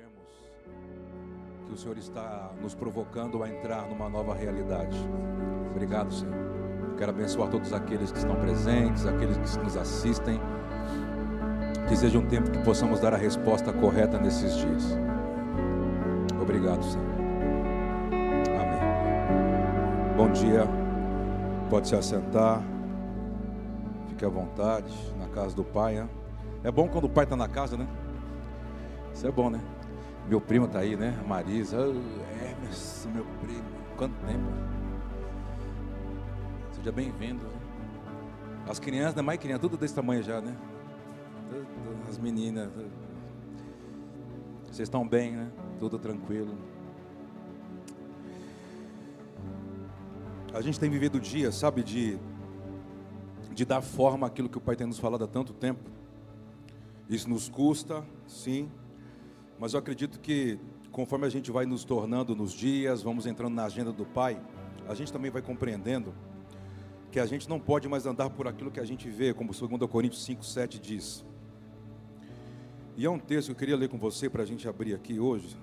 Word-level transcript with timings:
percebemos 0.00 0.24
que 1.66 1.72
o 1.72 1.76
Senhor 1.76 1.98
está 1.98 2.50
nos 2.60 2.74
provocando 2.74 3.42
a 3.42 3.48
entrar 3.48 3.86
numa 3.88 4.08
nova 4.08 4.34
realidade. 4.34 4.96
Obrigado, 5.70 6.12
Senhor. 6.12 6.34
Quero 6.96 7.10
abençoar 7.10 7.48
todos 7.50 7.72
aqueles 7.72 8.10
que 8.10 8.18
estão 8.18 8.36
presentes, 8.36 9.06
aqueles 9.06 9.36
que 9.36 9.58
nos 9.58 9.76
assistem. 9.76 10.40
Que 11.88 11.96
seja 11.96 12.18
um 12.18 12.26
tempo 12.26 12.50
que 12.50 12.58
possamos 12.62 13.00
dar 13.00 13.14
a 13.14 13.16
resposta 13.16 13.72
correta 13.72 14.18
nesses 14.18 14.56
dias. 14.56 14.98
Obrigado, 16.40 16.84
Senhor. 16.84 17.06
Amém. 18.60 20.16
Bom 20.16 20.30
dia. 20.30 20.64
Pode 21.68 21.88
se 21.88 21.96
assentar. 21.96 22.62
Fique 24.08 24.24
à 24.24 24.28
vontade 24.28 24.92
na 25.18 25.28
casa 25.28 25.54
do 25.54 25.64
Pai. 25.64 25.94
Né? 25.94 26.08
É 26.64 26.70
bom 26.70 26.88
quando 26.88 27.04
o 27.04 27.08
Pai 27.08 27.24
está 27.24 27.36
na 27.36 27.48
casa, 27.48 27.76
né? 27.76 27.86
Isso 29.12 29.26
é 29.26 29.32
bom, 29.32 29.50
né? 29.50 29.60
Meu 30.30 30.40
primo 30.40 30.66
está 30.66 30.78
aí, 30.78 30.94
né? 30.94 31.20
Marisa. 31.26 31.76
Oh, 31.76 31.90
Emerson, 31.90 33.08
meu 33.08 33.24
primo. 33.40 33.64
Quanto 33.96 34.14
tempo? 34.24 34.44
Seja 36.70 36.92
bem-vindo. 36.92 37.44
As 38.64 38.78
crianças, 38.78 39.16
né? 39.16 39.22
Mais 39.22 39.40
crianças, 39.40 39.62
tudo 39.62 39.76
desse 39.76 39.92
tamanho 39.92 40.22
já, 40.22 40.40
né? 40.40 40.56
As 42.08 42.16
meninas. 42.16 42.70
Vocês 44.66 44.86
estão 44.86 45.04
bem, 45.04 45.32
né? 45.32 45.50
Tudo 45.80 45.98
tranquilo. 45.98 46.56
A 50.54 50.60
gente 50.60 50.78
tem 50.78 50.88
vivido 50.88 51.16
o 51.16 51.20
dia, 51.20 51.50
sabe, 51.50 51.82
de, 51.82 52.16
de 53.52 53.64
dar 53.64 53.80
forma 53.80 54.28
àquilo 54.28 54.48
que 54.48 54.58
o 54.58 54.60
Pai 54.60 54.76
tem 54.76 54.86
nos 54.86 55.00
falado 55.00 55.24
há 55.24 55.26
tanto 55.26 55.52
tempo. 55.52 55.90
Isso 57.08 57.28
nos 57.28 57.48
custa, 57.48 58.04
sim, 58.28 58.70
mas 59.60 59.74
eu 59.74 59.78
acredito 59.78 60.18
que 60.18 60.58
conforme 60.90 61.26
a 61.26 61.28
gente 61.28 61.50
vai 61.50 61.66
nos 61.66 61.84
tornando 61.84 62.34
nos 62.34 62.50
dias, 62.50 63.02
vamos 63.02 63.26
entrando 63.26 63.54
na 63.54 63.66
agenda 63.66 63.92
do 63.92 64.06
Pai, 64.06 64.40
a 64.88 64.94
gente 64.94 65.12
também 65.12 65.30
vai 65.30 65.42
compreendendo 65.42 66.14
que 67.12 67.20
a 67.20 67.26
gente 67.26 67.46
não 67.46 67.60
pode 67.60 67.86
mais 67.86 68.06
andar 68.06 68.30
por 68.30 68.48
aquilo 68.48 68.70
que 68.70 68.80
a 68.80 68.84
gente 68.86 69.10
vê, 69.10 69.34
como 69.34 69.52
2 69.52 69.90
Coríntios 69.90 70.24
5, 70.24 70.42
7 70.42 70.78
diz. 70.78 71.26
E 72.96 73.04
é 73.04 73.10
um 73.10 73.18
texto 73.18 73.48
que 73.48 73.52
eu 73.52 73.56
queria 73.56 73.76
ler 73.76 73.90
com 73.90 73.98
você 73.98 74.30
para 74.30 74.42
a 74.42 74.46
gente 74.46 74.66
abrir 74.66 74.94
aqui 74.94 75.20
hoje. 75.20 75.54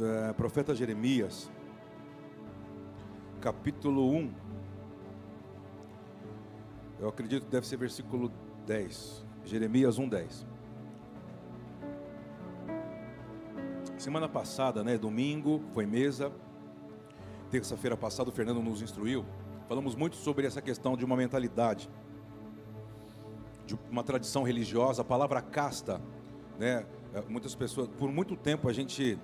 É, 0.00 0.32
profeta 0.32 0.74
Jeremias, 0.74 1.48
capítulo 3.40 4.10
1. 4.12 4.32
Eu 6.98 7.08
acredito 7.08 7.44
que 7.44 7.50
deve 7.50 7.66
ser 7.66 7.76
versículo 7.76 8.32
10. 8.66 9.24
Jeremias 9.44 9.96
1, 9.96 10.08
10. 10.08 10.49
Semana 14.00 14.30
passada, 14.30 14.82
né, 14.82 14.96
domingo, 14.96 15.62
foi 15.74 15.84
mesa. 15.84 16.32
Terça-feira 17.50 17.98
passada 17.98 18.30
o 18.30 18.32
Fernando 18.32 18.62
nos 18.62 18.80
instruiu. 18.80 19.26
Falamos 19.68 19.94
muito 19.94 20.16
sobre 20.16 20.46
essa 20.46 20.62
questão 20.62 20.96
de 20.96 21.04
uma 21.04 21.14
mentalidade, 21.14 21.90
de 23.66 23.78
uma 23.90 24.02
tradição 24.02 24.42
religiosa, 24.42 25.02
a 25.02 25.04
palavra 25.04 25.42
casta, 25.42 26.00
né? 26.58 26.86
É, 27.12 27.20
muitas 27.28 27.54
pessoas, 27.54 27.88
por 27.88 28.10
muito 28.10 28.36
tempo 28.36 28.70
a 28.70 28.72
gente 28.72 29.18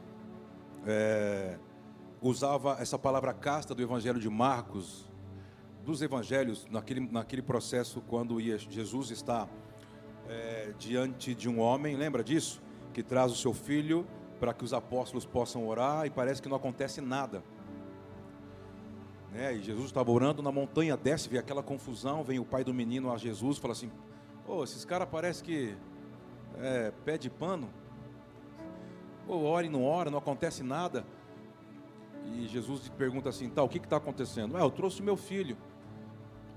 é, 0.86 1.58
usava 2.20 2.76
essa 2.78 2.98
palavra 2.98 3.32
casta 3.32 3.74
do 3.74 3.80
Evangelho 3.80 4.20
de 4.20 4.28
Marcos, 4.28 5.10
dos 5.86 6.02
Evangelhos, 6.02 6.66
naquele, 6.70 7.00
naquele 7.00 7.40
processo 7.40 8.02
quando 8.02 8.38
Jesus 8.38 9.10
está 9.10 9.48
é, 10.28 10.74
diante 10.78 11.34
de 11.34 11.48
um 11.48 11.60
homem, 11.60 11.96
lembra 11.96 12.22
disso? 12.22 12.62
Que 12.92 13.02
traz 13.02 13.32
o 13.32 13.36
seu 13.36 13.54
filho 13.54 14.06
para 14.38 14.52
que 14.52 14.64
os 14.64 14.72
apóstolos 14.72 15.24
possam 15.24 15.66
orar 15.66 16.06
e 16.06 16.10
parece 16.10 16.42
que 16.42 16.48
não 16.48 16.56
acontece 16.56 17.00
nada. 17.00 17.42
Né? 19.32 19.54
E 19.54 19.62
Jesus 19.62 19.86
estava 19.86 20.10
orando 20.10 20.42
na 20.42 20.50
montanha, 20.50 20.96
desce, 20.96 21.28
vê 21.28 21.38
aquela 21.38 21.62
confusão, 21.62 22.22
vem 22.22 22.38
o 22.38 22.44
pai 22.44 22.64
do 22.64 22.72
menino 22.72 23.12
a 23.12 23.18
Jesus, 23.18 23.58
fala 23.58 23.72
assim: 23.72 23.90
"Oh, 24.46 24.64
esses 24.64 24.84
caras 24.84 25.08
parece 25.10 25.42
que 25.42 25.76
é, 26.58 26.92
pé 27.04 27.18
de 27.18 27.28
pano. 27.28 27.68
Ou 29.28 29.42
oh, 29.42 29.46
ora 29.46 29.66
e 29.66 29.68
não 29.68 29.84
ora, 29.84 30.10
não 30.10 30.18
acontece 30.18 30.62
nada." 30.62 31.04
E 32.24 32.46
Jesus 32.46 32.88
pergunta 32.96 33.28
assim: 33.28 33.48
"Tá, 33.48 33.62
o 33.62 33.68
que 33.68 33.78
está 33.78 33.96
acontecendo?" 33.96 34.56
"Ah, 34.56 34.60
eu 34.60 34.70
trouxe 34.70 35.02
meu 35.02 35.16
filho." 35.16 35.56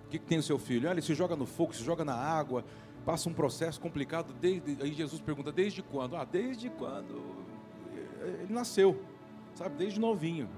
"O 0.05 0.09
que, 0.09 0.19
que 0.19 0.25
tem 0.25 0.39
o 0.39 0.43
seu 0.43 0.57
filho?" 0.57 0.87
"Ah, 0.87 0.91
ele 0.91 1.01
se 1.01 1.13
joga 1.13 1.35
no 1.35 1.45
fogo, 1.45 1.73
se 1.73 1.83
joga 1.83 2.05
na 2.05 2.15
água." 2.15 2.63
Passa 3.05 3.29
um 3.29 3.33
processo 3.33 3.79
complicado 3.79 4.33
desde 4.33 4.77
aí 4.83 4.93
Jesus 4.93 5.21
pergunta 5.21 5.51
desde 5.51 5.81
quando? 5.81 6.15
Ah, 6.15 6.25
desde 6.25 6.69
quando 6.69 7.28
ele 8.21 8.53
nasceu, 8.53 9.01
sabe, 9.53 9.75
desde 9.75 9.99
novinho. 9.99 10.49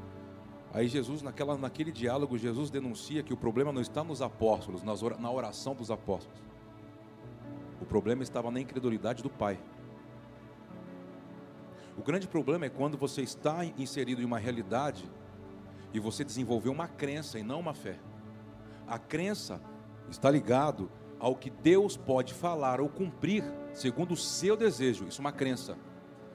Aí 0.74 0.88
Jesus, 0.88 1.22
naquela, 1.22 1.58
naquele 1.58 1.92
diálogo, 1.92 2.38
Jesus 2.38 2.70
denuncia 2.70 3.22
que 3.22 3.34
o 3.34 3.38
problema 3.38 3.72
não 3.72 3.82
está 3.82 4.04
nos 4.04 4.22
apóstolos, 4.22 4.84
na 4.84 5.32
oração 5.32 5.76
dos 5.76 5.92
apóstolos. 5.92 6.42
O 7.82 7.86
problema 7.86 8.24
estava 8.24 8.50
na 8.50 8.60
incredulidade 8.60 9.22
do 9.22 9.30
Pai. 9.30 9.60
O 11.98 12.02
grande 12.02 12.28
problema 12.28 12.66
é 12.66 12.70
quando 12.70 12.98
você 12.98 13.22
está 13.22 13.66
inserido 13.66 14.22
em 14.22 14.26
uma 14.26 14.40
realidade 14.40 15.10
e 15.94 16.00
você 16.00 16.24
desenvolveu 16.24 16.72
uma 16.72 16.88
crença 16.88 17.38
e 17.38 17.44
não 17.44 17.60
uma 17.60 17.74
fé. 17.74 18.00
A 18.88 18.98
crença 18.98 19.62
está 20.10 20.32
ligado 20.32 20.90
ao 21.20 21.36
que 21.36 21.50
Deus 21.50 21.98
pode 21.98 22.34
falar 22.34 22.80
ou 22.80 22.88
cumprir 22.88 23.44
segundo 23.74 24.14
o 24.14 24.18
seu 24.18 24.56
desejo. 24.56 25.06
Isso 25.06 25.20
é 25.20 25.24
uma 25.24 25.32
crença. 25.32 25.78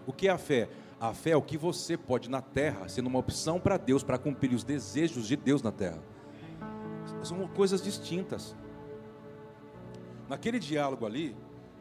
O 0.06 0.12
que 0.12 0.28
é 0.28 0.30
a 0.30 0.38
fé? 0.38 0.68
A 0.98 1.12
fé 1.12 1.30
é 1.30 1.36
o 1.36 1.42
que 1.42 1.58
você 1.58 1.96
pode 1.96 2.30
na 2.30 2.40
terra, 2.40 2.88
sendo 2.88 3.08
uma 3.08 3.18
opção 3.18 3.60
para 3.60 3.76
Deus, 3.76 4.02
para 4.02 4.16
cumprir 4.16 4.54
os 4.54 4.64
desejos 4.64 5.28
de 5.28 5.36
Deus 5.36 5.62
na 5.62 5.70
terra. 5.70 6.02
São 7.22 7.46
coisas 7.48 7.82
distintas. 7.82 8.56
Naquele 10.26 10.58
diálogo 10.58 11.04
ali, 11.04 11.36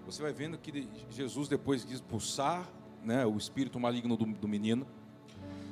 você 0.06 0.22
vai 0.22 0.34
vendo 0.34 0.58
que 0.58 0.90
Jesus 1.10 1.48
depois 1.48 1.86
de 1.86 1.94
expulsar 1.94 2.70
né, 3.04 3.26
o 3.26 3.38
espírito 3.38 3.80
maligno 3.80 4.18
do, 4.18 4.26
do 4.26 4.48
menino, 4.48 4.86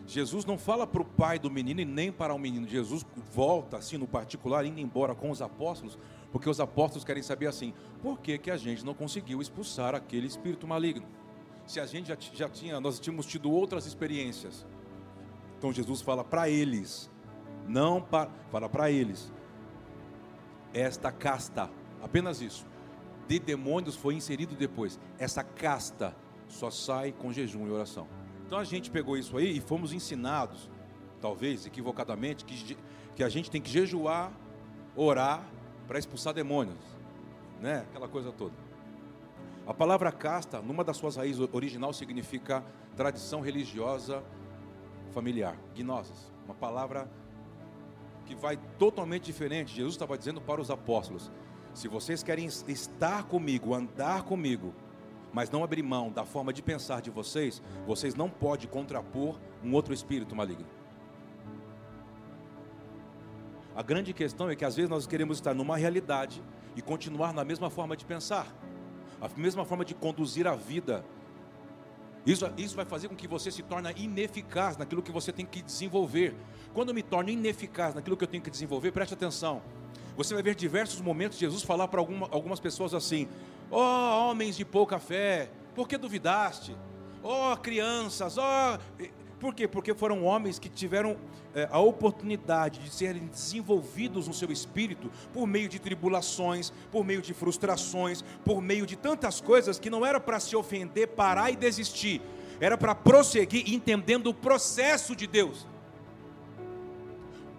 Jesus 0.07 0.45
não 0.45 0.57
fala 0.57 0.85
para 0.85 1.01
o 1.01 1.05
pai 1.05 1.39
do 1.39 1.49
menino 1.49 1.81
e 1.81 1.85
nem 1.85 2.11
para 2.11 2.33
o 2.33 2.39
menino. 2.39 2.67
Jesus 2.67 3.05
volta 3.33 3.77
assim 3.77 3.97
no 3.97 4.07
particular, 4.07 4.65
indo 4.65 4.79
embora 4.79 5.15
com 5.15 5.29
os 5.29 5.41
apóstolos, 5.41 5.97
porque 6.31 6.49
os 6.49 6.59
apóstolos 6.59 7.03
querem 7.03 7.23
saber 7.23 7.47
assim: 7.47 7.73
por 8.01 8.19
que, 8.19 8.37
que 8.37 8.51
a 8.51 8.57
gente 8.57 8.85
não 8.85 8.93
conseguiu 8.93 9.41
expulsar 9.41 9.95
aquele 9.95 10.27
espírito 10.27 10.67
maligno? 10.67 11.05
Se 11.65 11.79
a 11.79 11.85
gente 11.85 12.07
já, 12.07 12.17
já 12.33 12.49
tinha, 12.49 12.79
nós 12.79 12.99
tínhamos 12.99 13.25
tido 13.25 13.51
outras 13.51 13.85
experiências. 13.85 14.65
Então 15.57 15.71
Jesus 15.71 16.01
fala 16.01 16.23
para 16.23 16.49
eles, 16.49 17.09
não 17.67 18.01
para, 18.01 18.29
fala 18.51 18.67
para 18.67 18.91
eles, 18.91 19.31
esta 20.73 21.11
casta, 21.11 21.69
apenas 22.01 22.41
isso, 22.41 22.65
de 23.27 23.39
demônios 23.39 23.95
foi 23.95 24.15
inserido 24.15 24.55
depois. 24.55 24.99
Essa 25.17 25.43
casta 25.43 26.15
só 26.47 26.69
sai 26.69 27.11
com 27.11 27.31
jejum 27.31 27.67
e 27.67 27.71
oração. 27.71 28.07
Então 28.45 28.57
a 28.57 28.63
gente 28.63 28.91
pegou 28.91 29.17
isso 29.17 29.37
aí 29.37 29.57
e 29.57 29.61
fomos 29.61 29.93
ensinados, 29.93 30.69
talvez 31.21 31.65
equivocadamente, 31.65 32.43
que, 32.43 32.77
que 33.15 33.23
a 33.23 33.29
gente 33.29 33.49
tem 33.49 33.61
que 33.61 33.69
jejuar, 33.69 34.31
orar 34.95 35.47
para 35.87 35.97
expulsar 35.97 36.33
demônios, 36.33 36.83
né? 37.61 37.85
Aquela 37.89 38.07
coisa 38.07 38.31
toda. 38.31 38.53
A 39.65 39.73
palavra 39.73 40.11
casta, 40.11 40.61
numa 40.61 40.83
das 40.83 40.97
suas 40.97 41.15
raízes 41.15 41.47
original, 41.53 41.93
significa 41.93 42.63
tradição 42.97 43.39
religiosa 43.39 44.21
familiar, 45.13 45.57
gnosis. 45.73 46.31
Uma 46.45 46.53
palavra 46.53 47.09
que 48.25 48.35
vai 48.35 48.57
totalmente 48.77 49.23
diferente. 49.23 49.73
Jesus 49.73 49.93
estava 49.93 50.17
dizendo 50.17 50.41
para 50.41 50.59
os 50.59 50.69
apóstolos: 50.69 51.31
se 51.73 51.87
vocês 51.87 52.21
querem 52.21 52.45
estar 52.45 53.23
comigo, 53.23 53.73
andar 53.73 54.23
comigo, 54.23 54.73
mas 55.31 55.49
não 55.49 55.63
abrir 55.63 55.81
mão 55.81 56.11
da 56.11 56.25
forma 56.25 56.51
de 56.51 56.61
pensar 56.61 57.01
de 57.01 57.09
vocês, 57.09 57.61
vocês 57.87 58.15
não 58.15 58.29
podem 58.29 58.67
contrapor 58.67 59.39
um 59.63 59.73
outro 59.73 59.93
espírito 59.93 60.35
maligno. 60.35 60.67
A 63.73 63.81
grande 63.81 64.13
questão 64.13 64.49
é 64.49 64.55
que 64.57 64.65
às 64.65 64.75
vezes 64.75 64.89
nós 64.89 65.07
queremos 65.07 65.37
estar 65.37 65.53
numa 65.53 65.77
realidade 65.77 66.43
e 66.75 66.81
continuar 66.81 67.33
na 67.33 67.45
mesma 67.45 67.69
forma 67.69 67.95
de 67.95 68.05
pensar 68.05 68.45
a 69.25 69.29
mesma 69.39 69.63
forma 69.65 69.85
de 69.85 69.93
conduzir 69.93 70.47
a 70.47 70.55
vida. 70.55 71.05
Isso, 72.25 72.49
isso 72.57 72.75
vai 72.75 72.85
fazer 72.85 73.07
com 73.09 73.15
que 73.15 73.27
você 73.27 73.51
se 73.51 73.63
torne 73.63 73.93
ineficaz 73.97 74.77
naquilo 74.77 75.01
que 75.01 75.11
você 75.11 75.31
tem 75.31 75.45
que 75.45 75.61
desenvolver. 75.61 76.35
Quando 76.73 76.89
eu 76.89 76.95
me 76.95 77.03
torno 77.03 77.29
ineficaz 77.29 77.93
naquilo 77.93 78.15
que 78.15 78.23
eu 78.23 78.27
tenho 78.27 78.43
que 78.43 78.49
desenvolver, 78.49 78.91
preste 78.91 79.13
atenção. 79.13 79.61
Você 80.15 80.33
vai 80.33 80.43
ver 80.43 80.55
diversos 80.55 81.01
momentos 81.01 81.37
Jesus 81.37 81.63
falar 81.63 81.87
para 81.87 81.99
alguma, 81.99 82.27
algumas 82.31 82.59
pessoas 82.59 82.93
assim: 82.93 83.27
Ó 83.71 83.79
oh, 83.79 84.29
homens 84.29 84.55
de 84.55 84.63
pouca 84.63 84.99
fé, 84.99 85.49
por 85.75 85.87
que 85.87 85.97
duvidaste? 85.97 86.75
Ó 87.21 87.53
oh, 87.53 87.57
crianças, 87.57 88.37
ó. 88.37 88.77
Oh... 88.77 89.22
Por 89.43 89.53
quê? 89.53 89.67
Porque 89.67 89.93
foram 89.93 90.23
homens 90.23 90.57
que 90.57 90.69
tiveram 90.69 91.17
é, 91.53 91.67
a 91.69 91.77
oportunidade 91.77 92.79
de 92.79 92.89
serem 92.89 93.27
desenvolvidos 93.27 94.25
no 94.25 94.33
seu 94.33 94.49
espírito 94.49 95.11
por 95.33 95.45
meio 95.45 95.67
de 95.67 95.79
tribulações, 95.79 96.71
por 96.89 97.03
meio 97.03 97.21
de 97.21 97.33
frustrações, 97.33 98.23
por 98.45 98.61
meio 98.61 98.85
de 98.85 98.95
tantas 98.95 99.41
coisas 99.41 99.77
que 99.77 99.89
não 99.89 100.05
era 100.05 100.17
para 100.17 100.39
se 100.39 100.55
ofender, 100.55 101.09
parar 101.09 101.51
e 101.51 101.57
desistir, 101.57 102.21
era 102.57 102.77
para 102.77 102.95
prosseguir 102.95 103.69
entendendo 103.69 104.27
o 104.27 104.33
processo 104.33 105.13
de 105.13 105.27
Deus. 105.27 105.67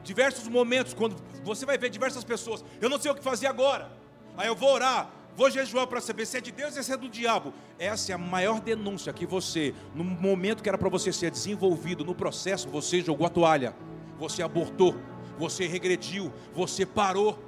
Diversos 0.02 0.48
momentos, 0.48 0.94
quando 0.94 1.16
você 1.44 1.66
vai 1.66 1.76
ver 1.76 1.90
diversas 1.90 2.24
pessoas, 2.24 2.64
eu 2.80 2.88
não 2.88 2.98
sei 2.98 3.10
o 3.10 3.14
que 3.14 3.22
fazer 3.22 3.46
agora, 3.46 3.92
aí 4.38 4.48
eu 4.48 4.56
vou 4.56 4.72
orar, 4.72 5.10
Vou 5.36 5.50
jejuar 5.50 5.86
para 5.88 6.00
saber 6.00 6.26
se 6.26 6.36
é 6.38 6.40
de 6.40 6.52
Deus 6.52 6.76
ou 6.76 6.82
se 6.82 6.92
é 6.92 6.96
do 6.96 7.08
diabo. 7.08 7.52
Essa 7.78 8.12
é 8.12 8.14
a 8.14 8.18
maior 8.18 8.60
denúncia 8.60 9.12
que 9.12 9.26
você, 9.26 9.74
no 9.94 10.04
momento 10.04 10.62
que 10.62 10.68
era 10.68 10.78
para 10.78 10.88
você 10.88 11.12
ser 11.12 11.30
desenvolvido 11.30 12.04
no 12.04 12.14
processo, 12.14 12.68
você 12.68 13.00
jogou 13.00 13.26
a 13.26 13.30
toalha, 13.30 13.74
você 14.16 14.42
abortou, 14.42 14.94
você 15.36 15.66
regrediu, 15.66 16.32
você 16.54 16.86
parou. 16.86 17.42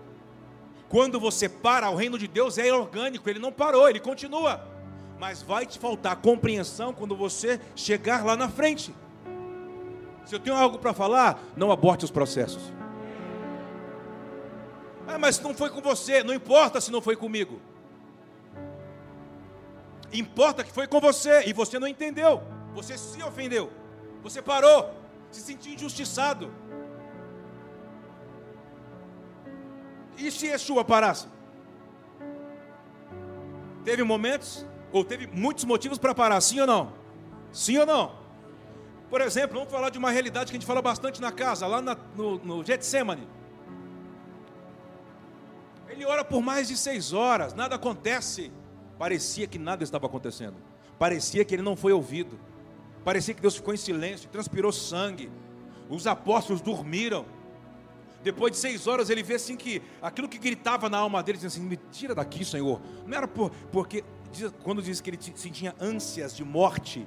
Quando 0.88 1.20
você 1.20 1.48
para, 1.48 1.88
o 1.90 1.94
reino 1.94 2.18
de 2.18 2.26
Deus 2.26 2.58
é 2.58 2.72
orgânico, 2.72 3.30
ele 3.30 3.38
não 3.38 3.52
parou, 3.52 3.88
ele 3.88 4.00
continua. 4.00 4.66
Mas 5.18 5.40
vai 5.40 5.64
te 5.64 5.78
faltar 5.78 6.16
compreensão 6.16 6.92
quando 6.92 7.14
você 7.14 7.60
chegar 7.76 8.24
lá 8.24 8.36
na 8.36 8.48
frente. 8.48 8.92
Se 10.24 10.34
eu 10.34 10.40
tenho 10.40 10.56
algo 10.56 10.78
para 10.78 10.92
falar, 10.92 11.40
não 11.56 11.70
aborte 11.70 12.04
os 12.04 12.10
processos. 12.10 12.72
Ah, 15.06 15.18
mas 15.18 15.38
não 15.38 15.54
foi 15.54 15.70
com 15.70 15.80
você, 15.80 16.24
não 16.24 16.34
importa 16.34 16.80
se 16.80 16.90
não 16.90 17.00
foi 17.00 17.14
comigo. 17.14 17.60
Importa 20.12 20.62
que 20.62 20.72
foi 20.72 20.86
com 20.86 21.00
você 21.00 21.44
e 21.46 21.52
você 21.52 21.78
não 21.78 21.88
entendeu. 21.88 22.42
Você 22.74 22.96
se 22.96 23.22
ofendeu. 23.22 23.70
Você 24.22 24.40
parou, 24.40 24.92
se 25.30 25.40
sentiu 25.40 25.72
injustiçado. 25.72 26.52
E 30.18 30.30
se 30.30 30.46
Yeshua 30.46 30.84
parasse? 30.84 31.26
Teve 33.84 34.02
momentos, 34.02 34.66
ou 34.92 35.04
teve 35.04 35.26
muitos 35.26 35.64
motivos 35.64 35.98
para 35.98 36.14
parar, 36.14 36.40
sim 36.40 36.58
ou 36.60 36.66
não? 36.66 36.92
Sim 37.52 37.78
ou 37.78 37.86
não? 37.86 38.16
Por 39.08 39.20
exemplo, 39.20 39.58
vamos 39.58 39.70
falar 39.70 39.90
de 39.90 39.98
uma 39.98 40.10
realidade 40.10 40.50
que 40.50 40.56
a 40.56 40.58
gente 40.58 40.66
fala 40.66 40.82
bastante 40.82 41.20
na 41.20 41.30
casa, 41.30 41.66
lá 41.66 41.80
na, 41.80 41.96
no, 42.16 42.38
no 42.38 42.64
Getsemane. 42.64 43.28
Ele 45.88 46.04
ora 46.04 46.24
por 46.24 46.42
mais 46.42 46.68
de 46.68 46.76
seis 46.76 47.12
horas, 47.12 47.54
nada 47.54 47.76
acontece. 47.76 48.50
Parecia 48.98 49.46
que 49.46 49.58
nada 49.58 49.84
estava 49.84 50.06
acontecendo. 50.06 50.56
Parecia 50.98 51.44
que 51.44 51.54
ele 51.54 51.62
não 51.62 51.76
foi 51.76 51.92
ouvido. 51.92 52.38
Parecia 53.04 53.34
que 53.34 53.40
Deus 53.40 53.56
ficou 53.56 53.72
em 53.72 53.76
silêncio, 53.76 54.28
transpirou 54.28 54.72
sangue. 54.72 55.30
Os 55.88 56.06
apóstolos 56.06 56.60
dormiram. 56.60 57.24
Depois 58.22 58.50
de 58.50 58.58
seis 58.58 58.86
horas, 58.86 59.08
ele 59.10 59.22
vê 59.22 59.34
assim 59.34 59.56
que 59.56 59.80
aquilo 60.02 60.28
que 60.28 60.38
gritava 60.38 60.88
na 60.88 60.98
alma 60.98 61.22
dele, 61.22 61.38
dizendo 61.38 61.52
assim: 61.52 61.60
Me 61.60 61.76
tira 61.92 62.14
daqui, 62.14 62.44
Senhor. 62.44 62.80
Não 63.06 63.16
era 63.16 63.28
por, 63.28 63.50
porque, 63.70 64.02
quando 64.64 64.82
diz 64.82 65.00
que 65.00 65.10
ele 65.10 65.18
sentia 65.20 65.76
ânsias 65.80 66.34
de 66.34 66.44
morte, 66.44 67.06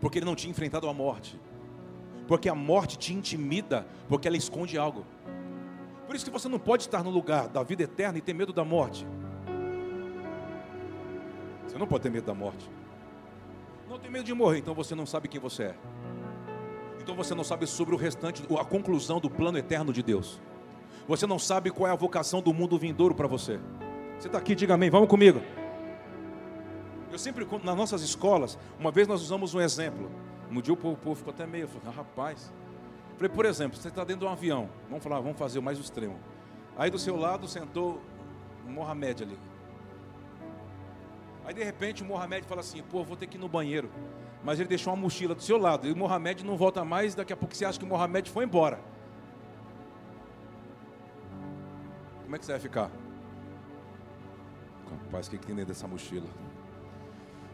porque 0.00 0.18
ele 0.18 0.26
não 0.26 0.34
tinha 0.34 0.50
enfrentado 0.50 0.88
a 0.88 0.92
morte. 0.92 1.40
Porque 2.28 2.48
a 2.48 2.54
morte 2.54 2.98
te 2.98 3.14
intimida, 3.14 3.86
porque 4.08 4.28
ela 4.28 4.36
esconde 4.36 4.76
algo. 4.76 5.06
Por 6.06 6.16
isso 6.16 6.24
que 6.24 6.30
você 6.30 6.48
não 6.48 6.58
pode 6.58 6.82
estar 6.82 7.02
no 7.02 7.10
lugar 7.10 7.48
da 7.48 7.62
vida 7.62 7.84
eterna 7.84 8.18
e 8.18 8.20
ter 8.20 8.34
medo 8.34 8.52
da 8.52 8.64
morte. 8.64 9.06
Você 11.72 11.78
não 11.78 11.86
pode 11.86 12.02
ter 12.02 12.10
medo 12.10 12.26
da 12.26 12.34
morte. 12.34 12.70
Não 13.88 13.98
tem 13.98 14.10
medo 14.10 14.24
de 14.24 14.34
morrer, 14.34 14.58
então 14.58 14.74
você 14.74 14.94
não 14.94 15.06
sabe 15.06 15.26
quem 15.26 15.40
você 15.40 15.62
é. 15.62 15.74
Então 17.00 17.16
você 17.16 17.34
não 17.34 17.42
sabe 17.42 17.66
sobre 17.66 17.94
o 17.94 17.98
restante, 17.98 18.44
a 18.60 18.64
conclusão 18.64 19.18
do 19.18 19.30
plano 19.30 19.56
eterno 19.56 19.90
de 19.90 20.02
Deus. 20.02 20.38
Você 21.08 21.26
não 21.26 21.38
sabe 21.38 21.70
qual 21.70 21.88
é 21.88 21.90
a 21.90 21.96
vocação 21.96 22.42
do 22.42 22.52
mundo 22.52 22.78
vindouro 22.78 23.14
para 23.14 23.26
você. 23.26 23.58
Você 24.18 24.26
está 24.26 24.36
aqui, 24.36 24.54
diga 24.54 24.74
amém, 24.74 24.90
vamos 24.90 25.08
comigo. 25.08 25.40
Eu 27.10 27.18
sempre, 27.18 27.48
nas 27.64 27.76
nossas 27.76 28.02
escolas, 28.02 28.58
uma 28.78 28.90
vez 28.90 29.08
nós 29.08 29.22
usamos 29.22 29.54
um 29.54 29.60
exemplo. 29.60 30.10
Um 30.50 30.60
dia 30.60 30.74
o 30.74 30.76
povo, 30.76 30.92
o 30.92 30.98
povo 30.98 31.16
ficou 31.16 31.32
até 31.32 31.46
meio, 31.46 31.70
ah, 31.86 31.90
rapaz. 31.90 32.52
Falei, 33.16 33.30
por 33.30 33.46
exemplo, 33.46 33.78
você 33.78 33.88
está 33.88 34.04
dentro 34.04 34.20
de 34.20 34.26
um 34.26 34.30
avião. 34.30 34.68
Vamos 34.90 35.02
falar, 35.02 35.20
vamos 35.20 35.38
fazer 35.38 35.58
o 35.58 35.62
mais 35.62 35.78
extremo. 35.78 36.20
Aí 36.76 36.90
do 36.90 36.98
seu 36.98 37.16
lado 37.16 37.48
sentou 37.48 37.98
um 38.68 38.72
Mohamed 38.72 39.22
ali. 39.22 39.51
Aí 41.44 41.54
de 41.54 41.62
repente 41.62 42.02
o 42.02 42.06
Mohamed 42.06 42.46
fala 42.46 42.60
assim: 42.60 42.82
pô, 42.82 43.02
vou 43.02 43.16
ter 43.16 43.26
que 43.26 43.36
ir 43.36 43.40
no 43.40 43.48
banheiro. 43.48 43.90
Mas 44.44 44.58
ele 44.58 44.68
deixou 44.68 44.92
uma 44.92 45.00
mochila 45.00 45.34
do 45.34 45.42
seu 45.42 45.56
lado. 45.56 45.86
E 45.86 45.92
o 45.92 45.96
Mohamed 45.96 46.44
não 46.44 46.56
volta 46.56 46.84
mais. 46.84 47.14
Daqui 47.14 47.32
a 47.32 47.36
pouco 47.36 47.54
você 47.54 47.64
acha 47.64 47.78
que 47.78 47.84
o 47.84 47.88
Mohamed 47.88 48.30
foi 48.30 48.44
embora. 48.44 48.80
Como 52.22 52.34
é 52.34 52.38
que 52.38 52.46
você 52.46 52.52
vai 52.52 52.60
ficar? 52.60 52.90
Rapaz, 54.90 55.26
o 55.26 55.30
que, 55.30 55.38
que 55.38 55.46
tem 55.46 55.54
dentro 55.54 55.72
dessa 55.72 55.86
mochila? 55.86 56.26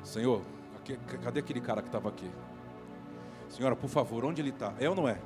Senhor, 0.03 0.43
aqui, 0.77 0.97
cadê 1.23 1.41
aquele 1.41 1.61
cara 1.61 1.83
que 1.83 1.89
estava 1.89 2.09
aqui? 2.09 2.31
Senhora, 3.49 3.75
por 3.75 3.89
favor, 3.89 4.25
onde 4.25 4.41
ele 4.41 4.51
está? 4.51 4.73
É 4.79 4.89
ou 4.89 4.95
não 4.95 5.09
é? 5.09 5.19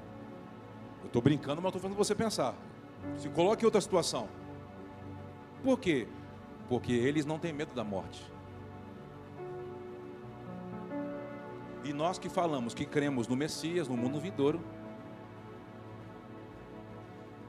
Eu 1.03 1.07
estou 1.07 1.21
brincando, 1.21 1.61
mas 1.61 1.69
estou 1.69 1.83
fazendo 1.83 1.97
você 1.97 2.15
pensar. 2.15 2.55
Se 3.19 3.29
coloque 3.29 3.63
em 3.63 3.67
outra 3.67 3.81
situação. 3.81 4.29
Por 5.63 5.79
quê? 5.79 6.09
Porque 6.69 6.93
eles 6.93 7.27
não 7.27 7.39
têm 7.39 7.53
medo 7.53 7.75
da 7.75 7.85
morte. 7.85 8.32
E 11.85 11.93
nós 11.93 12.19
que 12.19 12.29
falamos 12.29 12.75
que 12.75 12.87
cremos 12.87 13.27
no 13.27 13.37
Messias, 13.37 13.89
no 13.89 13.97
mundo 13.97 14.21
vindouro, 14.21 14.61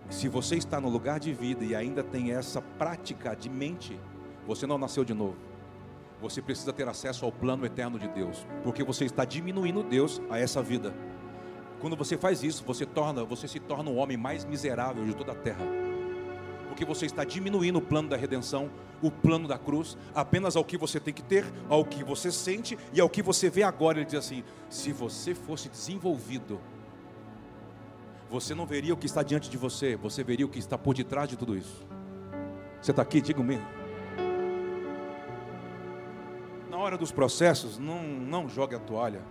se 0.10 0.28
você 0.28 0.56
está 0.56 0.80
no 0.80 0.90
lugar 0.90 1.20
de 1.20 1.34
vida 1.34 1.64
e 1.64 1.76
ainda 1.76 2.04
tem 2.04 2.32
essa 2.32 2.62
prática 2.62 3.36
de 3.36 3.50
mente, 3.50 4.00
você 4.46 4.66
não 4.66 4.78
nasceu 4.78 5.04
de 5.04 5.14
novo. 5.14 5.38
Você 6.22 6.42
precisa 6.42 6.72
ter 6.72 6.88
acesso 6.88 7.26
ao 7.26 7.32
plano 7.32 7.66
eterno 7.66 8.00
de 8.00 8.08
Deus, 8.08 8.46
porque 8.64 8.84
você 8.84 9.06
está 9.06 9.26
diminuindo 9.26 9.84
Deus 9.84 10.22
a 10.30 10.40
essa 10.40 10.62
vida. 10.62 10.94
Quando 11.80 11.96
você 11.96 12.18
faz 12.18 12.44
isso, 12.44 12.64
você 12.64 12.86
torna, 12.86 13.24
você 13.24 13.48
se 13.48 13.60
torna 13.60 13.90
o 13.90 13.96
homem 13.96 14.16
mais 14.16 14.46
miserável 14.46 15.04
de 15.04 15.14
toda 15.14 15.34
a 15.34 15.36
terra 15.36 15.83
porque 16.74 16.86
você 16.86 17.06
está 17.06 17.24
diminuindo 17.24 17.78
o 17.78 17.82
plano 17.82 18.10
da 18.10 18.18
redenção, 18.18 18.68
o 19.00 19.12
plano 19.12 19.48
da 19.48 19.60
cruz, 19.60 19.96
apenas 20.16 20.56
ao 20.56 20.66
que 20.66 20.76
você 20.76 21.00
tem 21.00 21.14
que 21.14 21.22
ter, 21.22 21.46
ao 21.70 21.86
que 21.86 22.04
você 22.04 22.32
sente 22.32 22.76
e 22.92 23.00
ao 23.00 23.08
que 23.08 23.22
você 23.22 23.48
vê 23.48 23.62
agora. 23.62 24.00
Ele 24.00 24.06
diz 24.06 24.16
assim: 24.16 24.44
se 24.72 24.92
você 24.92 25.36
fosse 25.36 25.70
desenvolvido, 25.70 26.60
você 28.28 28.56
não 28.56 28.66
veria 28.66 28.92
o 28.92 28.98
que 28.98 29.06
está 29.06 29.22
diante 29.22 29.52
de 29.52 29.58
você, 29.58 29.96
você 29.96 30.24
veria 30.24 30.48
o 30.48 30.50
que 30.50 30.58
está 30.58 30.76
por 30.76 30.96
detrás 30.96 31.30
de 31.30 31.38
tudo 31.38 31.56
isso. 31.56 31.86
Você 32.82 32.90
está 32.90 33.04
aqui, 33.04 33.22
diga 33.22 33.44
mesmo. 33.44 33.68
Na 36.72 36.78
hora 36.78 36.98
dos 36.98 37.12
processos, 37.12 37.78
não, 37.78 38.02
não 38.02 38.50
jogue 38.50 38.74
a 38.74 38.80
toalha. 38.80 39.22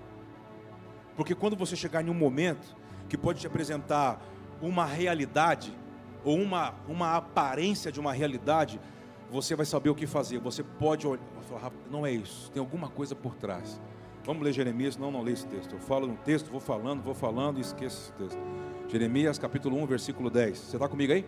Porque 1.16 1.34
quando 1.34 1.56
você 1.56 1.75
chegar 1.75 2.06
em 2.06 2.08
um 2.08 2.14
momento 2.14 2.76
que 3.08 3.18
pode 3.18 3.40
te 3.40 3.49
apresentar 3.49 4.22
uma 4.61 4.87
realidade 4.87 5.81
ou 6.25 6.38
uma, 6.38 6.75
uma 6.88 7.17
aparência 7.17 7.91
de 7.91 8.00
uma 8.00 8.12
realidade, 8.12 8.81
você 9.31 9.57
vai 9.57 9.67
saber 9.67 9.91
o 9.91 9.95
que 9.95 10.07
fazer. 10.07 10.38
Você 10.38 10.62
pode 10.62 11.07
olhar, 11.07 11.23
falar, 11.49 11.73
não 11.91 12.07
é 12.07 12.12
isso, 12.12 12.50
tem 12.50 12.61
alguma 12.61 12.88
coisa 12.88 13.14
por 13.14 13.35
trás. 13.35 13.81
Vamos 14.25 14.45
ler 14.45 14.52
Jeremias, 14.52 14.97
não, 14.97 15.11
não 15.11 15.21
lê 15.21 15.33
esse 15.33 15.47
texto. 15.47 15.73
Eu 15.73 15.81
falo 15.81 16.07
um 16.07 16.14
texto, 16.14 16.49
vou 16.49 16.61
falando, 16.61 17.02
vou 17.02 17.14
falando 17.14 17.59
e 17.59 17.61
esqueço 17.61 18.02
esse 18.02 18.12
texto. 18.12 18.38
Jeremias 18.88 19.38
capítulo 19.38 19.76
1, 19.79 19.87
versículo 19.87 20.31
10. 20.31 20.59
Você 20.59 20.76
está 20.76 20.88
comigo 20.88 21.12
aí? 21.12 21.25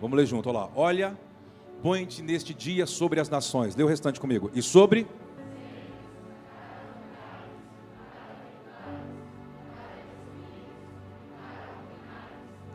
Vamos 0.00 0.16
ler 0.16 0.26
junto, 0.26 0.48
olha 0.48 0.60
lá. 0.60 0.70
Olha, 0.74 1.18
põe-te 1.82 2.22
neste 2.22 2.54
dia 2.54 2.86
sobre 2.86 3.20
as 3.20 3.28
nações. 3.28 3.76
Lê 3.76 3.82
o 3.82 3.86
restante 3.86 4.18
comigo. 4.18 4.50
E 4.54 4.62
sobre 4.62 5.06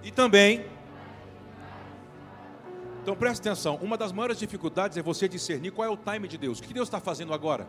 e 0.03 0.11
também 0.11 0.72
então 3.03 3.17
preste 3.17 3.41
atenção, 3.41 3.75
uma 3.81 3.97
das 3.97 4.13
maiores 4.13 4.39
dificuldades 4.39 4.97
é 4.97 5.01
você 5.01 5.27
discernir 5.27 5.71
qual 5.71 5.85
é 5.85 5.91
o 5.91 5.97
time 5.97 6.25
de 6.25 6.37
Deus. 6.37 6.59
O 6.59 6.63
que 6.63 6.73
Deus 6.73 6.87
está 6.87 7.01
fazendo 7.01 7.33
agora? 7.33 7.67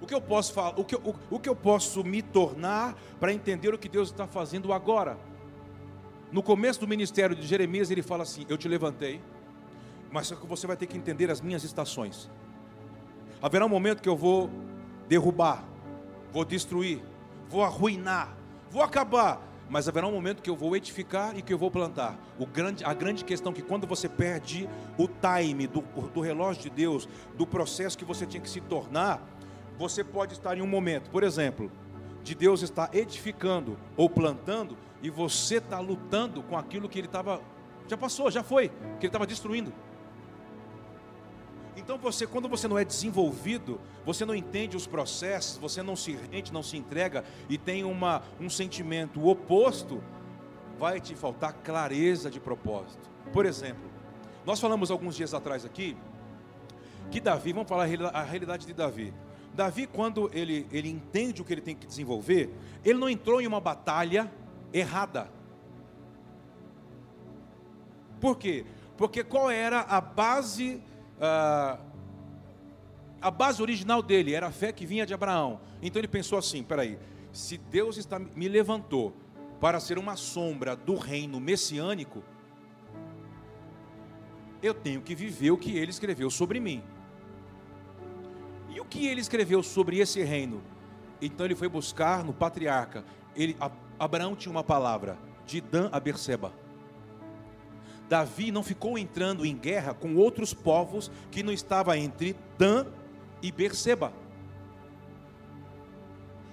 O 0.00 0.06
que 0.06 0.12
eu 0.12 0.20
posso 0.20 0.52
falar, 0.52 0.74
o 0.76 0.84
que, 0.84 0.96
o, 0.96 1.14
o 1.30 1.38
que 1.38 1.48
eu 1.48 1.54
posso 1.54 2.02
me 2.02 2.20
tornar 2.20 2.96
para 3.20 3.32
entender 3.32 3.72
o 3.72 3.78
que 3.78 3.88
Deus 3.88 4.10
está 4.10 4.26
fazendo 4.26 4.72
agora? 4.72 5.16
No 6.32 6.42
começo 6.42 6.80
do 6.80 6.88
ministério 6.88 7.36
de 7.36 7.46
Jeremias, 7.46 7.92
ele 7.92 8.02
fala 8.02 8.24
assim: 8.24 8.44
Eu 8.48 8.58
te 8.58 8.66
levantei, 8.66 9.22
mas 10.10 10.26
só 10.26 10.34
que 10.34 10.48
você 10.48 10.66
vai 10.66 10.76
ter 10.76 10.86
que 10.86 10.98
entender 10.98 11.30
as 11.30 11.40
minhas 11.40 11.62
estações. 11.62 12.28
Haverá 13.40 13.64
um 13.64 13.68
momento 13.68 14.02
que 14.02 14.08
eu 14.08 14.16
vou 14.16 14.50
derrubar, 15.06 15.64
vou 16.32 16.44
destruir, 16.44 17.00
vou 17.48 17.62
arruinar, 17.62 18.36
vou 18.68 18.82
acabar 18.82 19.40
mas 19.68 19.88
haverá 19.88 20.06
um 20.06 20.12
momento 20.12 20.42
que 20.42 20.50
eu 20.50 20.56
vou 20.56 20.76
edificar 20.76 21.36
e 21.36 21.42
que 21.42 21.52
eu 21.52 21.58
vou 21.58 21.70
plantar. 21.70 22.18
Grande, 22.52 22.84
a 22.84 22.92
grande 22.92 23.24
questão 23.24 23.52
é 23.52 23.54
que 23.54 23.62
quando 23.62 23.86
você 23.86 24.08
perde 24.08 24.68
o 24.98 25.08
time 25.08 25.66
do, 25.66 25.80
do 26.12 26.20
relógio 26.20 26.62
de 26.62 26.70
Deus, 26.70 27.08
do 27.36 27.46
processo 27.46 27.96
que 27.96 28.04
você 28.04 28.26
tinha 28.26 28.40
que 28.40 28.50
se 28.50 28.60
tornar, 28.60 29.22
você 29.78 30.04
pode 30.04 30.34
estar 30.34 30.56
em 30.56 30.62
um 30.62 30.66
momento, 30.66 31.10
por 31.10 31.22
exemplo, 31.22 31.70
de 32.22 32.34
Deus 32.34 32.62
estar 32.62 32.94
edificando 32.94 33.76
ou 33.96 34.08
plantando 34.08 34.76
e 35.02 35.10
você 35.10 35.56
está 35.56 35.78
lutando 35.80 36.42
com 36.42 36.56
aquilo 36.56 36.88
que 36.88 36.98
ele 36.98 37.06
estava. 37.06 37.40
Já 37.86 37.96
passou, 37.96 38.30
já 38.30 38.42
foi, 38.42 38.68
que 38.68 39.00
ele 39.00 39.08
estava 39.08 39.26
destruindo. 39.26 39.72
Então 41.76 41.98
você, 41.98 42.26
quando 42.26 42.48
você 42.48 42.68
não 42.68 42.78
é 42.78 42.84
desenvolvido, 42.84 43.80
você 44.04 44.24
não 44.24 44.34
entende 44.34 44.76
os 44.76 44.86
processos, 44.86 45.58
você 45.58 45.82
não 45.82 45.96
se 45.96 46.12
rende, 46.12 46.52
não 46.52 46.62
se 46.62 46.76
entrega 46.76 47.24
e 47.48 47.58
tem 47.58 47.84
uma, 47.84 48.22
um 48.40 48.48
sentimento 48.48 49.26
oposto, 49.26 50.02
vai 50.78 51.00
te 51.00 51.14
faltar 51.14 51.52
clareza 51.52 52.30
de 52.30 52.38
propósito. 52.38 53.10
Por 53.32 53.46
exemplo, 53.46 53.90
nós 54.44 54.60
falamos 54.60 54.90
alguns 54.90 55.16
dias 55.16 55.34
atrás 55.34 55.64
aqui 55.64 55.96
que 57.10 57.20
Davi, 57.20 57.52
vamos 57.52 57.68
falar 57.68 57.84
a 58.12 58.22
realidade 58.22 58.66
de 58.66 58.74
Davi. 58.74 59.12
Davi, 59.54 59.86
quando 59.86 60.28
ele, 60.32 60.66
ele 60.72 60.88
entende 60.88 61.40
o 61.40 61.44
que 61.44 61.52
ele 61.52 61.60
tem 61.60 61.76
que 61.76 61.86
desenvolver, 61.86 62.52
ele 62.84 62.98
não 62.98 63.08
entrou 63.08 63.40
em 63.40 63.46
uma 63.46 63.60
batalha 63.60 64.30
errada. 64.72 65.30
Por 68.20 68.36
quê? 68.36 68.64
Porque 68.96 69.22
qual 69.22 69.50
era 69.50 69.80
a 69.80 70.00
base, 70.00 70.82
uh, 71.18 71.78
a 73.20 73.30
base 73.30 73.62
original 73.62 74.02
dele? 74.02 74.34
Era 74.34 74.48
a 74.48 74.52
fé 74.52 74.72
que 74.72 74.86
vinha 74.86 75.06
de 75.06 75.14
Abraão. 75.14 75.60
Então 75.82 76.00
ele 76.00 76.08
pensou 76.08 76.38
assim: 76.38 76.62
peraí, 76.62 76.98
se 77.32 77.56
Deus 77.58 77.96
está, 77.96 78.18
me 78.18 78.48
levantou 78.48 79.14
para 79.60 79.80
ser 79.80 79.98
uma 79.98 80.16
sombra 80.16 80.76
do 80.76 80.96
reino 80.96 81.40
messiânico, 81.40 82.22
eu 84.62 84.74
tenho 84.74 85.00
que 85.02 85.14
viver 85.14 85.50
o 85.50 85.58
que 85.58 85.76
ele 85.76 85.90
escreveu 85.90 86.30
sobre 86.30 86.60
mim. 86.60 86.82
E 88.68 88.80
o 88.80 88.84
que 88.84 89.06
ele 89.06 89.20
escreveu 89.20 89.62
sobre 89.62 89.98
esse 89.98 90.22
reino? 90.22 90.62
Então 91.20 91.46
ele 91.46 91.54
foi 91.54 91.68
buscar 91.68 92.24
no 92.24 92.32
patriarca. 92.32 93.04
Ele, 93.36 93.56
Abraão 93.98 94.34
tinha 94.34 94.50
uma 94.50 94.64
palavra, 94.64 95.18
de 95.46 95.60
Dan 95.60 95.88
a 95.92 96.00
Berseba. 96.00 96.52
Davi 98.08 98.50
não 98.50 98.62
ficou 98.62 98.98
entrando 98.98 99.46
em 99.46 99.56
guerra 99.56 99.94
com 99.94 100.16
outros 100.16 100.52
povos 100.52 101.10
que 101.30 101.42
não 101.42 101.52
estava 101.52 101.96
entre 101.96 102.36
Dan 102.58 102.86
e 103.42 103.50
Berseba. 103.50 104.12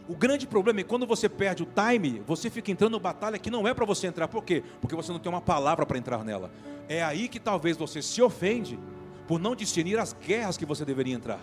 O 0.08 0.16
grande 0.16 0.46
problema 0.46 0.82
é 0.82 0.84
quando 0.84 1.06
você 1.06 1.30
perde 1.30 1.64
o 1.64 1.68
time, 1.68 2.22
você 2.26 2.50
fica 2.50 2.72
entrando 2.72 2.98
em 2.98 3.00
batalha 3.00 3.40
que 3.40 3.50
não 3.50 3.68
é 3.68 3.74
para 3.74 3.86
você 3.86 4.08
entrar. 4.08 4.28
Por 4.28 4.44
quê? 4.44 4.64
Porque 4.82 4.96
você 4.96 5.12
não 5.12 5.20
tem 5.20 5.32
uma 5.32 5.42
palavra 5.42 5.86
para 5.86 5.98
entrar 5.98 6.24
nela. 6.24 6.52
É 6.90 7.02
aí 7.02 7.30
que 7.30 7.40
talvez 7.40 7.78
você 7.78 8.02
se 8.02 8.22
ofende 8.22 8.78
por 9.28 9.40
não 9.40 9.56
discernir 9.56 9.98
as 9.98 10.14
guerras 10.14 10.58
que 10.58 10.66
você 10.66 10.84
deveria 10.84 11.16
entrar. 11.16 11.40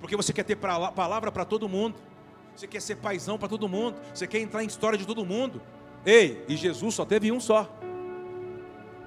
Porque 0.00 0.16
você 0.16 0.32
quer 0.32 0.44
ter 0.44 0.56
palavra 0.56 1.30
para 1.30 1.44
todo 1.44 1.68
mundo. 1.68 1.96
Você 2.56 2.66
quer 2.66 2.80
ser 2.80 2.96
paisão 2.96 3.36
para 3.36 3.48
todo 3.48 3.68
mundo. 3.68 4.00
Você 4.14 4.26
quer 4.26 4.40
entrar 4.40 4.64
em 4.64 4.66
história 4.66 4.98
de 4.98 5.06
todo 5.06 5.24
mundo. 5.26 5.60
Ei, 6.06 6.42
e 6.48 6.56
Jesus 6.56 6.94
só 6.94 7.04
teve 7.04 7.30
um 7.30 7.40
só. 7.40 7.77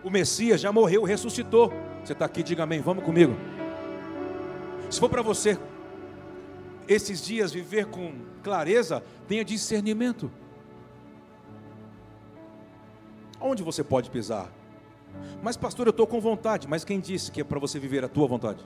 O 0.03 0.09
Messias 0.09 0.59
já 0.59 0.71
morreu, 0.71 1.03
ressuscitou. 1.03 1.71
Você 2.03 2.13
está 2.13 2.25
aqui, 2.25 2.41
diga 2.41 2.63
amém, 2.63 2.81
vamos 2.81 3.03
comigo. 3.03 3.35
Se 4.89 4.99
for 4.99 5.09
para 5.09 5.21
você 5.21 5.57
esses 6.87 7.23
dias 7.23 7.51
viver 7.51 7.85
com 7.85 8.13
clareza, 8.43 9.03
tenha 9.27 9.45
discernimento. 9.45 10.31
Onde 13.39 13.63
você 13.63 13.83
pode 13.83 14.09
pisar? 14.09 14.51
Mas, 15.41 15.57
pastor, 15.57 15.87
eu 15.87 15.91
estou 15.91 16.07
com 16.07 16.19
vontade. 16.19 16.67
Mas 16.67 16.83
quem 16.83 16.99
disse 16.99 17.31
que 17.31 17.41
é 17.41 17.43
para 17.43 17.59
você 17.59 17.79
viver 17.79 18.03
a 18.03 18.09
tua 18.09 18.27
vontade? 18.27 18.65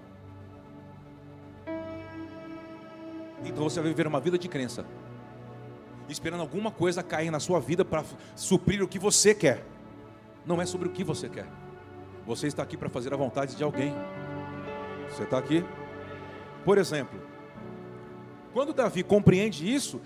Então 3.43 3.63
você 3.63 3.79
vai 3.79 3.89
viver 3.89 4.07
uma 4.07 4.19
vida 4.19 4.39
de 4.39 4.47
crença, 4.47 4.85
esperando 6.09 6.41
alguma 6.41 6.71
coisa 6.71 7.03
cair 7.03 7.29
na 7.29 7.39
sua 7.39 7.59
vida 7.59 7.85
para 7.85 8.03
suprir 8.35 8.81
o 8.81 8.87
que 8.87 8.97
você 8.97 9.35
quer. 9.35 9.63
Não 10.45 10.61
é 10.61 10.65
sobre 10.65 10.87
o 10.87 10.91
que 10.91 11.03
você 11.03 11.27
quer. 11.29 11.47
Você 12.25 12.47
está 12.47 12.63
aqui 12.63 12.77
para 12.77 12.89
fazer 12.89 13.13
a 13.13 13.17
vontade 13.17 13.55
de 13.55 13.63
alguém. 13.63 13.93
Você 15.09 15.23
está 15.23 15.37
aqui? 15.37 15.63
Por 16.63 16.77
exemplo, 16.77 17.19
quando 18.53 18.73
Davi 18.73 19.03
compreende 19.03 19.71
isso, 19.71 20.01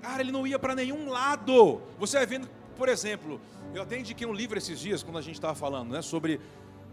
cara, 0.00 0.20
ele 0.20 0.32
não 0.32 0.46
ia 0.46 0.58
para 0.58 0.74
nenhum 0.74 1.08
lado. 1.08 1.80
Você 1.98 2.16
vai 2.16 2.26
vendo, 2.26 2.48
por 2.76 2.88
exemplo, 2.88 3.40
eu 3.74 3.82
até 3.82 3.98
indiquei 3.98 4.26
um 4.26 4.32
livro 4.32 4.58
esses 4.58 4.78
dias, 4.78 5.02
quando 5.02 5.18
a 5.18 5.22
gente 5.22 5.34
estava 5.34 5.54
falando, 5.54 5.90
né, 5.90 6.02
sobre 6.02 6.36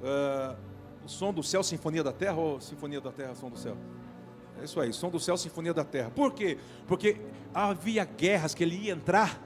uh, 0.01 0.55
o 1.05 1.09
som 1.09 1.33
do 1.33 1.43
céu, 1.43 1.61
Sinfonia 1.61 2.03
da 2.03 2.11
Terra, 2.11 2.37
ou 2.37 2.59
Sinfonia 2.59 3.01
da 3.01 3.11
Terra, 3.11 3.35
som 3.35 3.49
do 3.49 3.57
céu? 3.57 3.77
É 4.59 4.65
isso 4.65 4.79
aí, 4.79 4.91
som 4.91 5.09
do 5.09 5.19
céu, 5.19 5.37
sinfonia 5.37 5.73
da 5.73 5.85
terra. 5.85 6.11
Por 6.11 6.33
quê? 6.33 6.57
Porque 6.85 7.17
havia 7.53 8.03
guerras 8.03 8.53
que 8.53 8.63
ele 8.63 8.75
ia 8.75 8.91
entrar. 8.91 9.41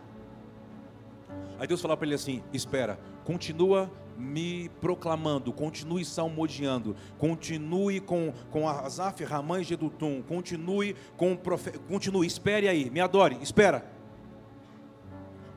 Aí 1.60 1.68
Deus 1.68 1.82
falou 1.82 1.96
para 1.98 2.06
ele 2.06 2.16
assim: 2.16 2.44
espera, 2.52 3.00
continua 3.24 3.92
me 4.18 4.70
proclamando, 4.80 5.52
continue 5.52 6.06
salmodiando, 6.06 6.96
continue 7.18 8.00
com, 8.00 8.32
com 8.52 8.70
Azaf, 8.70 9.24
Ramã 9.24 9.60
e 9.60 9.64
Gedutum, 9.64 10.22
continue 10.22 10.96
com 11.18 11.34
o 11.34 11.38
profeta, 11.38 11.80
continue, 11.80 12.28
espere 12.28 12.68
aí, 12.68 12.90
me 12.90 13.00
adore, 13.00 13.38
espera. 13.42 13.86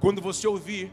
Quando 0.00 0.23
você 0.23 0.47
ouvir 0.47 0.93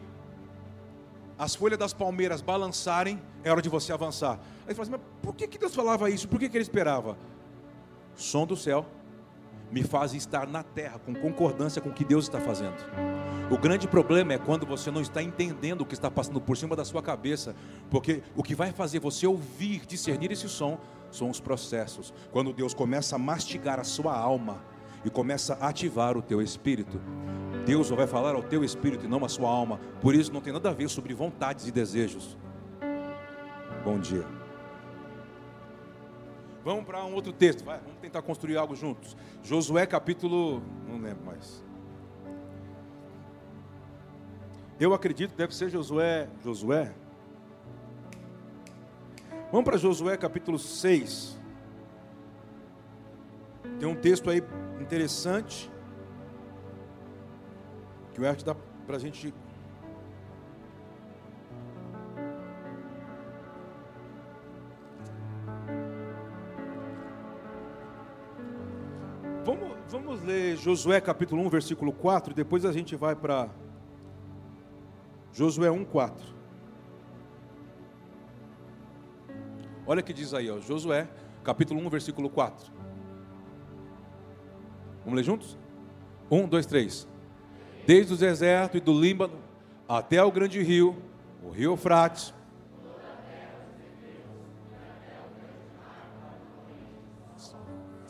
as 1.37 1.55
folhas 1.55 1.79
das 1.79 1.93
palmeiras 1.93 2.41
balançarem, 2.41 3.21
é 3.43 3.51
hora 3.51 3.61
de 3.61 3.69
você 3.69 3.91
avançar. 3.91 4.39
Aí 4.67 4.73
você 4.73 4.75
fala 4.75 4.81
assim, 4.83 4.91
mas 4.91 5.01
por 5.21 5.35
que, 5.35 5.47
que 5.47 5.57
Deus 5.57 5.75
falava 5.75 6.09
isso? 6.09 6.27
Por 6.27 6.39
que, 6.39 6.49
que 6.49 6.57
ele 6.57 6.63
esperava? 6.63 7.17
som 8.15 8.45
do 8.45 8.55
céu, 8.55 8.85
me 9.73 9.81
faz 9.81 10.13
estar 10.13 10.47
na 10.47 10.61
terra 10.61 10.99
com 10.99 11.15
concordância 11.15 11.81
com 11.81 11.89
o 11.89 11.93
que 11.93 12.05
Deus 12.05 12.25
está 12.25 12.39
fazendo. 12.39 12.75
O 13.49 13.57
grande 13.57 13.87
problema 13.87 14.33
é 14.33 14.37
quando 14.37 14.67
você 14.67 14.91
não 14.91 15.01
está 15.01 15.21
entendendo 15.21 15.81
o 15.81 15.85
que 15.85 15.95
está 15.95 16.11
passando 16.11 16.39
por 16.39 16.55
cima 16.55 16.75
da 16.75 16.85
sua 16.85 17.01
cabeça, 17.01 17.55
porque 17.89 18.21
o 18.35 18.43
que 18.43 18.53
vai 18.53 18.71
fazer 18.71 18.99
você 18.99 19.25
ouvir, 19.25 19.83
discernir 19.87 20.31
esse 20.31 20.47
som, 20.47 20.79
são 21.11 21.27
os 21.27 21.39
processos. 21.39 22.13
Quando 22.31 22.53
Deus 22.53 22.75
começa 22.75 23.15
a 23.15 23.19
mastigar 23.19 23.79
a 23.79 23.83
sua 23.83 24.15
alma 24.15 24.61
e 25.03 25.09
começa 25.09 25.55
a 25.59 25.69
ativar 25.69 26.15
o 26.15 26.21
teu 26.21 26.39
espírito, 26.39 27.01
Deus 27.65 27.89
vai 27.89 28.05
falar 28.05 28.35
ao 28.35 28.43
teu 28.43 28.63
espírito 28.63 29.05
e 29.05 29.07
não 29.07 29.25
à 29.25 29.29
sua 29.29 29.49
alma. 29.49 29.79
Por 30.01 30.13
isso 30.13 30.31
não 30.31 30.41
tem 30.41 30.53
nada 30.53 30.69
a 30.69 30.73
ver 30.73 30.87
sobre 30.87 31.15
vontades 31.15 31.67
e 31.67 31.71
desejos. 31.71 32.37
Bom 33.83 33.99
dia. 33.99 34.42
Vamos 36.63 36.85
para 36.85 37.03
um 37.03 37.13
outro 37.13 37.33
texto, 37.33 37.63
vai, 37.63 37.79
vamos 37.79 37.99
tentar 37.99 38.21
construir 38.21 38.55
algo 38.55 38.75
juntos. 38.75 39.17
Josué 39.43 39.85
capítulo, 39.85 40.63
não 40.87 40.97
lembro 40.97 41.25
mais. 41.25 41.63
Eu 44.79 44.93
acredito 44.93 45.35
deve 45.35 45.53
ser 45.53 45.69
Josué, 45.69 46.29
Josué. 46.41 46.93
Vamos 49.51 49.65
para 49.65 49.77
Josué 49.77 50.15
capítulo 50.15 50.57
6. 50.57 51.37
Tem 53.79 53.87
um 53.87 53.95
texto 53.95 54.29
aí 54.29 54.41
interessante 54.79 55.69
que 58.13 58.21
eu 58.21 58.29
acho 58.29 58.39
que 58.39 58.45
dá 58.45 58.55
para 58.87 58.95
a 58.95 58.99
gente 58.99 59.33
ler 70.23 70.57
Josué 70.57 71.01
capítulo 71.01 71.41
1, 71.43 71.49
versículo 71.49 71.91
4, 71.91 72.33
depois 72.33 72.65
a 72.65 72.71
gente 72.71 72.95
vai 72.95 73.15
para 73.15 73.49
Josué 75.31 75.69
1, 75.69 75.83
4. 75.85 76.33
Olha 79.85 79.99
o 79.99 80.03
que 80.03 80.13
diz 80.13 80.33
aí, 80.33 80.49
ó, 80.49 80.59
Josué 80.59 81.09
capítulo 81.43 81.81
1, 81.81 81.89
versículo 81.89 82.29
4. 82.29 82.71
Vamos 85.03 85.17
ler 85.17 85.23
juntos? 85.23 85.57
1, 86.31 86.47
2, 86.47 86.65
3. 86.65 87.07
Desde 87.85 88.13
o 88.13 88.17
deserto 88.17 88.77
e 88.77 88.79
do 88.79 88.97
Líbano 88.97 89.37
até 89.87 90.23
o 90.23 90.31
grande 90.31 90.61
rio, 90.63 90.95
o 91.43 91.49
rio 91.49 91.71
Eufrates, 91.71 92.33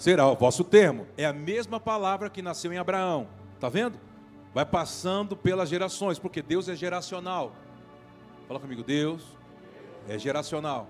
será 0.04 0.28
o 0.28 0.36
vosso 0.36 0.66
termo. 0.66 1.08
É 1.16 1.26
a 1.26 1.32
mesma 1.32 1.80
palavra 1.80 2.30
que 2.30 2.42
nasceu 2.42 2.74
em 2.74 2.78
Abraão. 2.78 3.26
Está 3.56 3.70
vendo? 3.70 3.98
Vai 4.54 4.66
passando 4.66 5.34
pelas 5.34 5.70
gerações, 5.70 6.20
porque 6.20 6.42
Deus 6.42 6.68
é 6.68 6.76
geracional. 6.76 7.54
Fala 8.46 8.60
comigo, 8.60 8.84
Deus 8.84 9.24
é 10.10 10.20
geracional. 10.20 10.90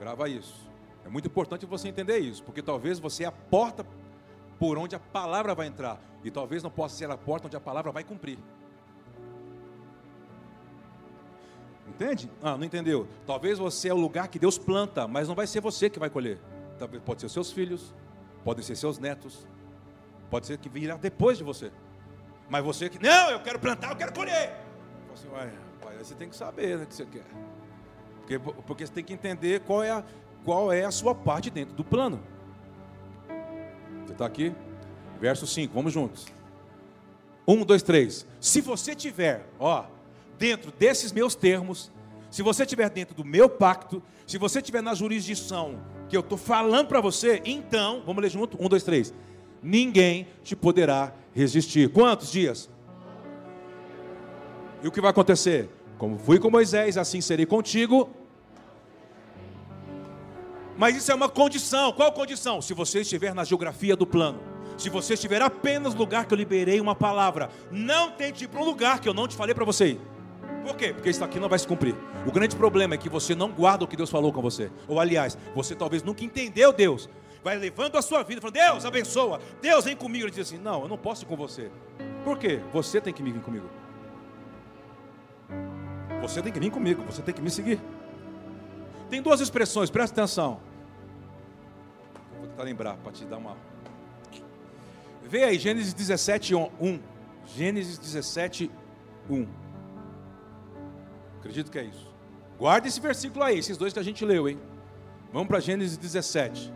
Grava 0.00 0.30
isso. 0.30 0.66
É 1.04 1.10
muito 1.10 1.26
importante 1.28 1.66
você 1.66 1.88
entender 1.88 2.16
isso, 2.16 2.42
porque 2.42 2.62
talvez 2.62 2.98
você 2.98 3.24
é 3.24 3.26
a 3.26 3.32
porta 3.32 3.86
por 4.58 4.78
onde 4.78 4.96
a 4.96 4.98
palavra 4.98 5.54
vai 5.54 5.66
entrar, 5.66 6.00
e 6.24 6.30
talvez 6.30 6.62
não 6.62 6.70
possa 6.70 6.96
ser 6.96 7.10
a 7.10 7.18
porta 7.18 7.48
onde 7.48 7.56
a 7.56 7.60
palavra 7.60 7.92
vai 7.92 8.02
cumprir. 8.02 8.38
Entende? 11.86 12.30
Ah, 12.42 12.56
não 12.56 12.64
entendeu? 12.64 13.06
Talvez 13.26 13.58
você 13.58 13.90
é 13.90 13.94
o 13.94 13.98
lugar 13.98 14.28
que 14.28 14.38
Deus 14.38 14.56
planta, 14.56 15.06
mas 15.06 15.28
não 15.28 15.34
vai 15.34 15.46
ser 15.46 15.60
você 15.60 15.90
que 15.90 15.98
vai 15.98 16.08
colher. 16.08 16.38
Talvez 16.78 17.02
pode 17.02 17.20
ser 17.20 17.26
os 17.26 17.32
seus 17.32 17.52
filhos, 17.52 17.94
podem 18.46 18.62
ser 18.62 18.76
seus 18.76 18.96
netos. 19.00 19.44
Pode 20.30 20.46
ser 20.46 20.56
que 20.56 20.68
virá 20.68 20.96
depois 20.96 21.36
de 21.36 21.42
você. 21.42 21.72
Mas 22.48 22.64
você 22.64 22.88
que, 22.88 22.96
não, 23.02 23.28
eu 23.28 23.40
quero 23.40 23.58
plantar, 23.58 23.90
eu 23.90 23.96
quero 23.96 24.12
colher. 24.12 24.54
Assim, 25.12 25.26
Ué, 25.32 25.50
pai, 25.82 25.96
você 25.98 26.14
tem 26.14 26.28
que 26.28 26.36
saber 26.36 26.78
né, 26.78 26.84
o 26.84 26.86
que 26.86 26.94
você 26.94 27.06
quer. 27.06 27.26
Porque, 28.20 28.38
porque 28.38 28.86
você 28.86 28.92
tem 28.92 29.02
que 29.02 29.12
entender 29.12 29.62
qual 29.62 29.82
é, 29.82 29.90
a, 29.90 30.04
qual 30.44 30.72
é 30.72 30.84
a 30.84 30.92
sua 30.92 31.12
parte 31.12 31.50
dentro 31.50 31.74
do 31.74 31.82
plano. 31.82 32.22
Você 34.04 34.12
está 34.12 34.24
aqui? 34.24 34.54
Verso 35.20 35.44
5, 35.44 35.74
vamos 35.74 35.92
juntos. 35.92 36.26
1, 37.48 37.64
2, 37.64 37.82
3. 37.82 38.26
Se 38.40 38.60
você 38.60 38.94
tiver, 38.94 39.44
ó, 39.58 39.86
dentro 40.38 40.70
desses 40.70 41.10
meus 41.10 41.34
termos, 41.34 41.90
se 42.30 42.42
você 42.42 42.62
estiver 42.62 42.90
dentro 42.90 43.12
do 43.12 43.24
meu 43.24 43.48
pacto, 43.48 44.00
se 44.24 44.38
você 44.38 44.60
estiver 44.60 44.82
na 44.82 44.94
jurisdição 44.94 45.80
que 46.08 46.16
eu 46.16 46.20
estou 46.20 46.38
falando 46.38 46.88
para 46.88 47.00
você, 47.00 47.42
então, 47.44 48.02
vamos 48.06 48.22
ler 48.22 48.30
junto? 48.30 48.56
Um, 48.62 48.68
dois, 48.68 48.82
três. 48.82 49.12
Ninguém 49.62 50.28
te 50.42 50.54
poderá 50.54 51.12
resistir. 51.34 51.88
Quantos 51.90 52.30
dias? 52.30 52.70
E 54.82 54.88
o 54.88 54.92
que 54.92 55.00
vai 55.00 55.10
acontecer? 55.10 55.68
Como 55.98 56.18
fui 56.18 56.38
com 56.38 56.50
Moisés, 56.50 56.96
assim 56.96 57.20
serei 57.20 57.46
contigo. 57.46 58.10
Mas 60.76 60.96
isso 60.96 61.10
é 61.10 61.14
uma 61.14 61.28
condição. 61.28 61.92
Qual 61.92 62.12
condição? 62.12 62.60
Se 62.60 62.74
você 62.74 63.00
estiver 63.00 63.34
na 63.34 63.44
geografia 63.44 63.96
do 63.96 64.06
plano. 64.06 64.38
Se 64.76 64.90
você 64.90 65.14
estiver 65.14 65.40
apenas 65.40 65.94
no 65.94 66.00
lugar 66.00 66.26
que 66.26 66.34
eu 66.34 66.38
liberei 66.38 66.80
uma 66.80 66.94
palavra. 66.94 67.50
Não 67.70 68.10
tente 68.10 68.44
ir 68.44 68.48
para 68.48 68.60
um 68.60 68.64
lugar 68.64 69.00
que 69.00 69.08
eu 69.08 69.14
não 69.14 69.26
te 69.26 69.34
falei 69.34 69.54
para 69.54 69.64
você 69.64 69.92
ir. 69.92 70.00
Por 70.66 70.76
quê? 70.76 70.92
Porque 70.92 71.08
isso 71.08 71.22
aqui 71.22 71.38
não 71.38 71.48
vai 71.48 71.60
se 71.60 71.68
cumprir. 71.68 71.94
O 72.26 72.32
grande 72.32 72.56
problema 72.56 72.94
é 72.94 72.98
que 72.98 73.08
você 73.08 73.36
não 73.36 73.52
guarda 73.52 73.84
o 73.84 73.86
que 73.86 73.96
Deus 73.96 74.10
falou 74.10 74.32
com 74.32 74.42
você. 74.42 74.68
Ou 74.88 74.98
aliás, 74.98 75.38
você 75.54 75.76
talvez 75.76 76.02
nunca 76.02 76.24
entendeu 76.24 76.72
Deus. 76.72 77.08
Vai 77.44 77.56
levando 77.56 77.96
a 77.96 78.02
sua 78.02 78.24
vida, 78.24 78.40
falando, 78.40 78.54
Deus 78.54 78.84
abençoa, 78.84 79.40
Deus 79.62 79.84
vem 79.84 79.94
comigo. 79.94 80.24
Ele 80.24 80.32
diz 80.32 80.48
assim: 80.48 80.58
Não, 80.58 80.82
eu 80.82 80.88
não 80.88 80.98
posso 80.98 81.22
ir 81.22 81.26
com 81.26 81.36
você. 81.36 81.70
Por 82.24 82.36
quê? 82.36 82.60
Você 82.72 83.00
tem 83.00 83.12
que 83.12 83.22
vir 83.22 83.32
comigo. 83.42 83.70
Você 86.20 86.42
tem 86.42 86.52
que 86.52 86.58
vir 86.58 86.72
comigo, 86.72 87.04
você 87.04 87.22
tem 87.22 87.32
que 87.32 87.40
me 87.40 87.50
seguir. 87.50 87.80
Tem 89.08 89.22
duas 89.22 89.40
expressões, 89.40 89.88
presta 89.88 90.20
atenção. 90.20 90.58
Vou 92.40 92.48
tentar 92.48 92.64
lembrar 92.64 92.96
para 92.96 93.12
te 93.12 93.24
dar 93.24 93.36
uma. 93.36 93.56
Vê 95.22 95.44
aí, 95.44 95.60
Gênesis 95.60 95.94
17, 95.94 96.56
1. 96.56 97.00
Gênesis 97.54 97.98
17, 97.98 98.68
1. 99.30 99.65
Acredito 101.46 101.70
que 101.70 101.78
é 101.78 101.84
isso. 101.84 102.12
Guarda 102.58 102.88
esse 102.88 103.00
versículo 103.00 103.44
aí, 103.44 103.56
esses 103.56 103.76
dois 103.76 103.92
que 103.92 104.00
a 104.00 104.02
gente 104.02 104.24
leu, 104.24 104.48
hein? 104.48 104.58
Vamos 105.32 105.46
para 105.46 105.60
Gênesis 105.60 105.96
17. 105.96 106.72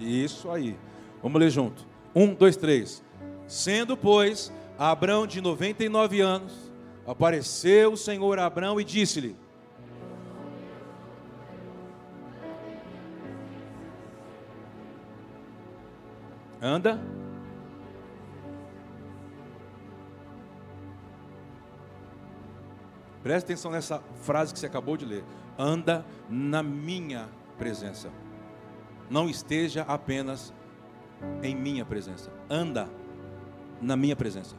Isso 0.00 0.50
aí. 0.50 0.76
Vamos 1.22 1.40
ler 1.40 1.48
junto. 1.48 1.86
Um, 2.12 2.34
dois, 2.34 2.56
três. 2.56 3.04
Sendo, 3.46 3.96
pois, 3.96 4.52
Abrão 4.76 5.28
de 5.28 5.40
99 5.40 6.20
anos, 6.20 6.72
apareceu 7.06 7.92
o 7.92 7.96
Senhor 7.96 8.40
a 8.40 8.46
Abrão 8.46 8.80
e 8.80 8.84
disse-lhe: 8.84 9.36
Anda 16.60 17.00
Preste 23.22 23.44
atenção 23.46 23.70
nessa 23.70 24.00
frase 24.22 24.52
que 24.52 24.58
você 24.58 24.66
acabou 24.66 24.96
de 24.96 25.04
ler. 25.04 25.24
Anda 25.58 26.04
na 26.28 26.62
minha 26.62 27.28
presença. 27.58 28.10
Não 29.10 29.28
esteja 29.28 29.82
apenas 29.82 30.54
em 31.42 31.54
minha 31.54 31.84
presença. 31.84 32.32
Anda 32.48 32.88
na 33.80 33.96
minha 33.96 34.16
presença. 34.16 34.56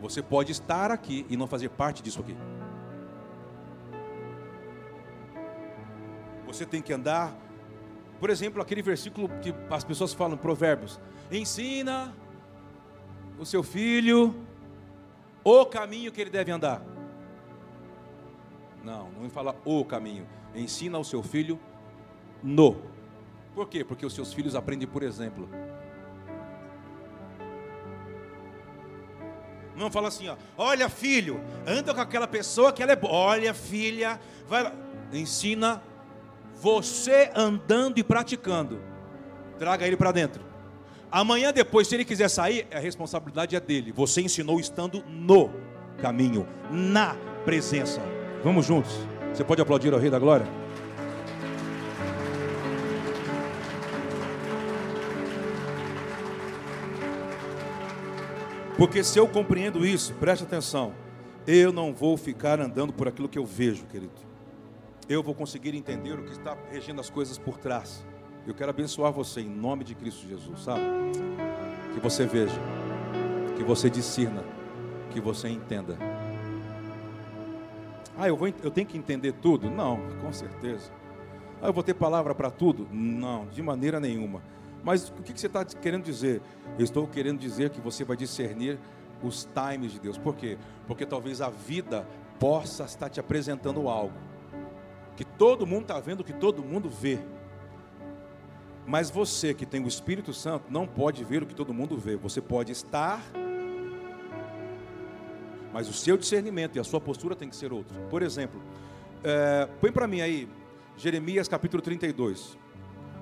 Você 0.00 0.22
pode 0.22 0.52
estar 0.52 0.90
aqui 0.90 1.26
e 1.28 1.36
não 1.36 1.46
fazer 1.46 1.68
parte 1.70 2.02
disso 2.02 2.20
aqui. 2.20 2.36
Você 6.46 6.64
tem 6.64 6.80
que 6.80 6.92
andar, 6.92 7.36
por 8.20 8.30
exemplo, 8.30 8.62
aquele 8.62 8.80
versículo 8.80 9.28
que 9.42 9.54
as 9.70 9.84
pessoas 9.84 10.14
falam, 10.14 10.36
Provérbios: 10.38 11.00
ensina 11.30 12.14
o 13.38 13.44
seu 13.44 13.62
filho 13.62 14.34
o 15.46 15.64
caminho 15.64 16.10
que 16.10 16.20
ele 16.20 16.30
deve 16.30 16.50
andar. 16.50 16.82
Não, 18.82 19.08
não 19.12 19.30
fala 19.30 19.54
o 19.64 19.84
caminho. 19.84 20.26
Ensina 20.52 20.98
ao 20.98 21.04
seu 21.04 21.22
filho 21.22 21.56
no. 22.42 22.82
Por 23.54 23.68
quê? 23.68 23.84
Porque 23.84 24.04
os 24.04 24.12
seus 24.12 24.32
filhos 24.32 24.56
aprendem 24.56 24.88
por 24.88 25.04
exemplo. 25.04 25.48
Não 29.76 29.88
fala 29.88 30.08
assim, 30.08 30.28
ó, 30.28 30.36
olha 30.56 30.88
filho, 30.88 31.40
anda 31.64 31.94
com 31.94 32.00
aquela 32.00 32.26
pessoa 32.26 32.72
que 32.72 32.82
ela 32.82 32.92
é 32.92 32.96
boa. 32.96 33.12
Olha 33.12 33.54
filha, 33.54 34.18
vai 34.48 34.64
lá. 34.64 34.72
Ensina 35.12 35.80
você 36.54 37.30
andando 37.36 37.98
e 37.98 38.02
praticando. 38.02 38.82
Traga 39.60 39.86
ele 39.86 39.96
para 39.96 40.10
dentro. 40.10 40.45
Amanhã 41.10 41.52
depois, 41.52 41.86
se 41.86 41.94
ele 41.94 42.04
quiser 42.04 42.28
sair, 42.28 42.66
a 42.72 42.78
responsabilidade 42.78 43.54
é 43.54 43.60
dele. 43.60 43.92
Você 43.92 44.20
ensinou 44.20 44.58
estando 44.58 45.04
no 45.08 45.50
caminho, 45.98 46.46
na 46.70 47.14
presença. 47.44 48.00
Vamos 48.42 48.66
juntos. 48.66 48.92
Você 49.32 49.44
pode 49.44 49.62
aplaudir 49.62 49.92
ao 49.92 50.00
Rei 50.00 50.10
da 50.10 50.18
Glória? 50.18 50.46
Porque 58.76 59.02
se 59.02 59.18
eu 59.18 59.26
compreendo 59.26 59.86
isso, 59.86 60.12
preste 60.14 60.42
atenção, 60.44 60.92
eu 61.46 61.72
não 61.72 61.94
vou 61.94 62.16
ficar 62.16 62.60
andando 62.60 62.92
por 62.92 63.08
aquilo 63.08 63.28
que 63.28 63.38
eu 63.38 63.46
vejo, 63.46 63.86
querido. 63.86 64.12
Eu 65.08 65.22
vou 65.22 65.34
conseguir 65.34 65.74
entender 65.74 66.18
o 66.18 66.24
que 66.24 66.32
está 66.32 66.56
regendo 66.70 67.00
as 67.00 67.08
coisas 67.08 67.38
por 67.38 67.56
trás. 67.56 68.04
Eu 68.46 68.54
quero 68.54 68.70
abençoar 68.70 69.10
você 69.12 69.40
em 69.40 69.48
nome 69.48 69.82
de 69.82 69.94
Cristo 69.94 70.26
Jesus, 70.26 70.60
sabe? 70.60 70.80
Que 71.92 71.98
você 71.98 72.24
veja, 72.26 72.60
que 73.56 73.64
você 73.64 73.90
discirna, 73.90 74.44
que 75.10 75.20
você 75.20 75.48
entenda. 75.48 75.98
Ah, 78.16 78.28
eu, 78.28 78.36
vou, 78.36 78.46
eu 78.62 78.70
tenho 78.70 78.86
que 78.86 78.96
entender 78.96 79.32
tudo? 79.32 79.68
Não, 79.68 79.98
com 80.22 80.32
certeza. 80.32 80.92
Ah, 81.60 81.66
eu 81.66 81.72
vou 81.72 81.82
ter 81.82 81.94
palavra 81.94 82.34
para 82.36 82.48
tudo? 82.48 82.86
Não, 82.92 83.46
de 83.46 83.60
maneira 83.60 83.98
nenhuma. 83.98 84.40
Mas 84.84 85.08
o 85.08 85.22
que 85.22 85.38
você 85.38 85.48
está 85.48 85.64
querendo 85.64 86.04
dizer? 86.04 86.40
Eu 86.78 86.84
estou 86.84 87.04
querendo 87.08 87.40
dizer 87.40 87.70
que 87.70 87.80
você 87.80 88.04
vai 88.04 88.16
discernir 88.16 88.78
os 89.24 89.48
times 89.52 89.90
de 89.90 89.98
Deus. 89.98 90.16
Por 90.16 90.36
quê? 90.36 90.56
Porque 90.86 91.04
talvez 91.04 91.40
a 91.40 91.50
vida 91.50 92.06
possa 92.38 92.84
estar 92.84 93.08
te 93.08 93.18
apresentando 93.18 93.88
algo 93.88 94.26
que 95.16 95.24
todo 95.24 95.66
mundo 95.66 95.82
está 95.82 95.98
vendo, 95.98 96.22
que 96.22 96.32
todo 96.32 96.62
mundo 96.62 96.90
vê. 96.90 97.18
Mas 98.86 99.10
você 99.10 99.52
que 99.52 99.66
tem 99.66 99.82
o 99.82 99.88
Espírito 99.88 100.32
Santo 100.32 100.66
não 100.70 100.86
pode 100.86 101.24
ver 101.24 101.42
o 101.42 101.46
que 101.46 101.54
todo 101.54 101.74
mundo 101.74 101.98
vê. 101.98 102.16
Você 102.16 102.40
pode 102.40 102.70
estar, 102.70 103.20
mas 105.72 105.88
o 105.88 105.92
seu 105.92 106.16
discernimento 106.16 106.76
e 106.76 106.80
a 106.80 106.84
sua 106.84 107.00
postura 107.00 107.34
tem 107.34 107.48
que 107.48 107.56
ser 107.56 107.72
outro. 107.72 107.96
Por 108.08 108.22
exemplo, 108.22 108.62
é, 109.24 109.68
põe 109.80 109.90
para 109.90 110.06
mim 110.06 110.20
aí 110.20 110.48
Jeremias 110.96 111.48
capítulo 111.48 111.82
32, 111.82 112.56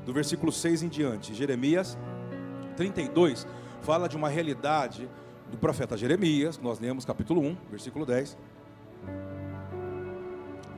do 0.05 0.13
versículo 0.13 0.53
6 0.53 0.83
em 0.83 0.89
diante. 0.89 1.33
Jeremias 1.33 1.97
32 2.77 3.47
fala 3.81 4.07
de 4.07 4.17
uma 4.17 4.29
realidade 4.29 5.09
do 5.51 5.57
profeta 5.57 5.97
Jeremias, 5.97 6.59
nós 6.59 6.79
lemos 6.79 7.05
capítulo 7.05 7.41
1, 7.41 7.57
versículo 7.71 8.05
10. 8.05 8.37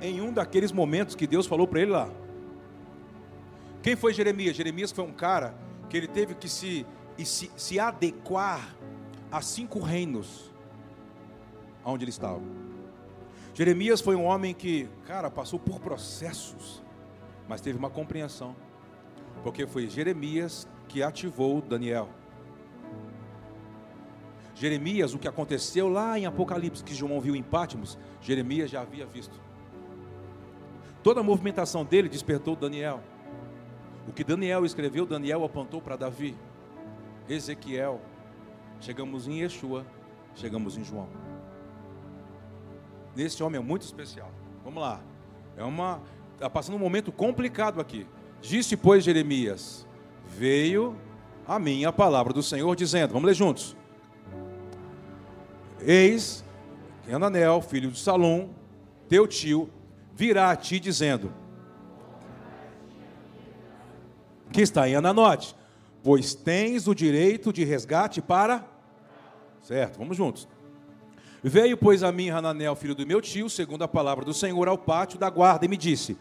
Em 0.00 0.20
um 0.20 0.32
daqueles 0.32 0.70
momentos 0.70 1.14
que 1.14 1.26
Deus 1.26 1.46
falou 1.46 1.66
para 1.66 1.80
ele 1.80 1.90
lá, 1.90 2.08
quem 3.86 3.94
foi 3.94 4.12
Jeremias? 4.12 4.56
Jeremias 4.56 4.90
foi 4.90 5.04
um 5.04 5.12
cara 5.12 5.54
que 5.88 5.96
ele 5.96 6.08
teve 6.08 6.34
que 6.34 6.48
se, 6.48 6.84
se, 7.24 7.48
se 7.56 7.78
adequar 7.78 8.74
a 9.30 9.40
cinco 9.40 9.78
reinos 9.78 10.52
onde 11.84 12.02
ele 12.02 12.10
estava. 12.10 12.42
Jeremias 13.54 14.00
foi 14.00 14.16
um 14.16 14.24
homem 14.24 14.52
que, 14.52 14.88
cara, 15.04 15.30
passou 15.30 15.60
por 15.60 15.78
processos, 15.78 16.82
mas 17.48 17.60
teve 17.60 17.78
uma 17.78 17.88
compreensão, 17.88 18.56
porque 19.44 19.68
foi 19.68 19.88
Jeremias 19.88 20.66
que 20.88 21.00
ativou 21.00 21.62
Daniel. 21.62 22.08
Jeremias, 24.56 25.14
o 25.14 25.18
que 25.20 25.28
aconteceu 25.28 25.88
lá 25.88 26.18
em 26.18 26.26
Apocalipse, 26.26 26.82
que 26.82 26.92
João 26.92 27.20
viu 27.20 27.36
em 27.36 27.42
Pátimos, 27.44 27.96
Jeremias 28.20 28.68
já 28.68 28.80
havia 28.80 29.06
visto. 29.06 29.40
Toda 31.04 31.20
a 31.20 31.22
movimentação 31.22 31.84
dele 31.84 32.08
despertou 32.08 32.56
Daniel. 32.56 33.00
O 34.08 34.12
que 34.12 34.22
Daniel 34.22 34.64
escreveu, 34.64 35.04
Daniel 35.04 35.44
apontou 35.44 35.80
para 35.80 35.96
Davi, 35.96 36.36
Ezequiel. 37.28 38.00
Chegamos 38.80 39.26
em 39.26 39.40
Yeshua, 39.40 39.86
chegamos 40.34 40.76
em 40.76 40.84
João. 40.84 41.08
Esse 43.16 43.42
homem 43.42 43.60
é 43.60 43.64
muito 43.64 43.82
especial. 43.82 44.30
Vamos 44.62 44.82
lá. 44.82 45.00
É 45.56 45.64
uma 45.64 46.02
está 46.34 46.50
passando 46.50 46.74
um 46.76 46.78
momento 46.78 47.10
complicado 47.10 47.80
aqui. 47.80 48.06
Disse, 48.40 48.76
pois, 48.76 49.02
Jeremias: 49.02 49.86
Veio 50.26 50.96
a 51.46 51.58
mim 51.58 51.84
a 51.84 51.92
palavra 51.92 52.32
do 52.32 52.42
Senhor, 52.42 52.74
dizendo: 52.76 53.12
Vamos 53.12 53.26
ler 53.26 53.34
juntos. 53.34 53.76
Eis 55.80 56.44
que 57.04 57.12
Ananel, 57.12 57.62
filho 57.62 57.90
de 57.90 57.98
Salom, 57.98 58.48
teu 59.08 59.26
tio, 59.26 59.70
virá 60.14 60.50
a 60.50 60.56
ti 60.56 60.78
dizendo: 60.78 61.32
Que 64.56 64.62
está 64.62 64.88
em 64.88 64.94
Ananote, 64.94 65.54
pois 66.02 66.34
tens 66.34 66.88
o 66.88 66.94
direito 66.94 67.52
de 67.52 67.62
resgate 67.62 68.22
para. 68.22 68.66
Certo, 69.60 69.98
vamos 69.98 70.16
juntos. 70.16 70.48
Veio, 71.42 71.76
pois, 71.76 72.02
a 72.02 72.10
mim 72.10 72.30
Hananel, 72.30 72.74
filho 72.74 72.94
do 72.94 73.06
meu 73.06 73.20
tio, 73.20 73.50
segundo 73.50 73.84
a 73.84 73.88
palavra 73.88 74.24
do 74.24 74.32
Senhor, 74.32 74.66
ao 74.66 74.78
pátio 74.78 75.18
da 75.18 75.28
guarda 75.28 75.66
e 75.66 75.68
me 75.68 75.76
disse: 75.76 76.16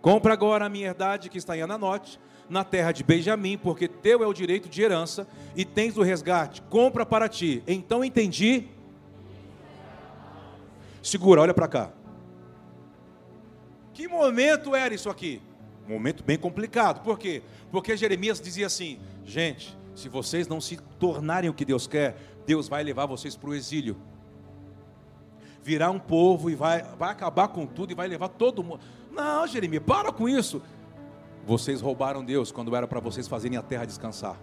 Compra 0.00 0.32
agora 0.32 0.64
a 0.64 0.68
minha 0.70 0.86
herdade 0.86 1.28
que 1.28 1.36
está 1.36 1.58
em 1.58 1.60
Ananote, 1.60 2.18
na 2.48 2.64
terra 2.64 2.90
de 2.90 3.04
Benjamim, 3.04 3.58
porque 3.58 3.86
teu 3.86 4.22
é 4.22 4.26
o 4.26 4.32
direito 4.32 4.66
de 4.66 4.80
herança 4.80 5.28
e 5.54 5.62
tens 5.62 5.98
o 5.98 6.02
resgate. 6.02 6.62
Compra 6.70 7.04
para 7.04 7.28
ti. 7.28 7.62
Então 7.66 8.02
entendi. 8.02 8.64
Segura, 11.02 11.42
olha 11.42 11.52
para 11.52 11.68
cá. 11.68 11.90
Que 13.92 14.08
momento 14.08 14.74
era 14.74 14.94
isso 14.94 15.10
aqui? 15.10 15.42
Um 15.88 15.92
momento 15.94 16.22
bem 16.22 16.36
complicado. 16.36 17.02
Por 17.02 17.18
quê? 17.18 17.42
Porque 17.70 17.96
Jeremias 17.96 18.40
dizia 18.40 18.66
assim: 18.66 19.00
gente, 19.24 19.76
se 19.94 20.08
vocês 20.08 20.46
não 20.46 20.60
se 20.60 20.76
tornarem 20.98 21.48
o 21.48 21.54
que 21.54 21.64
Deus 21.64 21.86
quer, 21.86 22.16
Deus 22.46 22.68
vai 22.68 22.84
levar 22.84 23.06
vocês 23.06 23.34
para 23.34 23.50
o 23.50 23.54
exílio. 23.54 23.96
Virá 25.62 25.90
um 25.90 25.98
povo 25.98 26.50
e 26.50 26.54
vai, 26.54 26.82
vai 26.82 27.10
acabar 27.10 27.48
com 27.48 27.66
tudo 27.66 27.92
e 27.92 27.94
vai 27.94 28.06
levar 28.06 28.28
todo 28.28 28.62
mundo. 28.62 28.80
Não, 29.10 29.46
Jeremias, 29.46 29.82
para 29.84 30.12
com 30.12 30.28
isso. 30.28 30.62
Vocês 31.46 31.80
roubaram 31.80 32.24
Deus 32.24 32.52
quando 32.52 32.76
era 32.76 32.86
para 32.86 33.00
vocês 33.00 33.26
fazerem 33.26 33.56
a 33.56 33.62
terra 33.62 33.86
descansar. 33.86 34.38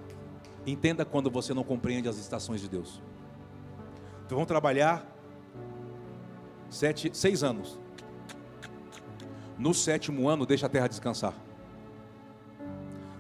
Entenda 0.66 1.06
quando 1.06 1.30
você 1.30 1.54
não 1.54 1.64
compreende 1.64 2.10
as 2.10 2.18
estações 2.18 2.62
de 2.62 2.68
Deus. 2.68 3.02
Então 4.26 4.38
vão 4.38 4.46
trabalhar 4.46 5.06
sete, 6.70 7.12
seis 7.14 7.44
anos. 7.44 7.80
No 9.58 9.74
sétimo 9.74 10.28
ano, 10.28 10.46
deixa 10.46 10.66
a 10.66 10.70
terra 10.70 10.88
descansar. 10.88 11.34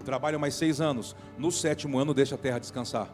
Trabalha 0.04 0.38
mais 0.38 0.54
seis 0.54 0.80
anos. 0.80 1.16
No 1.38 1.52
sétimo 1.52 1.98
ano, 1.98 2.14
deixa 2.14 2.36
a 2.36 2.38
terra 2.38 2.60
descansar. 2.60 3.10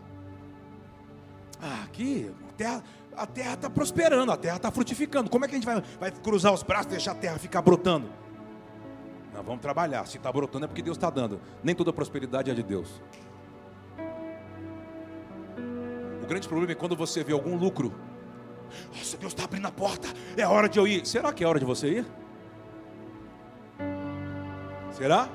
Ah, 1.61 1.83
aqui, 1.83 2.31
a 3.15 3.27
terra 3.27 3.53
está 3.53 3.69
prosperando, 3.69 4.31
a 4.31 4.37
terra 4.37 4.57
está 4.57 4.71
frutificando. 4.71 5.29
Como 5.29 5.45
é 5.45 5.47
que 5.47 5.53
a 5.53 5.57
gente 5.57 5.65
vai, 5.65 5.81
vai 5.99 6.11
cruzar 6.11 6.53
os 6.53 6.63
braços 6.63 6.87
e 6.87 6.89
deixar 6.89 7.11
a 7.11 7.15
terra 7.15 7.37
ficar 7.37 7.61
brotando? 7.61 8.09
Não, 9.33 9.43
vamos 9.43 9.61
trabalhar. 9.61 10.05
Se 10.07 10.17
está 10.17 10.31
brotando 10.31 10.65
é 10.65 10.67
porque 10.67 10.81
Deus 10.81 10.97
está 10.97 11.09
dando. 11.09 11.39
Nem 11.63 11.73
toda 11.73 11.93
prosperidade 11.93 12.51
é 12.51 12.53
de 12.53 12.63
Deus. 12.63 13.01
O 16.21 16.27
grande 16.27 16.47
problema 16.47 16.71
é 16.71 16.75
quando 16.75 16.95
você 16.95 17.23
vê 17.23 17.31
algum 17.31 17.55
lucro. 17.55 17.93
Nossa, 18.93 19.17
Deus 19.17 19.31
está 19.31 19.45
abrindo 19.45 19.67
a 19.67 19.71
porta. 19.71 20.07
É 20.35 20.45
hora 20.45 20.67
de 20.67 20.79
eu 20.79 20.87
ir. 20.87 21.05
Será 21.05 21.31
que 21.31 21.43
é 21.43 21.47
hora 21.47 21.59
de 21.59 21.65
você 21.65 21.99
ir? 21.99 22.05
Será? 25.01 25.27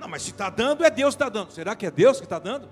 Não, 0.00 0.08
mas 0.08 0.22
se 0.22 0.32
está 0.32 0.50
dando, 0.50 0.84
é 0.84 0.90
Deus 0.90 1.14
que 1.14 1.22
está 1.22 1.28
dando. 1.28 1.52
Será 1.52 1.76
que 1.76 1.86
é 1.86 1.90
Deus 1.92 2.18
que 2.18 2.26
está 2.26 2.40
dando? 2.40 2.68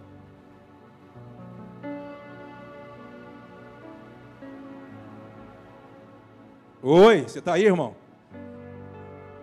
Oi, 6.82 7.22
você 7.22 7.38
está 7.38 7.52
aí, 7.52 7.64
irmão? 7.64 7.94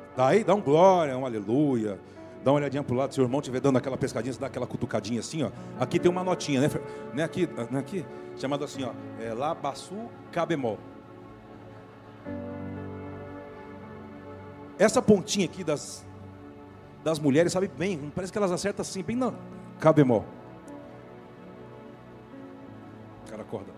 Está 0.09 0.27
aí? 0.27 0.43
Dá 0.43 0.53
um 0.53 0.59
glória, 0.59 1.17
um 1.17 1.25
aleluia. 1.25 1.97
Dá 2.43 2.51
uma 2.51 2.57
olhadinha 2.57 2.83
para 2.83 2.93
o 2.93 2.97
lado, 2.97 3.13
se 3.13 3.21
o 3.21 3.23
irmão 3.23 3.39
estiver 3.39 3.61
dando 3.61 3.77
aquela 3.77 3.97
pescadinha, 3.97 4.33
você 4.33 4.41
dá 4.41 4.47
aquela 4.47 4.67
cutucadinha 4.67 5.21
assim, 5.21 5.43
ó. 5.43 5.51
Aqui 5.79 5.99
tem 5.99 6.11
uma 6.11 6.21
notinha, 6.21 6.59
né? 6.59 6.69
né 7.13 7.23
aqui, 7.23 7.47
né? 7.71 7.79
aqui, 7.79 8.05
chamado 8.35 8.65
assim, 8.65 8.83
ó. 8.83 8.91
É 9.23 9.33
Labaçu 9.33 10.09
Cabemol. 10.33 10.77
Essa 14.77 15.01
pontinha 15.01 15.45
aqui 15.45 15.63
das, 15.63 16.05
das 17.09 17.19
mulheres, 17.19 17.51
sabe 17.51 17.67
bem, 17.67 18.11
parece 18.13 18.31
que 18.31 18.37
elas 18.37 18.51
acertam 18.51 18.81
assim, 18.81 19.03
bem 19.03 19.15
na 19.15 19.33
Cabemol. 19.79 20.25
Cara, 23.29 23.41
acorda. 23.41 23.71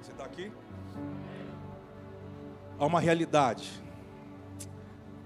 Você 0.00 0.12
está 0.12 0.24
aqui? 0.24 0.52
Há 2.78 2.86
uma 2.86 3.00
realidade 3.00 3.84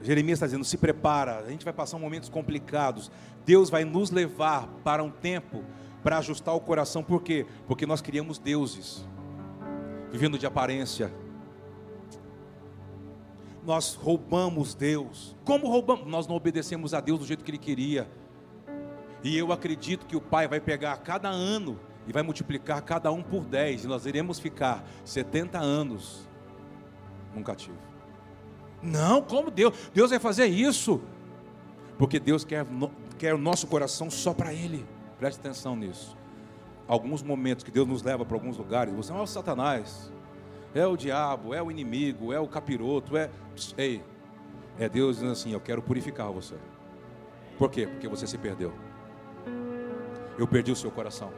Jeremias 0.02 0.36
está 0.36 0.46
dizendo: 0.46 0.64
se 0.64 0.76
prepara, 0.76 1.38
a 1.38 1.50
gente 1.50 1.64
vai 1.64 1.72
passar 1.72 1.98
momentos 1.98 2.28
complicados. 2.28 3.10
Deus 3.44 3.70
vai 3.70 3.84
nos 3.84 4.10
levar 4.10 4.68
para 4.84 5.02
um 5.02 5.10
tempo 5.10 5.64
para 6.02 6.18
ajustar 6.18 6.54
o 6.54 6.60
coração, 6.60 7.02
por 7.02 7.22
quê? 7.22 7.46
Porque 7.66 7.84
nós 7.84 8.00
criamos 8.00 8.38
deuses, 8.38 9.04
vivendo 10.10 10.38
de 10.38 10.46
aparência. 10.46 11.12
Nós 13.68 13.92
roubamos 13.92 14.72
Deus. 14.74 15.36
Como 15.44 15.68
roubamos? 15.68 16.06
Nós 16.06 16.26
não 16.26 16.34
obedecemos 16.34 16.94
a 16.94 17.02
Deus 17.02 17.18
do 17.18 17.26
jeito 17.26 17.44
que 17.44 17.50
Ele 17.50 17.58
queria. 17.58 18.10
E 19.22 19.36
eu 19.36 19.52
acredito 19.52 20.06
que 20.06 20.16
o 20.16 20.22
Pai 20.22 20.48
vai 20.48 20.58
pegar 20.58 20.96
cada 20.96 21.28
ano 21.28 21.78
e 22.06 22.12
vai 22.12 22.22
multiplicar 22.22 22.80
cada 22.80 23.12
um 23.12 23.22
por 23.22 23.44
dez, 23.44 23.84
e 23.84 23.86
nós 23.86 24.06
iremos 24.06 24.38
ficar 24.38 24.82
70 25.04 25.58
anos 25.58 26.26
num 27.34 27.42
cativo. 27.42 27.76
Não, 28.82 29.20
como 29.20 29.50
Deus? 29.50 29.90
Deus 29.92 30.08
vai 30.08 30.18
fazer 30.18 30.46
isso. 30.46 31.02
Porque 31.98 32.18
Deus 32.18 32.44
quer, 32.44 32.64
quer 33.18 33.34
o 33.34 33.38
nosso 33.38 33.66
coração 33.66 34.10
só 34.10 34.32
para 34.32 34.50
Ele. 34.50 34.86
Preste 35.18 35.40
atenção 35.40 35.76
nisso. 35.76 36.16
Alguns 36.86 37.22
momentos 37.22 37.64
que 37.64 37.70
Deus 37.70 37.86
nos 37.86 38.02
leva 38.02 38.24
para 38.24 38.34
alguns 38.34 38.56
lugares, 38.56 38.94
você 38.94 39.12
é 39.12 39.14
o 39.14 39.26
Satanás, 39.26 40.10
é 40.74 40.86
o 40.86 40.96
diabo, 40.96 41.54
é 41.54 41.62
o 41.62 41.70
inimigo, 41.70 42.32
é 42.32 42.40
o 42.40 42.46
capiroto, 42.46 43.16
é. 43.16 43.30
Ei, 43.76 44.02
é 44.78 44.88
Deus 44.88 45.16
dizendo 45.16 45.32
assim: 45.32 45.52
Eu 45.52 45.60
quero 45.60 45.82
purificar 45.82 46.30
você. 46.30 46.54
Por 47.58 47.70
quê? 47.70 47.86
Porque 47.86 48.06
você 48.06 48.26
se 48.26 48.38
perdeu. 48.38 48.72
Eu 50.38 50.46
perdi 50.46 50.70
o 50.70 50.76
seu 50.76 50.90
coração. 50.90 51.32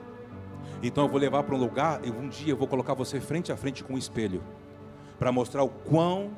Então 0.83 1.05
eu 1.05 1.11
vou 1.11 1.19
levar 1.19 1.43
para 1.43 1.55
um 1.55 1.59
lugar 1.59 2.05
e 2.05 2.11
um 2.11 2.29
dia 2.29 2.53
eu 2.53 2.57
vou 2.57 2.69
colocar 2.69 2.95
você 2.95 3.21
frente 3.21 3.51
a 3.51 3.57
frente 3.57 3.83
com 3.83 3.95
um 3.95 3.99
espelho 3.99 4.43
para 5.19 5.33
mostrar 5.33 5.63
o 5.63 5.69
quão 5.69 6.31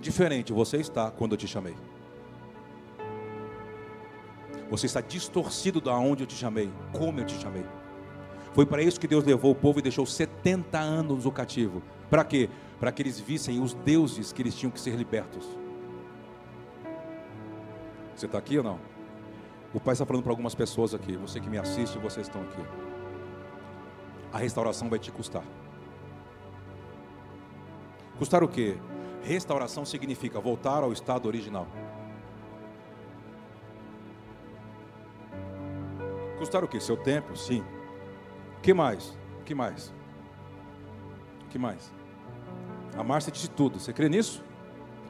diferente 0.00 0.52
você 0.52 0.78
está 0.78 1.10
quando 1.10 1.32
eu 1.32 1.38
te 1.38 1.46
chamei. 1.46 1.76
Você 4.70 4.86
está 4.86 5.00
distorcido 5.00 5.80
da 5.80 5.94
onde 5.96 6.22
eu 6.22 6.26
te 6.26 6.34
chamei, 6.34 6.70
como 6.92 7.20
eu 7.20 7.26
te 7.26 7.34
chamei. 7.38 7.64
Foi 8.52 8.66
para 8.66 8.82
isso 8.82 8.98
que 8.98 9.06
Deus 9.06 9.24
levou 9.24 9.52
o 9.52 9.54
povo 9.54 9.78
e 9.78 9.82
deixou 9.82 10.04
70 10.04 10.78
anos 10.78 11.24
o 11.24 11.30
cativo. 11.30 11.82
Para 12.08 12.24
quê? 12.24 12.48
Para 12.78 12.90
que 12.90 13.02
eles 13.02 13.20
vissem 13.20 13.60
os 13.62 13.74
deuses 13.74 14.32
que 14.32 14.42
eles 14.42 14.54
tinham 14.54 14.70
que 14.70 14.80
ser 14.80 14.96
libertos. 14.96 15.46
Você 18.16 18.26
está 18.26 18.38
aqui 18.38 18.58
ou 18.58 18.64
não? 18.64 18.78
O 19.72 19.78
Pai 19.78 19.92
está 19.92 20.04
falando 20.04 20.22
para 20.22 20.32
algumas 20.32 20.54
pessoas 20.54 20.92
aqui. 20.92 21.16
Você 21.16 21.38
que 21.38 21.48
me 21.48 21.58
assiste, 21.58 21.96
vocês 21.98 22.26
estão 22.26 22.42
aqui. 22.42 22.62
A 24.32 24.38
restauração 24.38 24.90
vai 24.90 24.98
te 24.98 25.12
custar. 25.12 25.44
Custar 28.18 28.42
o 28.42 28.48
quê? 28.48 28.76
Restauração 29.22 29.84
significa 29.84 30.40
voltar 30.40 30.82
ao 30.82 30.92
estado 30.92 31.26
original. 31.26 31.66
Custar 36.38 36.64
o 36.64 36.68
que? 36.68 36.80
Seu 36.80 36.96
tempo? 36.96 37.36
Sim. 37.36 37.64
Que 38.62 38.74
mais? 38.74 39.16
Que 39.44 39.54
mais? 39.54 39.92
Que 41.48 41.58
mais? 41.58 41.92
A 42.96 43.02
Márcia 43.02 43.32
disse 43.32 43.48
tudo. 43.48 43.78
Você 43.78 43.92
crê 43.92 44.08
nisso? 44.08 44.44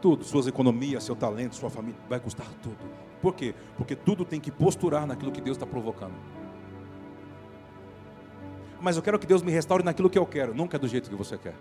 Tudo. 0.01 0.25
Suas 0.25 0.47
economias, 0.47 1.05
seu 1.05 1.17
talento, 1.17 1.55
sua 1.57 1.71
família. 1.71 1.99
Vai 2.09 2.21
custar 2.21 2.47
tudo. 2.63 2.79
Por 3.21 3.35
quê? 3.35 3.55
Porque 3.77 3.95
tudo 3.95 4.25
tem 4.25 4.41
que 4.41 4.51
posturar 4.51 5.07
naquilo 5.07 5.33
que 5.33 5.41
Deus 5.41 5.57
está 5.57 5.67
provocando. 5.67 6.15
Mas 8.81 8.97
eu 8.97 9.03
quero 9.03 9.19
que 9.19 9.27
Deus 9.27 9.43
me 9.43 9.53
restaure 9.53 9.85
naquilo 9.85 10.09
que 10.09 10.19
eu 10.19 10.25
quero. 10.25 10.55
Nunca 10.55 10.77
é 10.77 10.81
do 10.81 10.89
jeito 10.89 11.11
que 11.11 11.17
você 11.17 11.37
quer. 11.37 11.55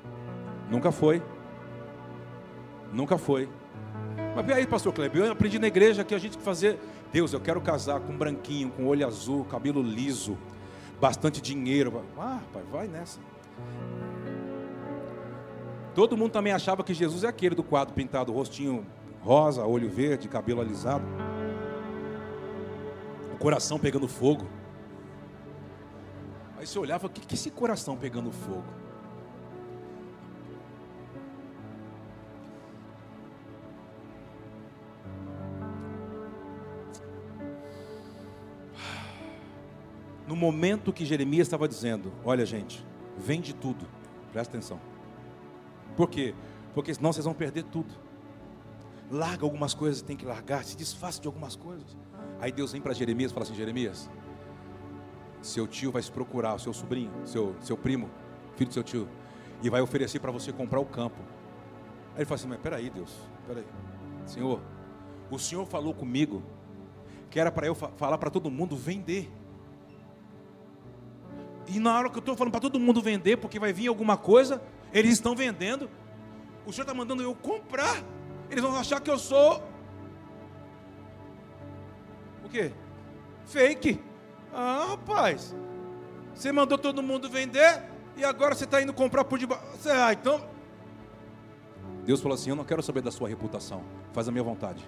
Nunca 0.69 0.91
foi. 0.91 1.21
Nunca 2.93 3.17
foi. 3.17 3.49
Mas 4.35 4.49
aí, 4.51 4.65
pastor 4.65 4.93
Kleber, 4.93 5.25
eu 5.25 5.31
aprendi 5.31 5.59
na 5.59 5.67
igreja 5.67 6.03
que 6.03 6.15
a 6.15 6.17
gente 6.17 6.37
fazer. 6.37 6.79
Deus, 7.11 7.33
eu 7.33 7.39
quero 7.41 7.59
casar 7.59 7.99
com 7.99 8.15
branquinho, 8.15 8.69
com 8.69 8.85
olho 8.85 9.05
azul, 9.05 9.43
cabelo 9.45 9.81
liso, 9.81 10.37
bastante 10.99 11.41
dinheiro. 11.41 12.03
Ah, 12.17 12.39
pai, 12.53 12.63
vai 12.71 12.87
nessa. 12.87 13.19
Todo 15.95 16.15
mundo 16.15 16.31
também 16.31 16.53
achava 16.53 16.83
que 16.83 16.93
Jesus 16.93 17.23
é 17.23 17.27
aquele 17.27 17.55
do 17.55 17.63
quadro 17.63 17.93
pintado, 17.93 18.31
rostinho 18.31 18.85
rosa, 19.21 19.65
olho 19.65 19.89
verde, 19.89 20.27
cabelo 20.27 20.61
alisado. 20.61 21.03
O 23.33 23.37
coração 23.37 23.79
pegando 23.79 24.07
fogo. 24.07 24.47
Aí 26.57 26.67
você 26.67 26.77
olhava, 26.77 27.07
o 27.07 27.09
que, 27.09 27.21
que 27.21 27.33
é 27.33 27.37
esse 27.37 27.51
coração 27.51 27.95
pegando 27.97 28.31
fogo? 28.31 28.78
Momento 40.39 40.91
que 40.93 41.05
Jeremias 41.05 41.47
estava 41.47 41.67
dizendo: 41.67 42.11
Olha, 42.23 42.45
gente, 42.45 42.85
vende 43.17 43.53
tudo, 43.53 43.85
presta 44.31 44.57
atenção. 44.57 44.79
Por 45.95 46.09
quê? 46.09 46.33
Porque 46.73 46.93
senão 46.93 47.11
vocês 47.11 47.25
vão 47.25 47.33
perder 47.33 47.63
tudo. 47.63 47.93
Larga 49.11 49.45
algumas 49.45 49.73
coisas, 49.73 50.01
tem 50.01 50.15
que 50.15 50.25
largar, 50.25 50.63
se 50.63 50.77
desfaça 50.77 51.19
de 51.19 51.27
algumas 51.27 51.55
coisas. 51.55 51.97
Aí 52.39 52.51
Deus 52.51 52.71
vem 52.71 52.81
para 52.81 52.93
Jeremias 52.93 53.31
e 53.31 53.33
fala 53.33 53.45
assim: 53.45 53.55
Jeremias, 53.55 54.09
seu 55.41 55.67
tio 55.67 55.91
vai 55.91 56.01
se 56.01 56.11
procurar, 56.11 56.57
seu 56.59 56.73
sobrinho, 56.73 57.11
seu, 57.25 57.55
seu 57.61 57.77
primo, 57.77 58.09
filho 58.55 58.69
do 58.69 58.73
seu 58.73 58.83
tio, 58.83 59.07
e 59.61 59.69
vai 59.69 59.81
oferecer 59.81 60.19
para 60.19 60.31
você 60.31 60.53
comprar 60.53 60.79
o 60.79 60.85
campo. 60.85 61.21
Aí 62.13 62.19
ele 62.19 62.25
fala 62.25 62.35
assim: 62.35 62.47
Mas 62.47 62.59
peraí, 62.59 62.89
Deus, 62.89 63.13
peraí, 63.45 63.65
Senhor, 64.25 64.61
o 65.29 65.37
Senhor 65.37 65.65
falou 65.65 65.93
comigo 65.93 66.41
que 67.29 67.39
era 67.39 67.51
para 67.51 67.67
eu 67.67 67.75
falar 67.75 68.17
para 68.17 68.29
todo 68.29 68.49
mundo 68.49 68.75
vender. 68.75 69.31
E 71.69 71.79
na 71.79 71.97
hora 71.97 72.09
que 72.09 72.17
eu 72.17 72.19
estou 72.19 72.35
falando 72.35 72.51
para 72.51 72.61
todo 72.61 72.79
mundo 72.79 73.01
vender, 73.01 73.37
porque 73.37 73.59
vai 73.59 73.71
vir 73.71 73.87
alguma 73.87 74.17
coisa, 74.17 74.61
eles 74.91 75.13
estão 75.13 75.35
vendendo. 75.35 75.89
O 76.65 76.73
Senhor 76.73 76.83
está 76.83 76.93
mandando 76.93 77.21
eu 77.21 77.35
comprar. 77.35 78.03
Eles 78.49 78.63
vão 78.63 78.75
achar 78.75 78.99
que 78.99 79.09
eu 79.09 79.19
sou. 79.19 79.63
O 82.43 82.49
quê? 82.49 82.71
Fake. 83.45 84.01
Ah, 84.51 84.87
rapaz. 84.89 85.55
Você 86.33 86.51
mandou 86.51 86.77
todo 86.77 87.03
mundo 87.03 87.29
vender 87.29 87.83
e 88.17 88.23
agora 88.23 88.55
você 88.55 88.63
está 88.63 88.81
indo 88.81 88.93
comprar 88.93 89.23
por 89.23 89.37
debaixo. 89.37 89.63
Ah, 89.85 90.11
então. 90.11 90.43
Deus 92.03 92.19
falou 92.19 92.33
assim: 92.33 92.49
Eu 92.49 92.55
não 92.55 92.65
quero 92.65 92.81
saber 92.81 93.01
da 93.01 93.11
sua 93.11 93.29
reputação. 93.29 93.83
Faz 94.11 94.27
a 94.27 94.31
minha 94.31 94.43
vontade. 94.43 94.83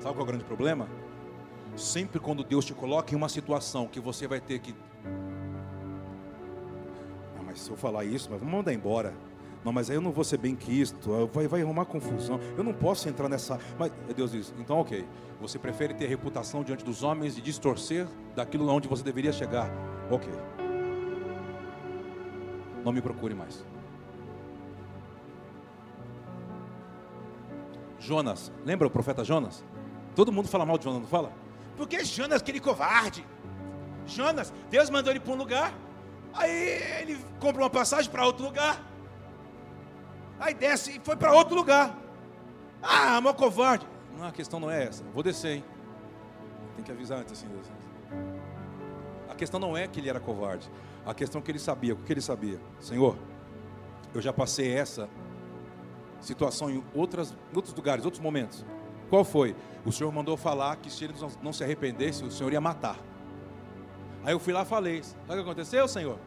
Sabe 0.00 0.14
qual 0.14 0.20
é 0.20 0.22
o 0.22 0.26
grande 0.26 0.44
problema? 0.44 0.88
Sempre 1.76 2.18
quando 2.18 2.42
Deus 2.42 2.64
te 2.64 2.72
coloca 2.72 3.12
em 3.12 3.16
uma 3.16 3.28
situação 3.28 3.86
que 3.86 4.00
você 4.00 4.26
vai 4.26 4.40
ter 4.40 4.58
que. 4.60 4.74
Ah, 7.38 7.42
mas 7.44 7.60
se 7.60 7.70
eu 7.70 7.76
falar 7.76 8.04
isso, 8.04 8.28
mas 8.30 8.40
vamos 8.40 8.54
mandar 8.54 8.72
embora. 8.72 9.12
Não, 9.62 9.72
mas 9.72 9.90
aí 9.90 9.96
eu 9.96 10.00
não 10.00 10.12
vou 10.12 10.24
ser 10.24 10.38
bem 10.38 10.54
quisto, 10.54 11.28
vai, 11.32 11.46
vai 11.46 11.60
arrumar 11.60 11.84
confusão. 11.84 12.40
Eu 12.56 12.64
não 12.64 12.72
posso 12.72 13.08
entrar 13.08 13.28
nessa. 13.28 13.58
Mas 13.78 13.92
Deus 14.14 14.32
diz: 14.32 14.54
então, 14.58 14.78
ok. 14.78 15.06
Você 15.38 15.58
prefere 15.58 15.92
ter 15.92 16.06
reputação 16.06 16.64
diante 16.64 16.82
dos 16.82 17.02
homens 17.02 17.36
e 17.36 17.42
distorcer 17.42 18.06
daquilo 18.34 18.66
onde 18.70 18.88
você 18.88 19.02
deveria 19.02 19.32
chegar? 19.32 19.70
Ok. 20.10 20.32
Não 22.82 22.90
me 22.90 23.02
procure 23.02 23.34
mais. 23.34 23.62
Jonas, 27.98 28.52
lembra 28.64 28.86
o 28.86 28.90
profeta 28.90 29.24
Jonas? 29.24 29.64
Todo 30.14 30.32
mundo 30.32 30.48
fala 30.48 30.64
mal 30.64 30.78
de 30.78 30.84
Jonas, 30.84 31.00
não 31.00 31.08
fala? 31.08 31.32
Porque 31.76 32.04
Jonas, 32.04 32.40
aquele 32.40 32.60
covarde. 32.60 33.26
Jonas, 34.06 34.52
Deus 34.70 34.88
mandou 34.90 35.12
ele 35.12 35.20
para 35.20 35.32
um 35.32 35.36
lugar. 35.36 35.74
Aí 36.32 36.50
ele 37.00 37.18
compra 37.40 37.62
uma 37.62 37.70
passagem 37.70 38.10
para 38.10 38.24
outro 38.24 38.44
lugar. 38.44 38.80
Aí 40.38 40.54
desce 40.54 40.96
e 40.96 41.00
foi 41.02 41.16
para 41.16 41.32
outro 41.32 41.54
lugar. 41.54 41.96
Ah, 42.82 43.20
meu 43.20 43.34
covarde. 43.34 43.86
Não, 44.16 44.26
a 44.26 44.32
questão 44.32 44.60
não 44.60 44.70
é 44.70 44.84
essa. 44.84 45.02
Vou 45.12 45.22
descer, 45.22 45.56
hein? 45.56 45.64
Tem 46.76 46.84
que 46.84 46.92
avisar 46.92 47.18
antes 47.18 47.32
assim. 47.32 47.46
A 49.28 49.34
questão 49.34 49.58
não 49.58 49.76
é 49.76 49.86
que 49.86 50.00
ele 50.00 50.08
era 50.08 50.20
covarde. 50.20 50.70
A 51.04 51.14
questão 51.14 51.40
é 51.40 51.44
que 51.44 51.50
ele 51.50 51.58
sabia. 51.58 51.94
O 51.94 51.96
que 51.96 52.12
ele 52.12 52.20
sabia? 52.20 52.60
Senhor, 52.80 53.16
eu 54.14 54.20
já 54.20 54.32
passei 54.32 54.72
essa 54.74 55.08
situação 56.20 56.70
em 56.70 56.82
outras, 56.94 57.34
outros 57.54 57.74
lugares, 57.74 58.04
outros 58.04 58.22
momentos. 58.22 58.64
Qual 59.08 59.24
foi? 59.24 59.54
O 59.84 59.92
Senhor 59.92 60.10
mandou 60.12 60.36
falar 60.36 60.76
que 60.76 60.90
se 60.90 61.04
eles 61.04 61.20
não 61.42 61.52
se 61.52 61.62
arrependessem, 61.62 62.26
o 62.26 62.30
Senhor 62.30 62.52
ia 62.52 62.60
matar. 62.60 62.98
Aí 64.24 64.32
eu 64.32 64.40
fui 64.40 64.52
lá 64.52 64.62
e 64.62 64.66
falei: 64.66 65.02
Sabe 65.02 65.20
o 65.28 65.34
que 65.34 65.40
aconteceu, 65.40 65.86
Senhor? 65.86 66.18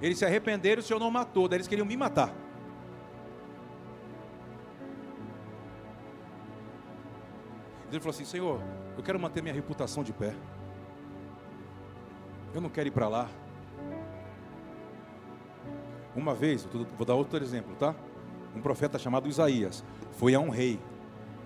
Eles 0.00 0.18
se 0.18 0.24
arrependeram, 0.24 0.80
o 0.80 0.82
Senhor 0.82 0.98
não 0.98 1.10
matou, 1.10 1.48
daí 1.48 1.58
eles 1.58 1.68
queriam 1.68 1.86
me 1.86 1.96
matar. 1.96 2.34
Ele 7.90 8.00
falou 8.00 8.10
assim: 8.10 8.24
Senhor, 8.24 8.60
eu 8.96 9.02
quero 9.02 9.20
manter 9.20 9.42
minha 9.42 9.54
reputação 9.54 10.02
de 10.02 10.12
pé. 10.12 10.34
Eu 12.54 12.60
não 12.60 12.70
quero 12.70 12.88
ir 12.88 12.92
para 12.92 13.08
lá. 13.08 13.28
Uma 16.14 16.34
vez, 16.34 16.66
vou 16.96 17.06
dar 17.06 17.14
outro 17.14 17.42
exemplo, 17.42 17.76
tá? 17.76 17.94
Um 18.54 18.62
profeta 18.62 18.98
chamado 18.98 19.28
Isaías 19.28 19.84
foi 20.12 20.34
a 20.34 20.40
um 20.40 20.48
rei 20.48 20.80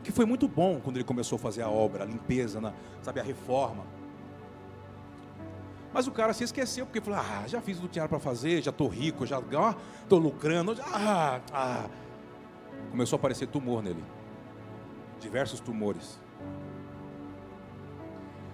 que 0.03 0.13
foi 0.13 0.25
muito 0.25 0.49
bom 0.49 0.81
quando 0.81 0.97
ele 0.97 1.05
começou 1.05 1.37
a 1.37 1.39
fazer 1.39 1.63
a 1.63 1.69
obra, 1.69 2.05
a 2.05 2.07
limpeza, 2.07 2.61
na, 2.61 2.73
sabe, 3.03 3.21
a 3.21 3.23
reforma. 3.23 3.85
Mas 5.93 6.07
o 6.07 6.13
cara 6.13 6.33
se 6.33 6.45
esqueceu, 6.45 6.87
porque 6.87 7.01
falou: 7.01 7.21
Ah, 7.21 7.47
já 7.47 7.61
fiz 7.61 7.79
o 7.79 7.83
que 7.83 7.89
tinha 7.89 8.09
para 8.09 8.19
fazer, 8.19 8.63
já 8.63 8.71
estou 8.71 8.89
rico, 8.89 9.27
já 9.27 9.41
estou 9.41 10.19
lucrando. 10.19 10.77
Ah, 10.87 11.41
ah. 11.53 11.87
Começou 12.91 13.17
a 13.17 13.19
aparecer 13.19 13.47
tumor 13.47 13.83
nele 13.83 14.03
diversos 15.21 15.61
tumores. 15.61 16.19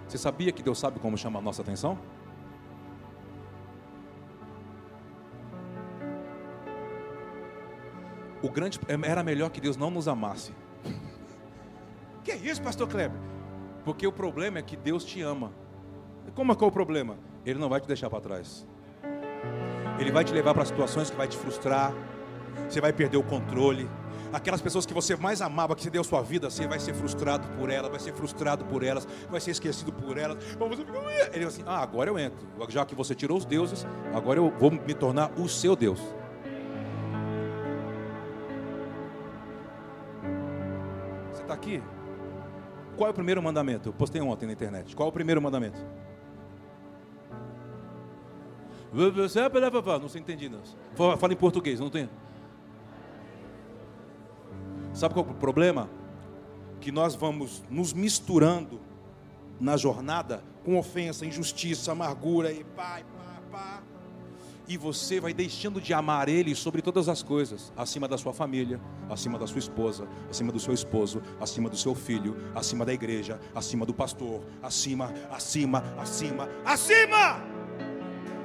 Você 0.06 0.18
sabia 0.18 0.52
que 0.52 0.62
Deus 0.62 0.78
sabe 0.78 0.98
como 1.00 1.16
chamar 1.16 1.38
a 1.38 1.42
nossa 1.42 1.62
atenção? 1.62 1.98
O 8.42 8.50
grande 8.50 8.78
era 9.02 9.22
melhor 9.22 9.50
que 9.50 9.60
Deus 9.60 9.76
não 9.76 9.90
nos 9.90 10.06
amasse. 10.06 10.52
É 12.36 12.50
isso, 12.50 12.60
pastor 12.60 12.86
Kleber? 12.86 13.18
Porque 13.82 14.06
o 14.06 14.12
problema 14.12 14.58
é 14.58 14.62
que 14.62 14.76
Deus 14.76 15.04
te 15.04 15.22
ama. 15.22 15.52
Como 16.34 16.52
é 16.52 16.54
que 16.54 16.62
é 16.62 16.66
o 16.66 16.70
problema? 16.70 17.16
Ele 17.46 17.58
não 17.58 17.68
vai 17.68 17.80
te 17.80 17.88
deixar 17.88 18.10
para 18.10 18.20
trás. 18.20 18.66
Ele 19.98 20.12
vai 20.12 20.22
te 20.22 20.34
levar 20.34 20.52
para 20.52 20.64
situações 20.66 21.08
que 21.08 21.16
vai 21.16 21.26
te 21.26 21.36
frustrar. 21.36 21.94
Você 22.68 22.78
vai 22.78 22.92
perder 22.92 23.16
o 23.16 23.22
controle. 23.22 23.88
Aquelas 24.32 24.60
pessoas 24.60 24.84
que 24.84 24.92
você 24.92 25.16
mais 25.16 25.40
amava, 25.40 25.74
que 25.74 25.82
você 25.82 25.88
deu 25.88 26.04
sua 26.04 26.20
vida, 26.20 26.50
você 26.50 26.66
vai 26.66 26.78
ser 26.78 26.92
frustrado 26.92 27.48
por 27.56 27.70
elas, 27.70 27.90
vai 27.90 28.00
ser 28.00 28.12
frustrado 28.12 28.66
por 28.66 28.82
elas, 28.82 29.08
vai 29.30 29.40
ser 29.40 29.52
esquecido 29.52 29.92
por 29.92 30.18
elas. 30.18 30.36
Ele 31.32 31.44
assim: 31.44 31.62
Ah, 31.64 31.78
agora 31.78 32.10
eu 32.10 32.18
entro. 32.18 32.46
Já 32.68 32.84
que 32.84 32.94
você 32.94 33.14
tirou 33.14 33.38
os 33.38 33.46
deuses, 33.46 33.86
agora 34.12 34.38
eu 34.38 34.52
vou 34.58 34.70
me 34.70 34.92
tornar 34.92 35.30
o 35.38 35.48
seu 35.48 35.74
Deus. 35.74 36.00
Você 41.32 41.40
está 41.40 41.54
aqui? 41.54 41.82
Qual 42.96 43.08
é 43.08 43.10
o 43.10 43.14
primeiro 43.14 43.42
mandamento? 43.42 43.88
Eu 43.88 43.92
postei 43.92 44.20
ontem 44.20 44.46
na 44.46 44.52
internet. 44.52 44.96
Qual 44.96 45.06
é 45.06 45.10
o 45.10 45.12
primeiro 45.12 45.40
mandamento? 45.40 45.78
Não 50.00 50.08
sei 50.08 50.20
entender. 50.20 50.48
Não. 50.48 50.60
Fala 51.16 51.32
em 51.32 51.36
português, 51.36 51.78
não 51.78 51.90
tem? 51.90 52.08
Sabe 54.94 55.12
qual 55.12 55.26
é 55.26 55.30
o 55.30 55.34
problema? 55.34 55.90
Que 56.80 56.90
nós 56.90 57.14
vamos 57.14 57.62
nos 57.68 57.92
misturando 57.92 58.80
na 59.60 59.76
jornada 59.76 60.42
com 60.64 60.78
ofensa, 60.78 61.26
injustiça, 61.26 61.92
amargura 61.92 62.50
e 62.52 62.64
pá, 62.64 63.00
pá, 63.16 63.40
pá 63.50 63.82
e 64.68 64.76
você 64.76 65.20
vai 65.20 65.32
deixando 65.32 65.80
de 65.80 65.94
amar 65.94 66.28
Ele 66.28 66.54
sobre 66.54 66.82
todas 66.82 67.08
as 67.08 67.22
coisas, 67.22 67.72
acima 67.76 68.08
da 68.08 68.18
sua 68.18 68.32
família, 68.32 68.80
acima 69.08 69.38
da 69.38 69.46
sua 69.46 69.58
esposa, 69.58 70.08
acima 70.28 70.50
do 70.50 70.58
seu 70.58 70.74
esposo, 70.74 71.22
acima 71.40 71.70
do 71.70 71.76
seu 71.76 71.94
filho, 71.94 72.36
acima 72.54 72.84
da 72.84 72.92
igreja, 72.92 73.40
acima 73.54 73.86
do 73.86 73.94
pastor, 73.94 74.42
acima, 74.62 75.12
acima, 75.30 75.84
acima, 75.98 76.48
acima. 76.64 77.40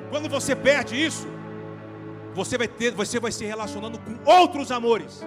Quando 0.10 0.30
você 0.30 0.56
perde 0.56 0.96
isso, 0.96 1.28
você 2.34 2.58
vai 2.58 2.68
ter, 2.68 2.92
você 2.92 3.20
vai 3.20 3.32
se 3.32 3.46
relacionando 3.46 4.00
com 4.00 4.18
outros 4.30 4.72
amores. 4.72 5.26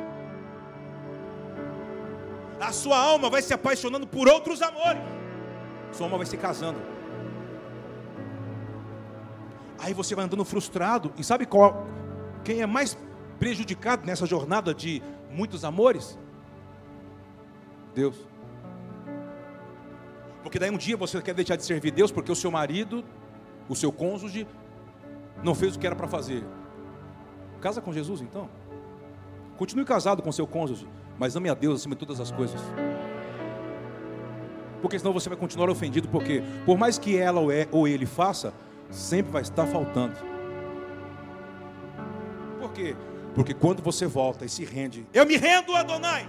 A 2.61 2.73
sua 2.73 2.99
alma 2.99 3.29
vai 3.29 3.43
se 3.43 3.53
apaixonando 3.53 4.07
por 4.07 4.29
outros 4.29 4.63
amores. 4.63 5.03
Sua 5.93 6.07
alma 6.07 6.19
vai 6.19 6.27
se 6.27 6.37
casando. 6.37 6.94
Aí 9.85 9.93
você 9.93 10.15
vai 10.15 10.25
andando 10.25 10.45
frustrado. 10.47 11.13
E 11.19 11.23
sabe 11.23 11.45
qual? 11.45 11.87
Quem 12.43 12.63
é 12.63 12.67
mais 12.67 12.97
prejudicado 13.39 14.07
nessa 14.07 14.25
jornada 14.25 14.73
de 14.73 15.03
muitos 15.31 15.63
amores? 15.63 16.19
Deus. 17.95 18.17
Porque 20.43 20.59
daí 20.59 20.71
um 20.71 20.79
dia 20.79 20.97
você 20.97 21.21
quer 21.21 21.35
deixar 21.35 21.57
de 21.57 21.65
servir 21.65 21.91
Deus 21.91 22.11
porque 22.11 22.33
o 22.33 22.35
seu 22.35 22.51
marido, 22.51 23.05
o 23.69 23.77
seu 23.77 23.93
cônjuge, 23.93 24.47
não 25.43 25.55
fez 25.55 25.77
o 25.77 25.79
que 25.79 25.87
era 25.87 25.95
para 25.95 26.09
fazer. 26.09 26.43
Casa 27.61 27.83
com 27.83 27.93
Jesus 27.93 28.23
então. 28.23 28.49
Continue 29.59 29.85
casado 29.85 30.23
com 30.23 30.33
seu 30.33 30.47
cônjuge, 30.47 30.89
mas 31.19 31.37
ame 31.37 31.51
a 31.51 31.55
Deus 31.55 31.81
acima 31.81 31.95
de 31.95 31.99
todas 31.99 32.21
as 32.21 32.31
coisas. 32.31 32.61
Porque 34.81 34.99
senão 34.99 35.13
você 35.13 35.29
vai 35.29 35.37
continuar 35.37 35.69
ofendido, 35.69 36.09
porque 36.09 36.43
por 36.65 36.79
mais 36.79 36.97
que 36.97 37.19
ela 37.19 37.41
ou 37.41 37.53
é, 37.53 37.91
ele 37.91 38.07
faça, 38.07 38.55
sempre 38.91 39.33
vai 39.33 39.43
estar 39.43 39.67
faltando. 39.67 40.15
Por 42.61 42.73
quê? 42.73 42.97
Porque 43.35 43.53
quando 43.53 43.83
você 43.83 44.07
volta 44.07 44.45
e 44.45 44.49
se 44.49 44.65
rende, 44.65 45.07
eu 45.13 45.27
me 45.27 45.37
rendo, 45.37 45.75
Adonai. 45.75 46.29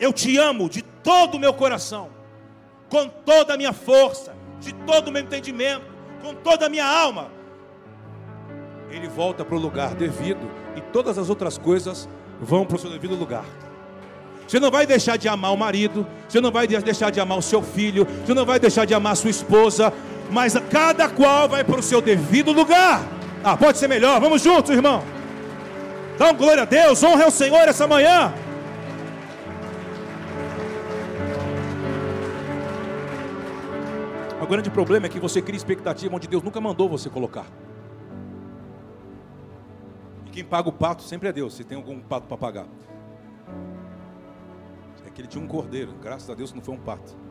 Eu 0.00 0.12
te 0.12 0.36
amo 0.36 0.68
de 0.68 0.82
todo 0.82 1.36
o 1.36 1.38
meu 1.38 1.54
coração, 1.54 2.08
com 2.88 3.08
toda 3.08 3.54
a 3.54 3.56
minha 3.56 3.72
força, 3.72 4.34
de 4.60 4.72
todo 4.72 5.08
o 5.08 5.12
meu 5.12 5.22
entendimento, 5.22 5.84
com 6.22 6.34
toda 6.34 6.66
a 6.66 6.68
minha 6.68 6.86
alma. 6.86 7.30
Ele 8.90 9.08
volta 9.08 9.44
para 9.44 9.54
o 9.54 9.58
lugar 9.58 9.94
devido 9.94 10.50
e 10.76 10.80
todas 10.80 11.18
as 11.18 11.28
outras 11.28 11.58
coisas 11.58 12.08
vão 12.40 12.64
para 12.64 12.76
o 12.76 12.78
seu 12.78 12.90
devido 12.90 13.14
lugar. 13.14 13.44
Você 14.46 14.60
não 14.60 14.70
vai 14.70 14.86
deixar 14.86 15.16
de 15.16 15.26
amar 15.28 15.52
o 15.52 15.56
marido, 15.56 16.06
você 16.28 16.40
não 16.40 16.50
vai 16.50 16.66
deixar 16.66 17.10
de 17.10 17.18
amar 17.18 17.38
o 17.38 17.42
seu 17.42 17.62
filho, 17.62 18.06
você 18.24 18.34
não 18.34 18.44
vai 18.44 18.58
deixar 18.58 18.84
de 18.84 18.94
amar 18.94 19.12
a 19.12 19.16
sua 19.16 19.30
esposa, 19.30 19.92
mas 20.34 20.58
cada 20.68 21.08
qual 21.08 21.48
vai 21.48 21.62
para 21.62 21.78
o 21.78 21.82
seu 21.82 22.02
devido 22.02 22.50
lugar. 22.50 23.06
Ah, 23.42 23.56
pode 23.56 23.78
ser 23.78 23.86
melhor, 23.86 24.20
vamos 24.20 24.42
juntos, 24.42 24.70
irmão. 24.72 25.02
Dá 26.18 26.30
um 26.30 26.36
glória 26.36 26.64
a 26.64 26.66
Deus, 26.66 27.02
honra 27.04 27.24
ao 27.24 27.30
Senhor 27.30 27.68
essa 27.68 27.86
manhã. 27.86 28.34
O 34.42 34.46
grande 34.46 34.70
problema 34.70 35.06
é 35.06 35.08
que 35.08 35.20
você 35.20 35.40
cria 35.40 35.56
expectativa 35.56 36.14
onde 36.14 36.26
Deus 36.26 36.42
nunca 36.42 36.60
mandou 36.60 36.88
você 36.88 37.08
colocar. 37.08 37.46
E 40.26 40.30
quem 40.30 40.44
paga 40.44 40.68
o 40.68 40.72
pato 40.72 41.02
sempre 41.02 41.28
é 41.28 41.32
Deus, 41.32 41.54
se 41.54 41.62
tem 41.62 41.78
algum 41.78 42.00
pato 42.00 42.26
para 42.26 42.36
pagar. 42.36 42.66
É 45.06 45.10
que 45.10 45.20
ele 45.20 45.28
tinha 45.28 45.42
um 45.42 45.46
cordeiro, 45.46 45.92
graças 46.02 46.28
a 46.28 46.34
Deus 46.34 46.52
não 46.52 46.60
foi 46.60 46.74
um 46.74 46.78
pato. 46.78 47.23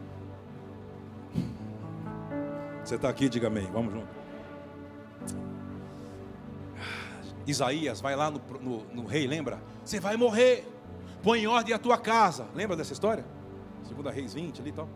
Você 2.84 2.96
está 2.96 3.10
aqui, 3.10 3.30
diga 3.30 3.48
amém, 3.48 3.70
vamos 3.72 3.94
junto. 3.94 4.08
Isaías 7.48 8.02
vai 8.02 8.16
lá 8.16 8.30
no, 8.30 8.42
no, 8.62 8.86
no 8.94 9.06
rei, 9.06 9.28
lembra? 9.28 9.62
Você 9.84 10.00
vai 10.00 10.18
morrer, 10.18 10.68
põe 11.22 11.42
em 11.42 11.48
ordem 11.48 11.74
a 11.74 11.80
tua 11.80 11.98
casa. 11.98 12.48
Lembra 12.54 12.76
dessa 12.76 12.94
história? 12.94 13.26
Segunda 13.84 14.12
Reis 14.12 14.34
20 14.34 14.62
ali 14.62 14.70
e 14.70 14.74
tal. 14.74 14.90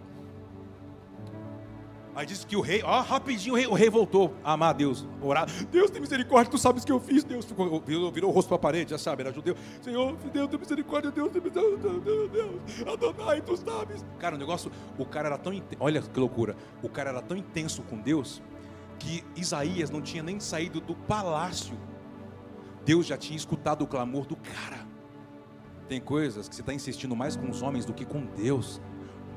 Aí 2.17 2.25
diz 2.25 2.43
que 2.43 2.55
o 2.55 2.61
rei, 2.61 2.81
ó, 2.83 2.99
rapidinho 3.01 3.53
o 3.53 3.57
rei, 3.57 3.67
o 3.67 3.75
rei 3.75 3.91
voltou 3.91 4.33
a 4.43 4.53
amar 4.53 4.71
a 4.71 4.73
Deus, 4.73 5.05
orar. 5.21 5.45
Deus 5.69 5.91
tem 5.91 6.01
misericórdia, 6.01 6.49
tu 6.49 6.57
sabes 6.57 6.81
o 6.81 6.85
que 6.87 6.91
eu 6.91 6.99
fiz. 6.99 7.23
Deus 7.23 7.45
ficou, 7.45 7.79
virou, 7.79 8.11
virou 8.11 8.31
o 8.31 8.33
rosto 8.33 8.47
para 8.47 8.55
a 8.55 8.59
parede, 8.59 8.89
já 8.89 8.97
sabe, 8.97 9.21
era 9.21 9.31
judeu. 9.31 9.55
Senhor, 9.79 10.17
Deus 10.33 10.49
tem 10.49 10.59
misericórdia, 10.59 11.11
Deus 11.11 11.29
tem 11.29 11.39
misericórdia, 11.39 11.99
Deus, 11.99 12.31
Deus, 12.31 12.87
Adonai, 12.91 13.39
tu 13.41 13.55
sabes. 13.55 14.03
Cara, 14.17 14.35
o 14.35 14.39
negócio, 14.39 14.71
o 14.97 15.05
cara 15.05 15.27
era 15.27 15.37
tão, 15.37 15.53
olha 15.79 16.01
que 16.01 16.19
loucura, 16.19 16.55
o 16.81 16.89
cara 16.89 17.11
era 17.11 17.21
tão 17.21 17.37
intenso 17.37 17.83
com 17.83 18.01
Deus 18.01 18.41
que 18.97 19.23
Isaías 19.35 19.91
não 19.91 20.01
tinha 20.01 20.23
nem 20.23 20.39
saído 20.39 20.81
do 20.81 20.95
palácio. 20.95 21.77
Deus 22.83 23.05
já 23.05 23.15
tinha 23.15 23.37
escutado 23.37 23.83
o 23.83 23.87
clamor 23.87 24.25
do 24.25 24.35
cara. 24.35 24.87
Tem 25.87 26.01
coisas 26.01 26.49
que 26.49 26.55
você 26.55 26.61
está 26.61 26.73
insistindo 26.73 27.15
mais 27.15 27.35
com 27.35 27.47
os 27.47 27.61
homens 27.61 27.85
do 27.85 27.93
que 27.93 28.05
com 28.05 28.25
Deus. 28.25 28.81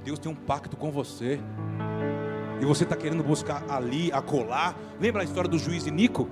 Deus 0.02 0.18
tem 0.18 0.32
um 0.32 0.34
pacto 0.34 0.78
com 0.78 0.90
você 0.90 1.38
e 2.60 2.64
você 2.64 2.84
está 2.84 2.94
querendo 2.94 3.22
buscar 3.22 3.64
ali, 3.70 4.12
acolá. 4.12 4.74
Lembra 5.00 5.22
a 5.22 5.24
história 5.24 5.48
do 5.48 5.58
juiz 5.58 5.86
Nico? 5.86 6.28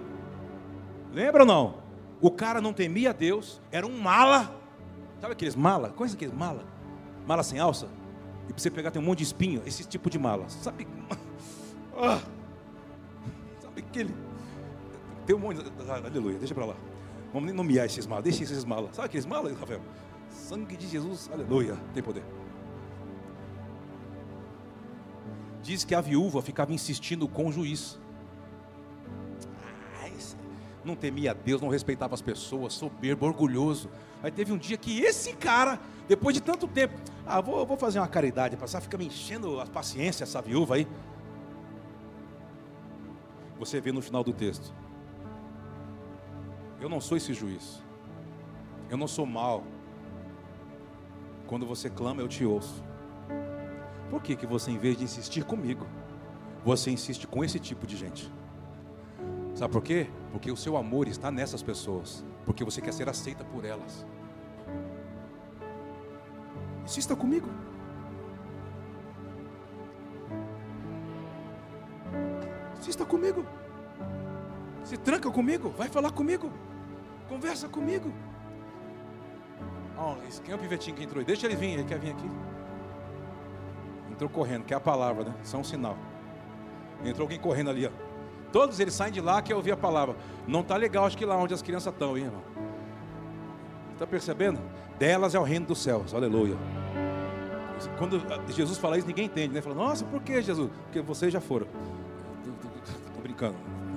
Lembra 1.12 1.42
ou 1.42 1.46
não? 1.46 1.74
O 2.20 2.30
cara 2.30 2.60
não 2.60 2.72
temia 2.72 3.14
Deus, 3.14 3.60
era 3.72 3.86
um 3.86 3.98
mala. 3.98 4.54
Sabe 5.20 5.32
aqueles 5.32 5.56
mala? 5.56 5.90
Conhece 5.90 6.16
aqueles 6.16 6.34
mala? 6.34 6.64
Mala 7.26 7.42
sem 7.42 7.58
alça? 7.58 7.88
E 8.48 8.52
para 8.52 8.62
você 8.62 8.70
pegar 8.70 8.90
tem 8.90 9.00
um 9.00 9.04
monte 9.04 9.18
de 9.18 9.24
espinho, 9.24 9.62
esse 9.66 9.84
tipo 9.84 10.10
de 10.10 10.18
mala. 10.18 10.48
Sabe? 10.48 10.86
Ah, 12.00 12.20
sabe 13.60 13.80
aquele? 13.80 14.14
Tem 15.26 15.34
um 15.34 15.40
monte. 15.40 15.60
Ah, 15.88 15.96
aleluia, 15.96 16.38
deixa 16.38 16.54
para 16.54 16.64
lá. 16.64 16.76
Vamos 17.32 17.48
nem 17.48 17.52
nomear 17.52 17.86
esses 17.86 18.06
malas, 18.06 18.22
deixa 18.22 18.44
esses 18.44 18.64
malas. 18.64 18.94
Sabe 18.94 19.06
aqueles 19.06 19.26
malas, 19.26 19.58
Rafael? 19.58 19.80
Sangue 20.30 20.76
de 20.76 20.86
Jesus, 20.86 21.28
aleluia, 21.32 21.76
tem 21.92 22.00
poder. 22.00 22.22
Diz 25.68 25.84
que 25.84 25.94
a 25.94 26.00
viúva 26.00 26.40
ficava 26.40 26.72
insistindo 26.72 27.28
com 27.28 27.46
o 27.48 27.52
juiz. 27.52 27.98
Não 30.82 30.96
temia 30.96 31.34
Deus, 31.34 31.60
não 31.60 31.68
respeitava 31.68 32.14
as 32.14 32.22
pessoas, 32.22 32.72
soberbo, 32.72 33.26
orgulhoso. 33.26 33.90
Aí 34.22 34.30
teve 34.30 34.50
um 34.50 34.56
dia 34.56 34.78
que 34.78 35.00
esse 35.02 35.34
cara, 35.34 35.78
depois 36.08 36.34
de 36.34 36.40
tanto 36.40 36.66
tempo, 36.66 36.94
ah, 37.26 37.42
vou, 37.42 37.66
vou 37.66 37.76
fazer 37.76 37.98
uma 37.98 38.08
caridade, 38.08 38.56
passar, 38.56 38.80
fica 38.80 38.96
me 38.96 39.04
enchendo 39.04 39.60
a 39.60 39.66
paciência 39.66 40.24
essa 40.24 40.40
viúva 40.40 40.76
aí. 40.76 40.88
Você 43.58 43.78
vê 43.78 43.92
no 43.92 44.00
final 44.00 44.24
do 44.24 44.32
texto. 44.32 44.72
Eu 46.80 46.88
não 46.88 47.00
sou 47.00 47.18
esse 47.18 47.34
juiz. 47.34 47.82
Eu 48.88 48.96
não 48.96 49.06
sou 49.06 49.26
mal. 49.26 49.64
Quando 51.46 51.66
você 51.66 51.90
clama, 51.90 52.22
eu 52.22 52.28
te 52.28 52.46
ouço. 52.46 52.87
Por 54.10 54.22
que, 54.22 54.34
que 54.34 54.46
você, 54.46 54.70
em 54.70 54.78
vez 54.78 54.96
de 54.96 55.04
insistir 55.04 55.44
comigo, 55.44 55.86
você 56.64 56.90
insiste 56.90 57.26
com 57.26 57.44
esse 57.44 57.58
tipo 57.58 57.86
de 57.86 57.96
gente? 57.96 58.32
Sabe 59.54 59.72
por 59.72 59.82
quê? 59.82 60.08
Porque 60.32 60.50
o 60.50 60.56
seu 60.56 60.76
amor 60.76 61.08
está 61.08 61.30
nessas 61.30 61.62
pessoas, 61.62 62.24
porque 62.44 62.64
você 62.64 62.80
quer 62.80 62.92
ser 62.92 63.08
aceita 63.08 63.44
por 63.44 63.64
elas. 63.64 64.06
Insista 66.84 67.14
comigo. 67.14 67.48
Insista 72.78 73.04
comigo. 73.04 73.44
Se 74.84 74.96
tranca 74.96 75.30
comigo, 75.30 75.70
vai 75.70 75.88
falar 75.88 76.12
comigo. 76.12 76.50
Conversa 77.28 77.68
comigo. 77.68 78.10
Oh, 79.98 80.14
quem 80.42 80.52
é 80.52 80.56
o 80.56 80.58
pivetinho 80.58 80.96
que 80.96 81.02
entrou? 81.02 81.22
Deixa 81.22 81.46
ele 81.46 81.56
vir, 81.56 81.72
ele 81.72 81.84
quer 81.84 81.98
vir 81.98 82.12
aqui. 82.12 82.30
Entrou 84.18 84.28
correndo, 84.28 84.64
que 84.64 84.74
é 84.74 84.76
a 84.76 84.80
palavra, 84.80 85.26
né? 85.26 85.34
Isso 85.44 85.54
é 85.54 85.58
um 85.60 85.62
sinal. 85.62 85.96
Entrou 87.04 87.22
alguém 87.26 87.38
correndo 87.38 87.70
ali, 87.70 87.86
ó. 87.86 87.90
Todos 88.50 88.80
eles 88.80 88.92
saem 88.92 89.12
de 89.12 89.20
lá 89.20 89.40
que 89.40 89.54
ouvir 89.54 89.70
a 89.70 89.76
palavra. 89.76 90.16
Não 90.44 90.58
está 90.58 90.76
legal, 90.76 91.06
acho 91.06 91.16
que 91.16 91.24
lá 91.24 91.36
onde 91.36 91.54
as 91.54 91.62
crianças 91.62 91.92
estão, 91.92 92.18
hein, 92.18 92.24
irmão? 92.24 92.42
Está 93.92 94.08
percebendo? 94.08 94.58
Delas 94.98 95.36
é 95.36 95.38
o 95.38 95.44
reino 95.44 95.66
dos 95.66 95.78
céus, 95.78 96.12
aleluia. 96.14 96.56
Quando 97.96 98.20
Jesus 98.52 98.76
fala 98.76 98.98
isso, 98.98 99.06
ninguém 99.06 99.26
entende, 99.26 99.54
né? 99.54 99.60
Fala, 99.60 99.76
nossa, 99.76 100.04
por 100.04 100.20
que 100.20 100.42
Jesus? 100.42 100.68
Porque 100.86 101.00
vocês 101.00 101.32
já 101.32 101.40
foram. 101.40 101.68
Estou 103.06 103.22
brincando, 103.22 103.54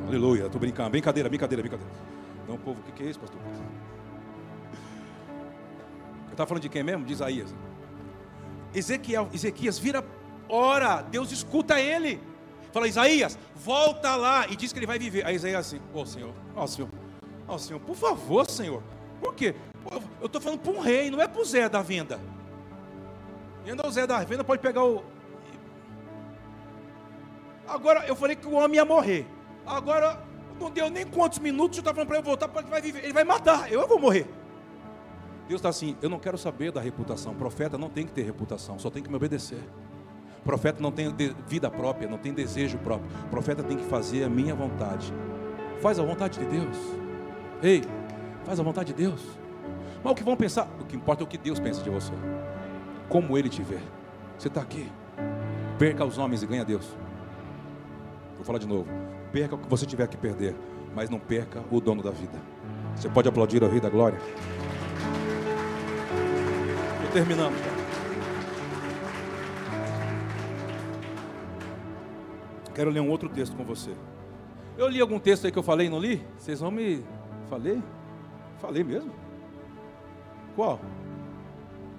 aleluia, 0.07 0.45
estou 0.45 0.61
brincando. 0.61 0.91
Brincadeira, 0.91 1.27
brincadeira, 1.29 1.63
brincadeira. 1.63 1.91
Então, 2.43 2.57
povo, 2.57 2.79
o 2.79 2.91
que 2.91 3.01
é 3.01 3.07
isso, 3.07 3.19
pastor? 3.19 3.39
Eu 6.27 6.31
estava 6.31 6.47
falando 6.47 6.61
de 6.61 6.69
quem 6.69 6.83
mesmo? 6.83 7.03
De 7.05 7.13
Isaías. 7.13 7.51
Ezequiel, 8.73 9.29
Ezequias 9.33 9.77
vira, 9.77 10.03
ora, 10.47 11.01
Deus 11.01 11.31
escuta 11.31 11.79
ele. 11.79 12.21
Fala, 12.71 12.87
Isaías, 12.87 13.37
volta 13.55 14.15
lá. 14.15 14.47
E 14.47 14.55
diz 14.55 14.71
que 14.71 14.79
ele 14.79 14.85
vai 14.85 14.97
viver. 14.97 15.25
Aí 15.25 15.35
Isaías 15.35 15.67
assim, 15.67 15.81
ô 15.93 16.01
oh, 16.01 16.05
Senhor, 16.05 16.33
ó 16.55 16.63
oh, 16.63 16.67
Senhor, 16.67 16.89
ó 17.47 17.55
oh, 17.55 17.59
Senhor, 17.59 17.79
por 17.79 17.95
favor, 17.95 18.49
Senhor. 18.49 18.81
Por 19.19 19.35
quê? 19.35 19.55
Eu 20.19 20.27
estou 20.27 20.39
falando 20.41 20.59
para 20.59 20.71
um 20.71 20.79
rei, 20.79 21.09
não 21.09 21.21
é 21.21 21.27
para 21.27 21.41
o 21.41 21.45
Zé 21.45 21.67
da 21.67 21.81
venda. 21.81 22.19
Ainda 23.65 23.87
o 23.87 23.91
Zé 23.91 24.07
da 24.07 24.23
venda 24.23 24.43
pode 24.43 24.61
pegar 24.61 24.83
o. 24.83 25.03
Agora, 27.67 28.05
eu 28.05 28.15
falei 28.15 28.35
que 28.35 28.47
o 28.47 28.53
homem 28.53 28.77
ia 28.77 28.85
morrer. 28.85 29.25
Agora, 29.65 30.21
não 30.59 30.69
deu 30.69 30.89
nem 30.89 31.05
quantos 31.05 31.39
minutos, 31.39 31.77
você 31.77 31.81
está 31.81 31.93
falando 31.93 32.07
para 32.07 32.17
ele 32.17 32.25
voltar, 32.25 32.49
ele 32.55 32.67
vai 32.67 32.81
viver. 32.81 33.03
Ele 33.03 33.13
vai 33.13 33.23
matar, 33.23 33.71
eu 33.71 33.87
vou 33.87 33.99
morrer. 33.99 34.27
Deus 35.51 35.59
está 35.59 35.67
assim: 35.67 35.97
eu 36.01 36.09
não 36.09 36.17
quero 36.17 36.37
saber 36.37 36.71
da 36.71 36.79
reputação. 36.79 37.33
Profeta 37.35 37.77
não 37.77 37.89
tem 37.89 38.05
que 38.05 38.13
ter 38.13 38.21
reputação, 38.21 38.79
só 38.79 38.89
tem 38.89 39.03
que 39.03 39.09
me 39.09 39.17
obedecer. 39.17 39.61
Profeta 40.45 40.81
não 40.81 40.93
tem 40.93 41.13
vida 41.45 41.69
própria, 41.69 42.09
não 42.09 42.17
tem 42.17 42.33
desejo 42.33 42.77
próprio. 42.77 43.11
Profeta 43.29 43.61
tem 43.61 43.75
que 43.75 43.83
fazer 43.83 44.23
a 44.23 44.29
minha 44.29 44.55
vontade. 44.55 45.13
Faz 45.81 45.99
a 45.99 46.03
vontade 46.03 46.39
de 46.39 46.45
Deus. 46.45 46.77
Ei, 47.61 47.83
faz 48.45 48.61
a 48.61 48.63
vontade 48.63 48.93
de 48.93 49.03
Deus. 49.03 49.21
Mas 50.01 50.13
o 50.13 50.15
que 50.15 50.23
vão 50.23 50.37
pensar? 50.37 50.69
O 50.79 50.85
que 50.85 50.95
importa 50.95 51.21
é 51.21 51.25
o 51.25 51.27
que 51.27 51.37
Deus 51.37 51.59
pensa 51.59 51.83
de 51.83 51.89
você. 51.89 52.13
Como 53.09 53.37
Ele 53.37 53.49
te 53.49 53.61
vê. 53.61 53.79
Você 54.37 54.47
está 54.47 54.61
aqui. 54.61 54.89
Perca 55.77 56.05
os 56.05 56.17
homens 56.17 56.41
e 56.41 56.47
ganha 56.47 56.63
Deus. 56.63 56.95
Vou 58.37 58.45
falar 58.45 58.57
de 58.57 58.67
novo. 58.67 58.87
Perca 59.33 59.55
o 59.55 59.57
que 59.57 59.67
você 59.69 59.85
tiver 59.85 60.07
que 60.07 60.15
perder, 60.15 60.55
mas 60.95 61.09
não 61.09 61.19
perca 61.19 61.61
o 61.69 61.81
dono 61.81 62.01
da 62.01 62.11
vida. 62.11 62.39
Você 62.95 63.09
pode 63.09 63.27
aplaudir 63.27 63.61
ao 63.61 63.69
Rei 63.69 63.81
da 63.81 63.89
Glória? 63.89 64.17
Terminando. 67.11 67.53
Quero 72.73 72.89
ler 72.89 73.01
um 73.01 73.09
outro 73.09 73.29
texto 73.29 73.55
com 73.55 73.63
você. 73.63 73.91
Eu 74.77 74.87
li 74.87 75.01
algum 75.01 75.19
texto 75.19 75.45
aí 75.45 75.51
que 75.51 75.59
eu 75.59 75.63
falei 75.63 75.89
não 75.89 75.99
li? 75.99 76.25
Vocês 76.37 76.59
vão 76.59 76.71
me. 76.71 77.03
Falei? 77.49 77.81
Falei 78.59 78.83
mesmo? 78.83 79.11
Qual? 80.55 80.79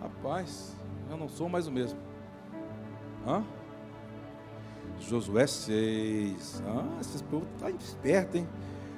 Rapaz, 0.01 0.75
eu 1.11 1.17
não 1.17 1.29
sou 1.29 1.49
mais 1.49 1.67
o 1.67 1.73
mesmo. 1.73 1.99
Hã? 3.27 3.45
Josué 4.99 5.47
6. 5.47 6.63
Ah, 6.67 7.01
esses 7.01 7.17
estão 7.17 7.43
tá 7.59 7.71
espertos, 7.71 8.37
hein? 8.37 8.49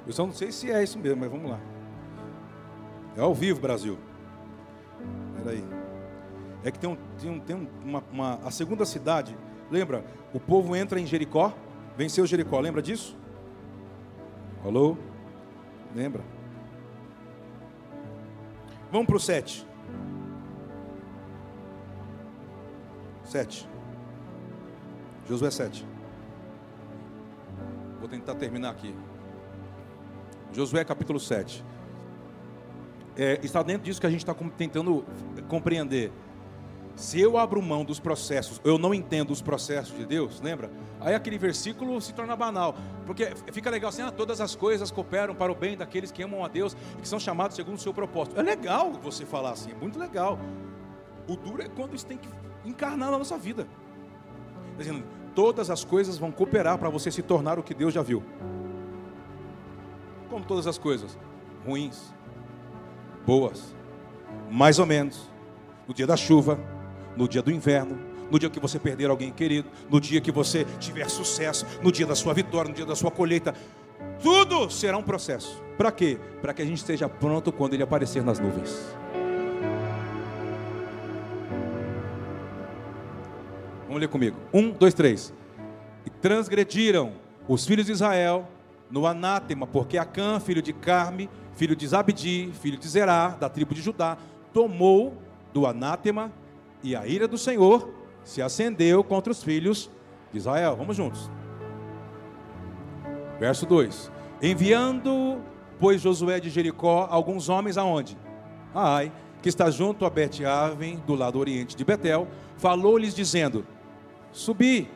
Eu 0.07 0.13
só 0.13 0.25
não 0.25 0.33
sei 0.33 0.51
se 0.51 0.71
é 0.71 0.83
isso 0.83 0.97
mesmo, 0.97 1.21
mas 1.21 1.31
vamos 1.31 1.51
lá. 1.51 1.59
É 3.17 3.21
ao 3.21 3.33
vivo, 3.33 3.59
Brasil. 3.59 3.97
Espera 5.35 5.51
aí. 5.51 5.74
É 6.65 6.71
que 6.71 6.79
tem, 6.79 6.89
um, 6.89 6.97
tem, 7.21 7.29
um, 7.29 7.39
tem 7.39 7.69
uma, 7.83 8.03
uma, 8.11 8.33
a 8.43 8.49
segunda 8.49 8.85
cidade, 8.85 9.37
lembra? 9.69 10.03
O 10.33 10.39
povo 10.39 10.75
entra 10.75 10.99
em 10.99 11.05
Jericó, 11.05 11.53
venceu 11.95 12.25
Jericó, 12.25 12.59
lembra 12.59 12.81
disso? 12.81 13.15
Alô? 14.65 14.97
Lembra? 15.95 16.23
Vamos 18.91 19.05
para 19.05 19.15
o 19.15 19.19
7. 19.19 19.67
7. 23.25 23.69
Josué 25.29 25.51
7. 25.51 25.85
Vou 27.99 28.09
tentar 28.09 28.33
terminar 28.33 28.71
aqui. 28.71 28.95
Josué 30.51 30.83
capítulo 30.83 31.19
7. 31.19 31.63
É, 33.15 33.39
está 33.43 33.61
dentro 33.61 33.83
disso 33.83 34.01
que 34.01 34.07
a 34.07 34.09
gente 34.09 34.21
está 34.21 34.33
tentando 34.57 35.05
compreender. 35.47 36.11
Se 36.95 37.19
eu 37.19 37.37
abro 37.37 37.61
mão 37.61 37.83
dos 37.83 37.99
processos, 37.99 38.61
eu 38.63 38.77
não 38.77 38.93
entendo 38.93 39.31
os 39.31 39.41
processos 39.41 39.95
de 39.97 40.05
Deus, 40.05 40.39
lembra? 40.39 40.71
Aí 41.01 41.13
aquele 41.13 41.37
versículo 41.37 41.99
se 41.99 42.13
torna 42.13 42.35
banal, 42.37 42.75
porque 43.05 43.33
fica 43.51 43.69
legal 43.69 43.89
assim: 43.89 44.01
ah, 44.01 44.11
todas 44.11 44.39
as 44.39 44.55
coisas 44.55 44.91
cooperam 44.91 45.35
para 45.35 45.51
o 45.51 45.55
bem 45.55 45.75
daqueles 45.75 46.11
que 46.11 46.23
amam 46.23 46.43
a 46.43 46.47
Deus 46.47 46.75
e 46.97 47.01
que 47.01 47.07
são 47.07 47.19
chamados 47.19 47.55
segundo 47.55 47.75
o 47.75 47.81
seu 47.81 47.93
propósito. 47.93 48.39
É 48.39 48.43
legal 48.43 48.93
você 48.93 49.25
falar 49.25 49.51
assim, 49.51 49.71
é 49.71 49.75
muito 49.75 49.99
legal. 49.99 50.39
O 51.27 51.35
duro 51.35 51.61
é 51.61 51.67
quando 51.67 51.95
isso 51.95 52.05
tem 52.05 52.17
que 52.17 52.29
encarnar 52.63 53.11
na 53.11 53.17
nossa 53.17 53.37
vida. 53.37 53.67
Dizendo, 54.77 55.03
todas 55.33 55.69
as 55.69 55.83
coisas 55.83 56.17
vão 56.17 56.31
cooperar 56.31 56.77
para 56.77 56.89
você 56.89 57.11
se 57.11 57.21
tornar 57.21 57.59
o 57.59 57.63
que 57.63 57.73
Deus 57.73 57.93
já 57.93 58.01
viu. 58.01 58.23
Como 60.29 60.45
todas 60.45 60.65
as 60.65 60.77
coisas, 60.77 61.17
ruins, 61.65 62.13
boas, 63.25 63.75
mais 64.49 64.79
ou 64.79 64.85
menos, 64.85 65.29
no 65.87 65.93
dia 65.93 66.07
da 66.07 66.17
chuva, 66.17 66.59
no 67.15 67.27
dia 67.27 67.41
do 67.41 67.51
inverno, 67.51 67.97
no 68.29 68.39
dia 68.39 68.49
que 68.49 68.59
você 68.59 68.79
perder 68.79 69.09
alguém 69.09 69.31
querido, 69.31 69.69
no 69.89 69.99
dia 69.99 70.19
que 70.19 70.31
você 70.31 70.65
tiver 70.79 71.09
sucesso, 71.09 71.65
no 71.81 71.91
dia 71.91 72.05
da 72.05 72.15
sua 72.15 72.33
vitória, 72.33 72.69
no 72.69 72.75
dia 72.75 72.85
da 72.85 72.95
sua 72.95 73.11
colheita. 73.11 73.53
Tudo 74.21 74.69
será 74.69 74.97
um 74.97 75.03
processo. 75.03 75.61
Para 75.77 75.91
quê? 75.91 76.17
Para 76.41 76.53
que 76.53 76.61
a 76.61 76.65
gente 76.65 76.77
esteja 76.77 77.07
pronto 77.07 77.51
quando 77.51 77.73
ele 77.73 77.83
aparecer 77.83 78.23
nas 78.23 78.39
nuvens. 78.39 78.95
Vamos 83.87 84.01
ler 84.01 84.07
comigo. 84.07 84.37
Um, 84.53 84.71
dois, 84.71 84.93
três. 84.93 85.33
E 86.05 86.09
transgrediram 86.09 87.13
os 87.47 87.65
filhos 87.65 87.85
de 87.85 87.91
Israel 87.91 88.47
no 88.89 89.05
anátema, 89.05 89.65
porque 89.65 89.97
Acã, 89.97 90.39
filho 90.39 90.61
de 90.61 90.73
Carme, 90.73 91.29
filho 91.53 91.75
de 91.75 91.87
Zabdi, 91.87 92.51
filho 92.61 92.77
de 92.77 92.87
Zerá, 92.87 93.29
da 93.29 93.49
tribo 93.49 93.73
de 93.73 93.81
Judá, 93.81 94.17
tomou 94.53 95.17
do 95.53 95.65
anátema 95.65 96.31
e 96.85 96.95
a 96.95 97.07
ira 97.07 97.27
do 97.27 97.35
Senhor 97.37 97.89
se 98.23 98.43
acendeu 98.43 99.03
contra 99.03 99.31
os 99.31 99.43
filhos 99.43 99.89
de 100.31 100.37
Israel. 100.37 100.75
Vamos 100.75 100.95
juntos. 100.95 101.31
Verso 103.39 103.65
2: 103.65 104.11
Enviando, 104.39 105.41
pois 105.79 105.99
Josué 105.99 106.39
de 106.39 106.51
Jericó, 106.51 107.07
alguns 107.09 107.49
homens 107.49 107.75
aonde? 107.75 108.15
Ai, 108.73 109.11
que 109.41 109.49
está 109.49 109.71
junto 109.71 110.05
a 110.05 110.11
Bet-Aven, 110.11 111.01
do 111.07 111.15
lado 111.15 111.39
oriente 111.39 111.75
de 111.75 111.83
Betel, 111.83 112.27
falou-lhes 112.55 113.15
dizendo: 113.15 113.65
Subi, 114.31 114.87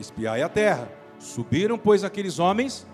espiai 0.00 0.40
a 0.40 0.48
terra. 0.48 0.90
Subiram, 1.18 1.76
pois, 1.76 2.04
aqueles 2.04 2.38
homens. 2.38 2.86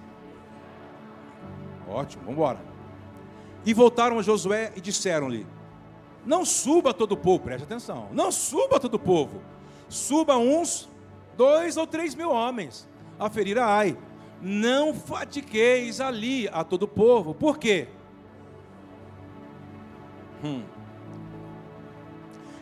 Ótimo, 1.89 2.25
vamos 2.25 2.37
embora. 2.37 2.61
E 3.65 3.73
voltaram 3.73 4.19
a 4.19 4.23
Josué 4.23 4.73
e 4.75 4.81
disseram-lhe: 4.81 5.47
não 6.25 6.45
suba 6.45 6.93
todo 6.93 7.13
o 7.13 7.17
povo, 7.17 7.45
preste 7.45 7.65
atenção. 7.65 8.09
Não 8.13 8.31
suba 8.31 8.79
todo 8.79 8.95
o 8.95 8.99
povo. 8.99 9.41
Suba 9.89 10.37
uns, 10.37 10.89
dois 11.37 11.77
ou 11.77 11.87
três 11.87 12.15
mil 12.15 12.31
homens 12.31 12.89
a 13.19 13.29
ferir 13.29 13.59
a 13.59 13.67
Ai. 13.67 13.97
Não 14.43 14.95
fatigueis 14.95 16.01
ali 16.01 16.49
a 16.49 16.65
todo 16.65 16.85
o 16.85 16.89
povo. 16.89 17.35
Por 17.35 17.59
quê? 17.59 17.89
Hum. 20.43 20.63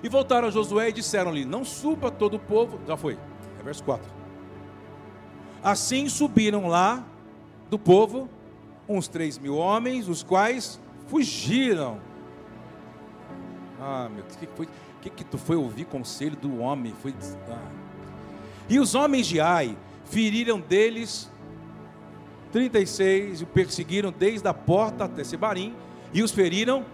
E 0.03 0.09
voltaram 0.09 0.49
a 0.49 0.51
Josué 0.51 0.89
e 0.89 0.93
disseram-lhe: 0.93 1.45
Não 1.45 1.65
suba 1.65 2.11
todo 2.11 2.35
o 2.35 2.41
povo. 2.41 2.81
Já 2.87 2.97
foi. 2.97 3.19
É 3.61 3.63
verso 3.63 3.85
4. 3.85 4.05
Assim 5.63 6.09
subiram 6.09 6.67
lá 6.67 7.05
do 7.71 7.79
povo 7.79 8.29
uns 8.89 9.07
três 9.07 9.39
mil 9.39 9.57
homens, 9.57 10.09
os 10.09 10.23
quais 10.23 10.81
fugiram 11.09 12.01
ah, 13.81 14.09
meu, 14.09 14.25
o 14.25 14.27
que, 14.27 14.47
foi? 14.47 14.69
Que, 15.01 15.11
que 15.11 15.25
tu 15.25 15.39
foi 15.39 15.57
ouvir 15.57 15.85
conselho 15.85 16.37
do 16.37 16.59
homem? 16.59 16.93
Foi. 17.01 17.15
Ah. 17.49 17.71
E 18.69 18.79
os 18.79 18.95
homens 18.95 19.27
de 19.27 19.41
Ai 19.41 19.77
feriram 20.05 20.61
deles 20.61 21.31
36 22.53 23.41
e 23.41 23.45
o 23.45 23.47
perseguiram 23.47 24.13
desde 24.13 24.49
a 24.49 24.55
porta 24.55 25.05
até 25.05 25.23
Sebarim 25.23 25.75
e 26.13 26.23
os 26.23 26.33
feriram. 26.33 26.85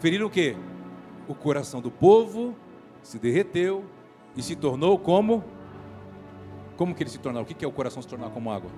Feriram 0.00 0.26
o 0.26 0.30
quê? 0.30 0.56
O 1.28 1.34
coração 1.34 1.80
do 1.80 1.90
povo 1.90 2.54
se 3.02 3.18
derreteu 3.18 3.84
e 4.36 4.42
se 4.42 4.54
tornou 4.56 4.98
como? 4.98 5.44
Como 6.76 6.94
que 6.94 7.02
ele 7.02 7.10
se 7.10 7.18
tornou? 7.18 7.42
O 7.42 7.46
que 7.46 7.64
é 7.64 7.68
o 7.68 7.72
coração 7.72 8.02
se 8.02 8.08
tornar 8.08 8.30
como 8.30 8.50
água? 8.50 8.70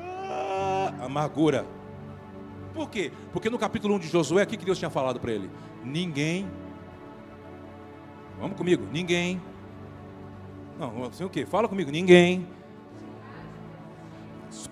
Ah, 0.00 0.94
amargura. 1.00 1.66
Por 2.74 2.90
quê? 2.90 3.12
Porque 3.32 3.48
no 3.48 3.58
capítulo 3.58 3.94
1 3.94 3.98
de 4.00 4.08
Josué, 4.08 4.42
o 4.42 4.46
que 4.46 4.56
Deus 4.56 4.78
tinha 4.78 4.90
falado 4.90 5.20
para 5.20 5.30
ele? 5.30 5.48
Ninguém. 5.84 6.50
Vamos 8.40 8.56
comigo, 8.56 8.84
ninguém. 8.92 9.40
Não, 10.78 11.04
assim 11.04 11.22
o 11.22 11.30
quê? 11.30 11.46
Fala 11.46 11.68
comigo, 11.68 11.90
ninguém. 11.90 12.48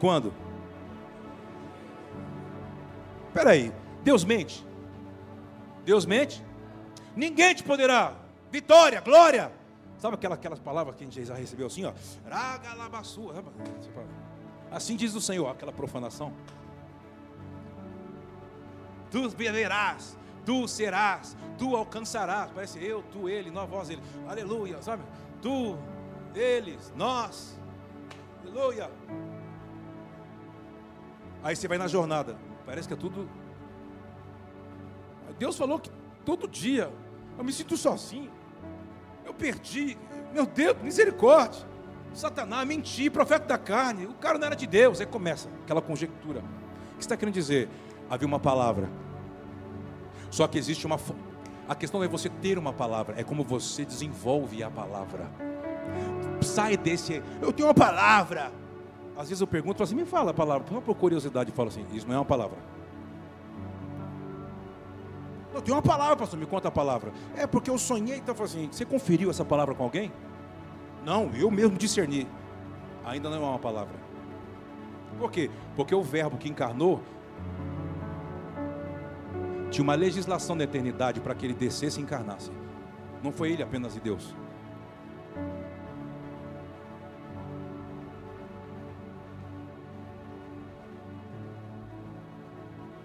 Quando? 0.00 0.32
Espera 3.28 3.50
aí, 3.50 3.72
Deus 4.02 4.24
mente. 4.24 4.66
Deus 5.84 6.04
mente? 6.04 6.44
Ninguém 7.14 7.54
te 7.54 7.62
poderá. 7.62 8.14
Vitória, 8.50 9.00
glória. 9.00 9.52
Sabe 9.98 10.16
aquelas, 10.16 10.38
aquelas 10.38 10.58
palavras 10.58 10.96
que 10.96 11.04
a 11.04 11.06
gente 11.06 11.24
já 11.24 11.34
recebeu 11.34 11.68
assim, 11.68 11.84
ó? 11.84 11.92
Assim 14.72 14.96
diz 14.96 15.14
o 15.14 15.20
Senhor, 15.20 15.48
aquela 15.48 15.72
profanação 15.72 16.32
tu 19.12 19.28
beberás, 19.30 20.16
tu 20.44 20.66
serás, 20.66 21.36
tu 21.58 21.76
alcançarás. 21.76 22.50
Parece 22.50 22.82
eu, 22.82 23.02
tu, 23.12 23.28
ele, 23.28 23.50
nós, 23.50 23.68
vós, 23.68 23.90
ele. 23.90 24.02
Aleluia, 24.26 24.80
sabe? 24.80 25.04
Tu, 25.40 25.76
eles, 26.34 26.92
nós. 26.96 27.60
Aleluia. 28.42 28.90
Aí 31.42 31.54
você 31.54 31.68
vai 31.68 31.76
na 31.76 31.86
jornada. 31.86 32.36
Parece 32.64 32.88
que 32.88 32.94
é 32.94 32.96
tudo. 32.96 33.28
Deus 35.38 35.56
falou 35.56 35.78
que 35.78 35.90
todo 36.24 36.48
dia 36.48 36.90
eu 37.36 37.44
me 37.44 37.52
sinto 37.52 37.76
sozinho. 37.76 38.30
Eu 39.24 39.34
perdi. 39.34 39.98
Meu 40.32 40.46
Deus, 40.46 40.76
misericórdia. 40.82 41.70
Satanás, 42.14 42.66
menti, 42.66 43.10
profeta 43.10 43.46
da 43.46 43.58
carne. 43.58 44.06
O 44.06 44.14
cara 44.14 44.38
não 44.38 44.46
era 44.46 44.56
de 44.56 44.66
Deus. 44.66 45.00
Aí 45.00 45.06
começa 45.06 45.48
aquela 45.64 45.82
conjectura. 45.82 46.40
O 46.40 46.96
que 46.96 47.00
está 47.02 47.16
querendo 47.16 47.34
dizer? 47.34 47.68
Havia 48.12 48.28
uma 48.28 48.38
palavra 48.38 48.88
só 50.32 50.48
que 50.48 50.58
existe 50.58 50.86
uma. 50.86 50.98
A 51.68 51.74
questão 51.74 52.00
não 52.00 52.06
é 52.06 52.08
você 52.08 52.30
ter 52.30 52.58
uma 52.58 52.72
palavra, 52.72 53.14
é 53.20 53.22
como 53.22 53.44
você 53.44 53.84
desenvolve 53.84 54.62
a 54.64 54.70
palavra. 54.70 55.30
Sai 56.40 56.76
desse. 56.76 57.22
Eu 57.40 57.52
tenho 57.52 57.68
uma 57.68 57.74
palavra. 57.74 58.50
Às 59.14 59.28
vezes 59.28 59.42
eu 59.42 59.46
pergunto 59.46 59.82
assim: 59.82 59.94
me 59.94 60.06
fala 60.06 60.30
a 60.30 60.34
palavra. 60.34 60.80
Por 60.80 60.94
curiosidade, 60.96 61.50
eu 61.50 61.54
falo 61.54 61.68
assim: 61.68 61.84
isso 61.92 62.08
não 62.08 62.14
é 62.14 62.18
uma 62.18 62.24
palavra. 62.24 62.56
Eu 65.54 65.60
tenho 65.60 65.76
uma 65.76 65.82
palavra, 65.82 66.16
pastor, 66.16 66.38
me 66.38 66.46
conta 66.46 66.68
a 66.68 66.72
palavra. 66.72 67.12
É 67.36 67.46
porque 67.46 67.68
eu 67.68 67.76
sonhei, 67.76 68.16
então 68.16 68.34
eu 68.34 68.42
assim: 68.42 68.70
você 68.72 68.86
conferiu 68.86 69.28
essa 69.28 69.44
palavra 69.44 69.74
com 69.74 69.84
alguém? 69.84 70.10
Não, 71.04 71.30
eu 71.34 71.50
mesmo 71.50 71.76
discerni. 71.76 72.26
Ainda 73.04 73.28
não 73.28 73.36
é 73.36 73.48
uma 73.50 73.58
palavra. 73.58 74.00
Por 75.18 75.30
quê? 75.30 75.50
Porque 75.76 75.94
o 75.94 76.02
verbo 76.02 76.38
que 76.38 76.48
encarnou 76.48 77.02
tinha 79.72 79.82
uma 79.82 79.94
legislação 79.94 80.54
da 80.54 80.64
eternidade 80.64 81.18
para 81.20 81.34
que 81.34 81.46
ele 81.46 81.54
descesse 81.54 81.98
e 81.98 82.02
encarnasse. 82.02 82.52
Não 83.22 83.32
foi 83.32 83.50
ele 83.52 83.62
apenas 83.62 83.94
de 83.94 84.00
Deus. 84.00 84.34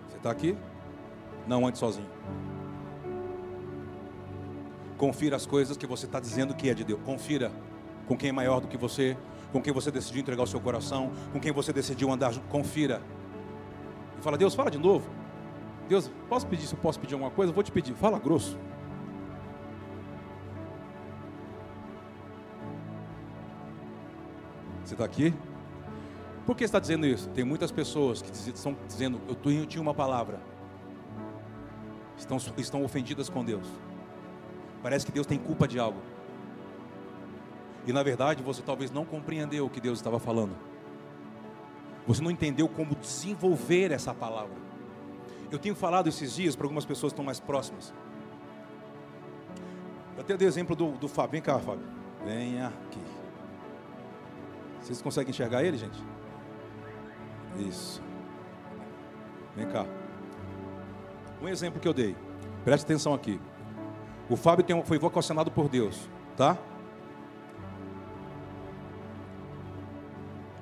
Você 0.07 0.18
está 0.18 0.30
aqui? 0.30 0.57
Não 1.47 1.65
ande 1.65 1.78
sozinho. 1.78 2.09
Confira 4.97 5.38
as 5.38 5.45
coisas 5.45 5.78
que 5.78 5.88
você 5.88 6.05
está 6.05 6.20
dizendo 6.20 6.53
que 6.53 6.70
é 6.70 6.74
de 6.74 6.84
Deus. 6.84 6.99
Confira 7.05 7.49
com 8.07 8.18
quem 8.18 8.30
é 8.30 8.34
maior 8.34 8.59
do 8.59 8.68
que 8.68 8.76
você, 8.76 9.15
com 9.53 9.61
quem 9.61 9.72
você 9.72 9.89
decidiu 9.89 10.22
entregar 10.22 10.43
o 10.43 10.47
seu 10.47 10.59
coração, 10.59 11.11
com 11.32 11.39
quem 11.39 11.53
você 11.53 11.72
decidiu 11.72 12.11
andar. 12.11 12.38
Confira. 12.49 13.01
E 14.20 14.22
fala, 14.22 14.38
Deus, 14.38 14.53
fala 14.53 14.70
de 14.70 14.78
novo. 14.78 15.16
Deus, 15.88 16.12
posso 16.28 16.46
pedir 16.48 16.68
se 16.68 16.74
eu 16.74 16.80
posso 16.80 17.00
pedir 17.00 17.14
alguma 17.14 17.32
coisa? 17.32 17.52
Vou 17.52 17.64
te 17.64 17.72
pedir. 17.72 17.94
Fala 17.94 18.20
grosso. 18.20 18.58
Você 24.84 24.94
está 24.94 25.06
aqui? 25.06 25.34
Por 26.46 26.56
que 26.56 26.64
está 26.64 26.80
dizendo 26.80 27.06
isso? 27.06 27.30
Tem 27.30 27.44
muitas 27.44 27.72
pessoas 27.72 28.22
que 28.22 28.32
estão 28.32 28.76
dizendo, 28.88 29.20
eu 29.28 29.66
tinha 29.66 29.82
uma 29.82 29.94
palavra. 29.94 30.40
Estão, 32.18 32.38
estão 32.58 32.84
ofendidas 32.84 33.30
com 33.30 33.44
Deus. 33.44 33.68
Parece 34.82 35.06
que 35.06 35.12
Deus 35.12 35.28
tem 35.28 35.38
culpa 35.38 35.68
de 35.68 35.78
algo. 35.78 36.00
E 37.86 37.94
na 37.94 38.02
verdade 38.02 38.42
você 38.42 38.62
talvez 38.62 38.92
não 38.92 39.06
compreendeu 39.06 39.66
o 39.66 39.70
que 39.70 39.82
Deus 39.82 40.00
estava 40.00 40.20
falando. 40.20 40.56
Você 42.08 42.22
não 42.22 42.32
entendeu 42.32 42.70
como 42.70 42.96
desenvolver 42.96 43.92
essa 43.92 44.14
palavra. 44.14 44.56
Eu 45.50 45.58
tenho 45.58 45.76
falado 45.76 46.08
esses 46.08 46.36
dias 46.36 46.56
para 46.56 46.66
algumas 46.66 46.86
pessoas 46.86 47.12
que 47.12 47.16
estão 47.16 47.26
mais 47.26 47.39
próximas. 47.39 47.93
Eu 50.16 50.22
até 50.22 50.36
dei 50.36 50.48
exemplo 50.48 50.76
do, 50.76 50.91
do 50.91 51.08
Fábio. 51.08 51.32
Vem 51.32 51.41
cá, 51.41 51.58
Fábio. 51.60 51.86
Vem 52.26 52.62
aqui. 52.62 53.00
Vocês 54.82 55.02
conseguem 55.02 55.30
enxergar 55.30 55.64
ele, 55.64 55.78
gente? 55.78 56.04
Isso. 57.60 58.02
Vem 59.56 59.68
cá. 59.68 59.86
Um 61.41 61.48
exemplo 61.48 61.80
que 61.80 61.88
eu 61.88 61.93
dei. 61.93 62.16
Preste 62.64 62.84
atenção 62.84 63.14
aqui. 63.14 63.39
O 64.30 64.36
Fábio 64.36 64.66
tem, 64.66 64.84
foi 64.84 64.98
vocacionado 64.98 65.50
por 65.50 65.70
Deus, 65.70 66.10
tá? 66.36 66.58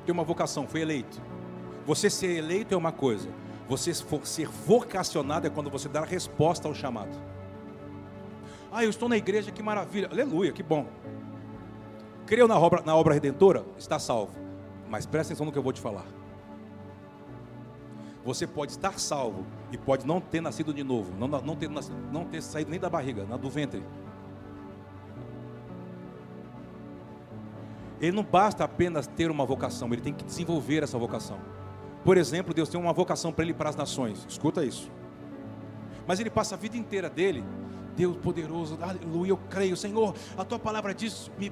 Tem 0.05 0.13
uma 0.13 0.23
vocação, 0.23 0.67
foi 0.67 0.81
eleito. 0.81 1.19
Você 1.85 2.09
ser 2.09 2.37
eleito 2.37 2.73
é 2.73 2.77
uma 2.77 2.91
coisa. 2.91 3.29
Você 3.67 3.93
ser 3.93 4.47
vocacionado 4.47 5.47
é 5.47 5.49
quando 5.49 5.69
você 5.69 5.89
dá 5.89 6.01
a 6.01 6.05
resposta 6.05 6.67
ao 6.67 6.75
chamado. 6.75 7.17
Ah, 8.71 8.83
eu 8.83 8.89
estou 8.89 9.09
na 9.09 9.17
igreja, 9.17 9.51
que 9.51 9.63
maravilha. 9.63 10.09
Aleluia, 10.11 10.51
que 10.51 10.61
bom. 10.61 10.85
Creu 12.27 12.47
na 12.47 12.57
obra, 12.57 12.81
na 12.85 12.95
obra 12.95 13.13
redentora? 13.13 13.65
Está 13.77 13.97
salvo. 13.97 14.33
Mas 14.89 15.05
presta 15.05 15.33
atenção 15.33 15.45
no 15.45 15.51
que 15.51 15.57
eu 15.57 15.63
vou 15.63 15.73
te 15.73 15.81
falar. 15.81 16.05
Você 18.23 18.47
pode 18.47 18.71
estar 18.71 18.99
salvo 18.99 19.45
e 19.71 19.77
pode 19.77 20.05
não 20.05 20.19
ter 20.19 20.41
nascido 20.41 20.73
de 20.73 20.83
novo, 20.83 21.13
não, 21.15 21.27
não, 21.27 21.55
ter, 21.55 21.69
não 21.69 22.25
ter 22.25 22.41
saído 22.41 22.71
nem 22.71 22.79
da 22.79 22.89
barriga, 22.89 23.23
do 23.23 23.49
ventre. 23.49 23.83
Ele 28.01 28.11
não 28.11 28.23
basta 28.23 28.63
apenas 28.63 29.05
ter 29.05 29.29
uma 29.29 29.45
vocação, 29.45 29.87
ele 29.93 30.01
tem 30.01 30.13
que 30.13 30.23
desenvolver 30.23 30.81
essa 30.81 30.97
vocação. 30.97 31.39
Por 32.05 32.15
exemplo, 32.15 32.53
Deus 32.53 32.69
tem 32.69 32.79
uma 32.79 32.93
vocação 32.93 33.33
para 33.33 33.43
ele 33.43 33.53
para 33.53 33.69
as 33.69 33.75
nações. 33.75 34.25
Escuta 34.29 34.63
isso. 34.63 34.89
Mas 36.07 36.21
ele 36.21 36.29
passa 36.29 36.55
a 36.55 36.57
vida 36.57 36.77
inteira 36.77 37.09
dele 37.09 37.43
Deus 37.95 38.17
poderoso, 38.17 38.77
aleluia, 38.81 39.29
eu 39.29 39.37
creio, 39.49 39.77
Senhor, 39.77 40.13
a 40.37 40.43
tua 40.43 40.59
palavra 40.59 40.93
diz, 40.93 41.31
me 41.39 41.51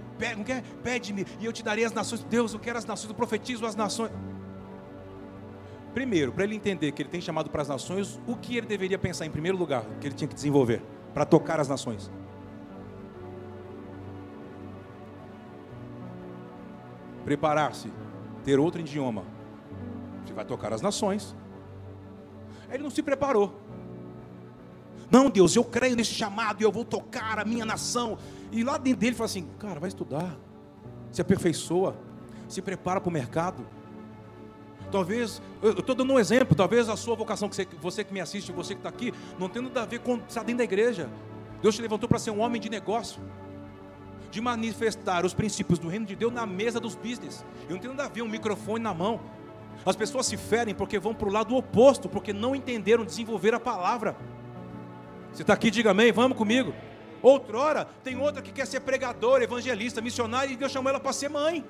pede-me 0.84 1.26
e 1.40 1.46
eu 1.46 1.54
te 1.54 1.64
darei 1.64 1.86
as 1.86 1.94
nações. 1.94 2.24
Deus, 2.24 2.54
eu 2.54 2.60
quero 2.60 2.78
as 2.78 2.86
nações, 2.86 3.10
eu 3.10 3.16
profetizo 3.16 3.66
as 3.66 3.76
nações. 3.76 4.12
Primeiro, 5.94 6.32
para 6.32 6.44
ele 6.44 6.56
entender 6.56 6.92
que 6.92 7.02
ele 7.02 7.10
tem 7.10 7.22
chamado 7.22 7.50
para 7.50 7.62
as 7.62 7.70
nações, 7.70 8.20
o 8.28 8.36
que 8.36 8.58
ele 8.58 8.68
deveria 8.68 8.98
pensar 8.98 9.26
em 9.26 9.32
primeiro 9.32 9.58
lugar, 9.58 9.86
que 10.02 10.08
ele 10.08 10.16
tinha 10.16 10.28
que 10.28 10.36
desenvolver 10.36 10.82
para 11.14 11.26
tocar 11.26 11.60
as 11.60 11.70
nações? 11.70 12.12
Preparar-se, 17.24 17.90
ter 18.44 18.60
outro 18.60 18.82
idioma. 18.82 19.24
Você 20.26 20.34
vai 20.34 20.46
tocar 20.46 20.74
as 20.74 20.82
nações. 20.82 21.36
Ele 22.72 22.84
não 22.84 22.90
se 22.90 23.04
preparou. 23.04 23.60
Não, 25.12 25.30
Deus, 25.30 25.56
eu 25.56 25.64
creio 25.64 25.96
nesse 25.96 26.14
chamado 26.14 26.62
e 26.62 26.64
eu 26.64 26.72
vou 26.72 26.84
tocar 26.84 27.38
a 27.38 27.46
minha 27.46 27.66
nação. 27.66 28.18
E 28.52 28.64
lá 28.64 28.78
dentro 28.78 29.02
dele 29.02 29.16
fala 29.16 29.26
assim: 29.26 29.48
cara, 29.60 29.80
vai 29.80 29.88
estudar, 29.88 30.36
se 31.12 31.22
aperfeiçoa, 31.22 31.96
se 32.48 32.62
prepara 32.62 33.00
para 33.00 33.10
o 33.10 33.14
mercado. 33.14 33.66
Talvez, 34.92 35.42
eu 35.62 35.72
estou 35.72 35.96
dando 35.96 36.14
um 36.14 36.20
exemplo, 36.20 36.56
talvez 36.56 36.88
a 36.88 36.96
sua 36.96 37.16
vocação, 37.16 37.50
que 37.50 37.56
você, 37.56 37.68
você 37.82 38.04
que 38.04 38.14
me 38.14 38.22
assiste, 38.22 38.52
você 38.52 38.76
que 38.76 38.80
está 38.80 38.90
aqui, 38.90 39.14
não 39.40 39.50
tem 39.50 39.62
nada 39.62 39.82
a 39.82 39.86
ver 39.86 40.00
com 40.00 40.18
estar 40.18 40.42
dentro 40.42 40.60
da 40.60 40.64
igreja. 40.64 41.10
Deus 41.62 41.76
te 41.76 41.82
levantou 41.82 42.08
para 42.08 42.20
ser 42.20 42.30
um 42.30 42.42
homem 42.42 42.62
de 42.62 42.70
negócio, 42.70 43.22
de 44.30 44.42
manifestar 44.42 45.26
os 45.26 45.34
princípios 45.34 45.80
do 45.80 45.88
reino 45.88 46.06
de 46.06 46.16
Deus 46.16 46.32
na 46.32 46.46
mesa 46.46 46.80
dos 46.80 46.96
business. 46.96 47.44
E 47.68 47.72
não 47.72 47.80
tem 47.80 47.90
nada 47.90 48.06
a 48.06 48.08
ver 48.08 48.22
um 48.22 48.28
microfone 48.28 48.84
na 48.84 48.94
mão. 48.94 49.20
As 49.86 49.96
pessoas 49.96 50.26
se 50.26 50.38
ferem 50.38 50.74
porque 50.74 50.98
vão 50.98 51.14
para 51.14 51.28
o 51.28 51.32
lado 51.32 51.56
oposto, 51.56 52.08
porque 52.08 52.32
não 52.32 52.56
entenderam 52.56 53.04
desenvolver 53.04 53.54
a 53.54 53.60
palavra. 53.60 54.16
Você 55.32 55.42
está 55.42 55.54
aqui, 55.54 55.72
diga 55.72 55.92
amém, 55.92 56.12
vamos 56.12 56.38
comigo. 56.38 56.74
Outrora, 57.22 57.88
tem 58.04 58.20
outra 58.20 58.42
que 58.42 58.52
quer 58.52 58.68
ser 58.68 58.82
pregadora, 58.82 59.44
evangelista, 59.44 60.02
missionária, 60.02 60.52
e 60.52 60.58
Deus 60.58 60.72
chamou 60.72 60.90
ela 60.90 61.00
para 61.00 61.14
ser 61.14 61.30
mãe. 61.30 61.66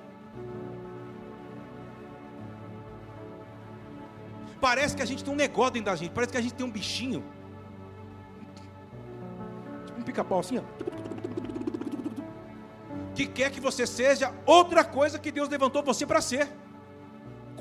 Parece 4.60 4.96
que 4.96 5.02
a 5.02 5.06
gente 5.06 5.24
tem 5.24 5.34
um 5.34 5.36
negócio 5.36 5.74
dentro 5.74 5.92
da 5.92 5.96
gente, 5.96 6.12
parece 6.12 6.32
que 6.32 6.38
a 6.38 6.42
gente 6.42 6.54
tem 6.54 6.66
um 6.66 6.72
bichinho. 6.72 7.24
Tipo 9.86 10.00
um 10.00 10.04
pica-pau 10.04 10.40
assim, 10.40 10.58
ó. 10.58 10.64
Que 13.14 13.28
quer 13.28 13.52
que 13.52 13.60
você 13.60 13.86
seja 13.86 14.34
outra 14.46 14.84
coisa 14.84 15.20
que 15.20 15.32
Deus 15.32 15.50
levantou 15.50 15.84
você 15.84 16.06
para 16.06 16.22
ser. 16.22 16.50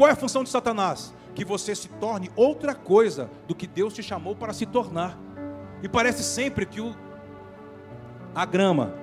Qual 0.02 0.08
é 0.08 0.14
a 0.14 0.16
função 0.16 0.42
de 0.42 0.50
Satanás? 0.50 1.14
Que 1.32 1.44
você 1.44 1.76
se 1.76 1.88
torne 1.88 2.28
outra 2.34 2.74
coisa 2.74 3.30
do 3.46 3.54
que 3.54 3.68
Deus 3.68 3.94
te 3.94 4.02
chamou 4.02 4.34
para 4.34 4.52
se 4.52 4.66
tornar. 4.66 5.16
E 5.80 5.88
parece 5.88 6.24
sempre 6.24 6.66
que 6.66 6.80
o, 6.80 6.92
a 8.34 8.44
grama 8.44 8.96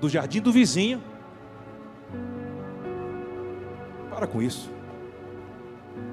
do 0.00 0.08
jardim 0.08 0.40
do 0.40 0.50
vizinho. 0.50 1.00
Para 4.10 4.26
com 4.26 4.42
isso. 4.42 4.72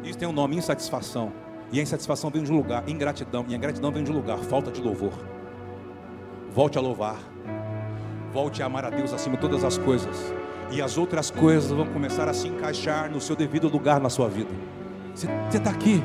Isso 0.03 0.19
tem 0.19 0.27
um 0.27 0.31
nome 0.31 0.55
insatisfação. 0.55 1.33
E 1.71 1.79
a 1.79 1.81
insatisfação 1.81 2.29
vem 2.29 2.43
de 2.43 2.51
um 2.51 2.57
lugar, 2.57 2.87
ingratidão. 2.87 3.43
E 3.49 3.55
a 3.55 3.57
ingratidão 3.57 3.91
vem 3.91 4.03
de 4.03 4.11
um 4.11 4.13
lugar, 4.13 4.37
falta 4.37 4.69
de 4.69 4.83
louvor. 4.83 5.13
Volte 6.51 6.77
a 6.77 6.81
louvar. 6.81 7.17
Volte 8.31 8.61
a 8.61 8.67
amar 8.67 8.85
a 8.85 8.91
Deus 8.91 9.13
acima 9.13 9.33
de 9.33 9.41
todas 9.41 9.63
as 9.63 9.79
coisas. 9.79 10.31
E 10.71 10.81
as 10.81 10.97
outras 10.97 11.29
coisas 11.29 11.69
vão 11.69 11.85
começar 11.85 12.29
a 12.29 12.33
se 12.33 12.47
encaixar 12.47 13.11
no 13.11 13.19
seu 13.19 13.35
devido 13.35 13.67
lugar 13.67 13.99
na 13.99 14.09
sua 14.09 14.29
vida. 14.29 14.49
Você 15.13 15.27
está 15.57 15.69
aqui. 15.69 16.01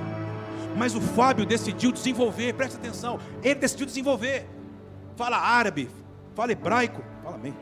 Mas 0.77 0.95
o 0.95 1.01
Fábio 1.01 1.47
decidiu 1.47 1.93
desenvolver, 1.93 2.53
presta 2.53 2.77
atenção. 2.77 3.19
Ele 3.43 3.55
decidiu 3.55 3.87
desenvolver. 3.87 4.47
Fala 5.15 5.39
árabe, 5.39 5.89
fala 6.35 6.51
hebraico. 6.51 7.01
Fala 7.23 7.37
amém. 7.37 7.55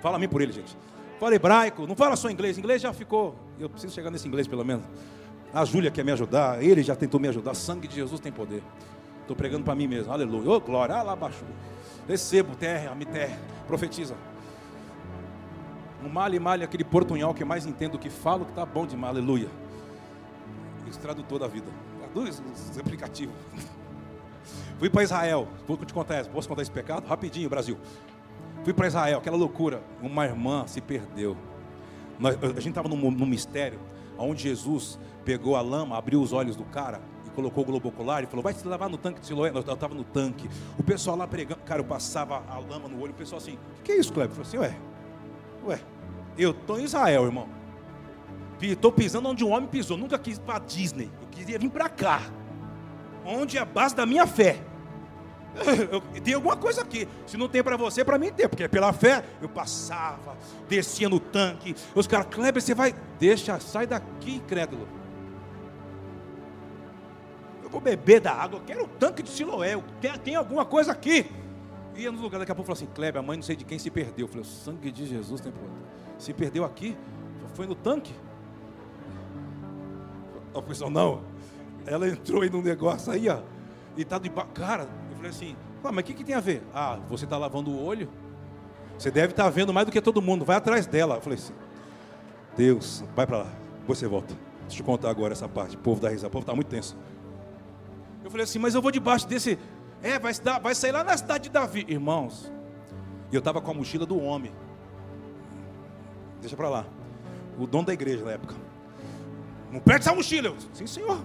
Fala 0.00 0.16
amém 0.16 0.28
por 0.28 0.40
ele, 0.40 0.52
gente. 0.52 0.76
Fala 1.18 1.34
hebraico, 1.34 1.86
não 1.86 1.96
fala 1.96 2.14
só 2.14 2.30
inglês. 2.30 2.56
Inglês 2.56 2.80
já 2.80 2.92
ficou. 2.92 3.34
Eu 3.58 3.68
preciso 3.68 3.92
chegar 3.92 4.10
nesse 4.10 4.26
inglês 4.26 4.46
pelo 4.46 4.64
menos. 4.64 4.84
A 5.52 5.64
Júlia 5.64 5.90
quer 5.90 6.04
me 6.04 6.12
ajudar, 6.12 6.62
ele 6.62 6.82
já 6.82 6.96
tentou 6.96 7.20
me 7.20 7.28
ajudar. 7.28 7.54
Sangue 7.54 7.86
de 7.86 7.96
Jesus 7.96 8.20
tem 8.20 8.32
poder. 8.32 8.62
Estou 9.20 9.36
pregando 9.36 9.64
para 9.64 9.74
mim 9.74 9.86
mesmo. 9.86 10.12
Aleluia. 10.12 10.50
Ô, 10.50 10.54
oh, 10.54 10.60
glória. 10.60 10.94
Ah, 10.94 11.02
lá 11.02 11.12
abaixo. 11.12 11.44
Recebo, 12.08 12.56
terra, 12.56 12.94
me 12.94 13.04
terra. 13.04 13.38
Profetiza. 13.66 14.14
Um 16.04 16.08
male, 16.08 16.38
male, 16.38 16.64
aquele 16.64 16.84
portunhol 16.84 17.32
que 17.32 17.44
mais 17.44 17.64
entendo 17.64 17.98
que 17.98 18.10
falo, 18.10 18.44
que 18.44 18.50
está 18.50 18.66
bom 18.66 18.86
demais. 18.86 19.14
Aleluia. 19.14 19.48
Esse 20.88 20.98
tradutor 20.98 21.38
da 21.38 21.46
vida. 21.46 21.66
Traduz 21.98 22.42
os 22.70 22.78
aplicativos. 22.78 23.34
Fui 24.78 24.90
para 24.90 25.02
Israel. 25.02 25.46
Vou 25.66 25.76
te 25.76 25.94
contar, 25.94 26.26
posso 26.26 26.48
contar 26.48 26.62
esse 26.62 26.70
pecado? 26.70 27.06
Rapidinho, 27.06 27.48
Brasil. 27.48 27.78
Fui 28.64 28.72
para 28.72 28.86
Israel, 28.86 29.18
aquela 29.18 29.36
loucura. 29.36 29.82
Uma 30.00 30.24
irmã 30.24 30.66
se 30.66 30.80
perdeu. 30.80 31.36
A 32.20 32.60
gente 32.60 32.70
estava 32.70 32.88
num, 32.88 33.10
num 33.10 33.26
mistério, 33.26 33.80
onde 34.18 34.42
Jesus 34.42 34.98
pegou 35.24 35.56
a 35.56 35.60
lama, 35.60 35.96
abriu 35.96 36.20
os 36.20 36.32
olhos 36.32 36.56
do 36.56 36.64
cara 36.64 37.00
e 37.26 37.30
colocou 37.30 37.64
o 37.64 37.66
globo 37.66 37.88
ocular 37.88 38.22
e 38.22 38.26
falou: 38.26 38.42
Vai 38.42 38.52
se 38.52 38.66
lavar 38.66 38.88
no 38.88 38.98
tanque 38.98 39.20
de 39.20 39.26
Siloé. 39.26 39.50
Eu 39.50 39.60
estava 39.60 39.94
no 39.94 40.04
tanque. 40.04 40.48
O 40.78 40.82
pessoal 40.82 41.16
lá 41.16 41.26
pregando, 41.26 41.60
cara, 41.62 41.80
eu 41.80 41.84
passava 41.84 42.42
a 42.48 42.58
lama 42.58 42.88
no 42.88 43.00
olho. 43.00 43.12
O 43.12 43.16
pessoal 43.16 43.40
assim: 43.40 43.58
O 43.80 43.82
que 43.82 43.92
é 43.92 43.96
isso, 43.96 44.12
Kleber? 44.12 44.36
Eu 44.36 44.44
falei 44.44 44.66
assim: 44.66 44.74
Ué, 44.74 44.91
ué, 45.64 45.80
eu 46.36 46.50
estou 46.50 46.78
em 46.78 46.84
Israel, 46.84 47.24
irmão. 47.24 47.48
Estou 48.60 48.92
pisando 48.92 49.28
onde 49.28 49.44
um 49.44 49.50
homem 49.50 49.68
pisou. 49.68 49.96
Nunca 49.96 50.18
quis 50.18 50.38
ir 50.38 50.40
para 50.40 50.58
Disney. 50.60 51.10
Eu 51.20 51.28
queria 51.28 51.58
vir 51.58 51.70
para 51.70 51.88
cá. 51.88 52.22
Onde 53.24 53.58
é 53.58 53.60
a 53.60 53.64
base 53.64 53.94
da 53.94 54.06
minha 54.06 54.26
fé. 54.26 54.60
Eu, 55.90 56.00
tem 56.20 56.34
alguma 56.34 56.56
coisa 56.56 56.80
aqui. 56.80 57.06
Se 57.26 57.36
não 57.36 57.48
tem 57.48 57.62
para 57.62 57.76
você, 57.76 58.04
para 58.04 58.18
mim 58.18 58.32
tem. 58.32 58.48
Porque 58.48 58.66
pela 58.68 58.92
fé 58.92 59.22
eu 59.40 59.48
passava, 59.48 60.36
descia 60.66 61.08
no 61.10 61.20
tanque. 61.20 61.76
Os 61.94 62.06
caras, 62.06 62.26
Kleber, 62.30 62.62
você 62.62 62.74
vai. 62.74 62.94
Deixa, 63.18 63.60
sai 63.60 63.86
daqui, 63.86 64.36
incrédulo. 64.36 64.88
Eu 67.62 67.68
vou 67.68 67.82
beber 67.82 68.20
da 68.20 68.32
água. 68.32 68.58
Eu 68.58 68.64
quero 68.64 68.84
o 68.84 68.88
tanque 68.88 69.22
de 69.22 69.28
Siloé. 69.28 69.76
Tem, 70.00 70.12
tem 70.18 70.34
alguma 70.34 70.64
coisa 70.64 70.92
aqui. 70.92 71.30
Ia 71.96 72.10
no 72.10 72.20
lugar, 72.20 72.38
daqui 72.38 72.52
a 72.52 72.54
pouco 72.54 72.66
falou 72.66 72.76
assim: 72.76 72.92
Kleber, 72.94 73.20
a 73.20 73.22
mãe 73.22 73.36
não 73.36 73.42
sei 73.42 73.56
de 73.56 73.64
quem 73.64 73.78
se 73.78 73.90
perdeu. 73.90 74.24
Eu 74.24 74.28
falei: 74.28 74.42
o 74.42 74.46
sangue 74.46 74.90
de 74.90 75.06
Jesus 75.06 75.40
tem 75.40 75.52
poder. 75.52 75.68
Se 76.18 76.32
perdeu 76.32 76.64
aqui? 76.64 76.96
Foi 77.54 77.66
no 77.66 77.74
tanque? 77.74 78.14
A 80.54 80.62
pessoa, 80.62 80.90
não. 80.90 81.22
Ela 81.86 82.08
entrou 82.08 82.42
aí 82.42 82.50
num 82.50 82.62
negócio 82.62 83.12
aí, 83.12 83.28
ó. 83.28 83.40
E 83.96 84.04
tá 84.04 84.18
de. 84.18 84.30
Cara, 84.54 84.88
eu 85.10 85.16
falei 85.16 85.30
assim, 85.30 85.56
ah, 85.82 85.92
mas 85.92 86.02
o 86.02 86.06
que, 86.06 86.14
que 86.14 86.24
tem 86.24 86.34
a 86.34 86.40
ver? 86.40 86.62
Ah, 86.74 86.98
você 87.08 87.24
está 87.24 87.36
lavando 87.36 87.70
o 87.70 87.84
olho? 87.84 88.08
Você 88.98 89.10
deve 89.10 89.32
estar 89.32 89.44
tá 89.44 89.50
vendo 89.50 89.72
mais 89.72 89.86
do 89.86 89.92
que 89.92 90.00
todo 90.00 90.22
mundo. 90.22 90.44
Vai 90.44 90.56
atrás 90.56 90.86
dela. 90.86 91.16
Eu 91.16 91.20
falei 91.20 91.38
assim, 91.38 91.52
Deus, 92.56 93.04
vai 93.14 93.26
para 93.26 93.38
lá. 93.38 93.52
Você 93.86 94.06
volta. 94.06 94.34
Deixa 94.66 94.80
eu 94.80 94.86
contar 94.86 95.10
agora 95.10 95.32
essa 95.32 95.48
parte. 95.48 95.76
O 95.76 95.78
povo 95.78 96.00
da 96.00 96.08
risada. 96.08 96.28
O 96.28 96.30
povo 96.30 96.42
está 96.42 96.54
muito 96.54 96.68
tenso. 96.68 96.96
Eu 98.22 98.30
falei 98.30 98.44
assim, 98.44 98.58
mas 98.58 98.74
eu 98.74 98.82
vou 98.82 98.90
debaixo 98.90 99.26
desse. 99.26 99.58
É, 100.02 100.18
vai, 100.18 100.32
vai 100.60 100.74
sair 100.74 100.92
lá 100.92 101.04
na 101.04 101.16
cidade 101.16 101.44
de 101.44 101.50
Davi. 101.50 101.84
Irmãos, 101.88 102.50
eu 103.30 103.38
estava 103.38 103.60
com 103.60 103.70
a 103.70 103.74
mochila 103.74 104.04
do 104.04 104.20
homem. 104.20 104.52
Deixa 106.40 106.56
para 106.56 106.68
lá. 106.68 106.86
O 107.58 107.66
dono 107.66 107.86
da 107.86 107.92
igreja 107.92 108.24
na 108.24 108.32
época. 108.32 108.54
Não 109.70 109.80
perde 109.80 110.00
essa 110.00 110.14
mochila. 110.14 110.48
Eu, 110.48 110.56
Sim, 110.72 110.86
senhor. 110.86 111.22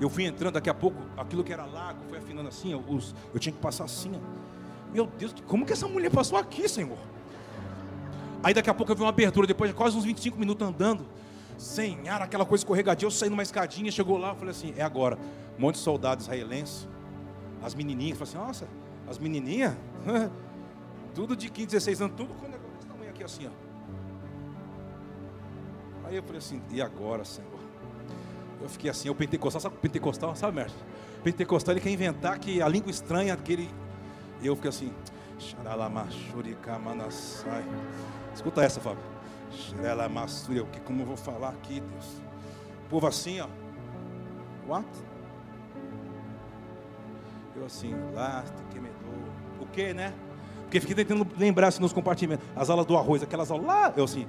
Eu 0.00 0.10
fui 0.10 0.24
entrando, 0.24 0.54
daqui 0.54 0.68
a 0.68 0.74
pouco, 0.74 1.00
aquilo 1.16 1.44
que 1.44 1.52
era 1.52 1.64
lago, 1.64 2.00
foi 2.08 2.18
afinando 2.18 2.48
assim, 2.48 2.74
os, 2.74 3.14
eu 3.32 3.38
tinha 3.38 3.52
que 3.52 3.60
passar 3.60 3.84
assim. 3.84 4.10
Meu 4.92 5.06
Deus, 5.06 5.32
como 5.46 5.64
que 5.64 5.72
essa 5.72 5.86
mulher 5.86 6.10
passou 6.10 6.36
aqui, 6.36 6.68
Senhor? 6.68 6.98
Aí 8.42 8.52
daqui 8.52 8.68
a 8.68 8.74
pouco 8.74 8.90
eu 8.90 8.96
vi 8.96 9.02
uma 9.02 9.10
abertura, 9.10 9.46
depois 9.46 9.70
de 9.70 9.76
quase 9.76 9.96
uns 9.96 10.04
25 10.04 10.36
minutos 10.36 10.66
andando. 10.66 11.06
Senhor, 11.56 12.20
aquela 12.20 12.44
coisa 12.44 12.62
escorregadia, 12.62 13.06
eu 13.06 13.10
saí 13.12 13.30
numa 13.30 13.44
escadinha, 13.44 13.92
chegou 13.92 14.18
lá, 14.18 14.30
eu 14.30 14.34
falei 14.34 14.50
assim, 14.50 14.74
é 14.76 14.82
agora. 14.82 15.16
Um 15.56 15.60
monte 15.60 15.76
de 15.76 15.82
soldados 15.82 16.24
israelenses, 16.24 16.88
as 17.62 17.74
menininhas, 17.74 18.18
falei 18.18 18.34
assim, 18.34 18.46
nossa, 18.46 18.68
as 19.08 19.18
menininhas, 19.18 19.76
tudo 21.14 21.36
de 21.36 21.50
15, 21.50 21.68
16 21.68 22.02
anos, 22.02 22.16
tudo 22.16 22.34
com 22.34 22.46
negócio 22.48 22.74
desse 22.74 22.86
tamanho 22.86 23.10
aqui 23.10 23.22
assim, 23.22 23.46
ó. 23.46 23.50
Aí 26.08 26.16
eu 26.16 26.22
falei 26.22 26.38
assim, 26.38 26.60
e 26.70 26.82
agora, 26.82 27.24
Senhor? 27.24 27.50
Eu 28.60 28.68
fiquei 28.68 28.90
assim, 28.90 29.08
o 29.08 29.14
pentecostal, 29.14 29.60
sabe 29.60 29.76
o 29.76 29.78
pentecostal, 29.78 30.36
sabe? 30.36 30.60
O 31.18 31.22
pentecostal 31.22 31.74
ele 31.74 31.80
quer 31.80 31.90
inventar 31.90 32.38
que 32.38 32.60
a 32.62 32.68
língua 32.68 32.90
estranha, 32.90 33.34
aquele. 33.34 33.70
Eu 34.42 34.54
fiquei 34.54 34.68
assim, 34.68 34.92
Escuta 38.34 38.62
essa, 38.62 38.80
Fábio. 38.80 39.02
Que 40.72 40.80
como 40.80 41.02
eu 41.02 41.06
vou 41.06 41.16
falar 41.16 41.50
aqui, 41.50 41.80
Deus? 41.80 42.22
O 42.86 42.88
povo 42.88 43.06
assim, 43.06 43.40
ó. 43.40 43.48
What? 44.66 44.86
Eu 47.62 47.66
assim, 47.66 47.94
lá, 48.12 48.44
que 48.72 48.80
medou. 48.80 49.14
O 49.60 49.66
que, 49.66 49.94
né? 49.94 50.12
Porque 50.62 50.80
fiquei 50.80 50.96
tentando 50.96 51.24
lembrar 51.38 51.68
assim 51.68 51.80
nos 51.80 51.92
compartimentos. 51.92 52.44
As 52.56 52.68
aulas 52.68 52.84
do 52.84 52.96
arroz, 52.96 53.22
aquelas 53.22 53.52
aulas 53.52 53.64
lá. 53.64 53.92
Eu 53.96 54.02
assim, 54.02 54.26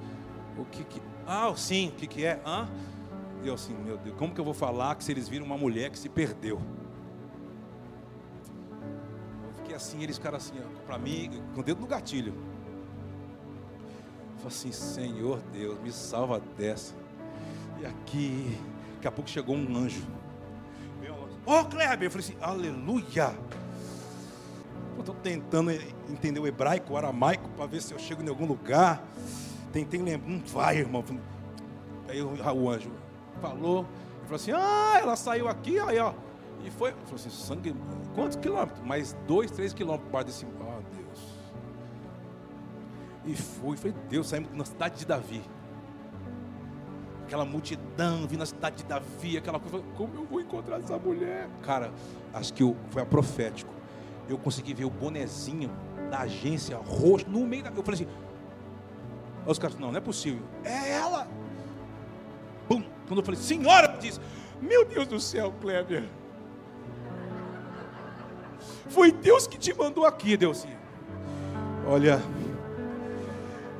o 0.56 0.64
que 0.66 0.84
que. 0.84 1.02
Ah, 1.26 1.52
sim, 1.56 1.88
o 1.90 1.92
que 1.94 2.06
que 2.06 2.24
é? 2.24 2.40
Hã? 2.46 2.70
Eu 3.44 3.56
assim, 3.56 3.74
meu 3.74 3.98
Deus, 3.98 4.16
como 4.18 4.36
que 4.36 4.40
eu 4.40 4.46
vou 4.46 4.54
falar 4.54 4.94
que 4.96 5.04
se 5.04 5.12
eles 5.12 5.28
viram 5.28 5.48
uma 5.48 5.58
mulher 5.58 5.90
que 5.90 5.98
se 5.98 6.08
perdeu? 6.10 6.62
Eu 9.48 9.54
fiquei 9.56 9.76
assim, 9.76 10.04
eles 10.04 10.18
ficaram 10.18 10.38
assim, 10.38 10.54
para 10.86 11.00
mim, 11.00 11.42
com 11.56 11.62
o 11.62 11.64
dedo 11.64 11.82
no 11.82 11.88
gatilho. 11.88 12.36
Eu 14.36 14.38
falei 14.38 14.48
assim, 14.50 14.72
Senhor 14.72 15.40
Deus, 15.52 15.80
me 15.80 15.92
salva 15.92 16.40
dessa. 16.56 16.94
E 17.82 17.86
aqui, 17.86 18.60
daqui 18.94 19.08
a 19.08 19.12
pouco 19.12 19.28
chegou 19.28 19.56
um 19.56 19.76
anjo. 19.76 20.06
Ó, 21.46 21.62
oh, 21.62 21.66
Kleber, 21.66 22.08
eu 22.08 22.12
falei 22.12 22.26
assim, 22.26 22.38
aleluia. 22.42 23.36
Eu 24.96 25.00
estou 25.00 25.16
tentando 25.16 25.72
entender 26.10 26.40
o 26.40 26.48
hebraico, 26.48 26.94
o 26.94 26.98
aramaico, 26.98 27.50
para 27.50 27.66
ver 27.66 27.82
se 27.82 27.94
eu 27.94 28.00
chego 28.00 28.24
em 28.24 28.30
algum 28.30 28.46
lugar. 28.46 29.04
Tentei 29.72 30.02
lembrar, 30.02 30.30
não 30.30 30.40
vai, 30.40 30.78
irmão. 30.78 31.04
Aí 32.08 32.22
o 32.22 32.70
anjo, 32.70 32.92
falou, 33.42 33.80
ele 33.80 34.24
falou 34.24 34.36
assim: 34.36 34.52
ah, 34.52 35.00
ela 35.02 35.16
saiu 35.16 35.48
aqui, 35.48 35.80
aí 35.80 36.00
ó. 36.00 36.14
E 36.64 36.72
foi, 36.72 36.92
falou 36.92 37.16
assim: 37.16 37.30
sangue, 37.30 37.76
quantos 38.16 38.38
quilômetros? 38.38 38.86
Mais 38.86 39.14
dois, 39.28 39.52
três 39.52 39.74
quilômetros 39.74 40.10
para 40.12 40.24
desse. 40.24 40.46
Ah, 40.62 40.80
Deus. 40.96 41.20
E 43.26 43.36
foi 43.76 43.92
Deus, 44.10 44.30
saímos 44.30 44.54
na 44.54 44.64
cidade 44.64 45.00
de 45.00 45.06
Davi. 45.06 45.42
Aquela 47.24 47.46
multidão 47.46 48.28
vindo 48.28 48.40
na 48.40 48.46
cidade 48.46 48.78
de 48.78 48.84
Davi, 48.84 49.38
aquela 49.38 49.60
coisa, 49.60 49.84
como 49.96 50.14
eu 50.16 50.26
vou 50.26 50.42
encontrar 50.42 50.80
essa 50.80 50.98
mulher? 50.98 51.50
Cara, 51.64 51.92
acho 52.34 52.54
que 52.54 52.64
foi 52.90 53.02
a 53.02 53.06
profético. 53.06 53.74
Eu 54.30 54.38
consegui 54.38 54.74
ver 54.74 54.86
o 54.86 54.90
bonezinho 54.90 55.72
da 56.10 56.20
agência 56.20 56.78
roxo 56.78 57.30
no 57.30 57.46
meio 57.46 57.64
da. 57.64 57.70
Eu 57.70 57.84
falei 57.84 58.02
assim. 58.02 58.12
Os 59.46 59.60
caras, 59.60 59.78
não, 59.78 59.92
não 59.92 59.98
é 59.98 60.02
possível. 60.02 60.42
É 60.64 60.92
ela. 60.92 61.28
Quando 62.68 63.20
eu 63.20 63.26
falei, 63.26 63.40
senhora, 63.40 63.98
disse, 64.00 64.20
meu 64.62 64.86
Deus 64.86 65.08
do 65.08 65.20
céu, 65.20 65.54
Kleber. 65.60 66.06
Foi 68.90 69.12
Deus 69.12 69.46
que 69.46 69.58
te 69.58 69.74
mandou 69.74 70.06
aqui, 70.06 70.38
Deus. 70.38 70.66
Olha, 71.86 72.22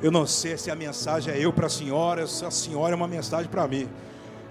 eu 0.04 0.10
não 0.10 0.26
sei 0.26 0.58
se 0.58 0.70
a 0.70 0.76
mensagem 0.76 1.32
é 1.32 1.38
eu 1.42 1.50
para 1.50 1.64
a 1.64 1.70
senhora, 1.70 2.26
se 2.26 2.44
a 2.44 2.50
senhora 2.50 2.92
é 2.92 2.94
uma 2.94 3.08
mensagem 3.08 3.50
para 3.50 3.66
mim. 3.66 3.88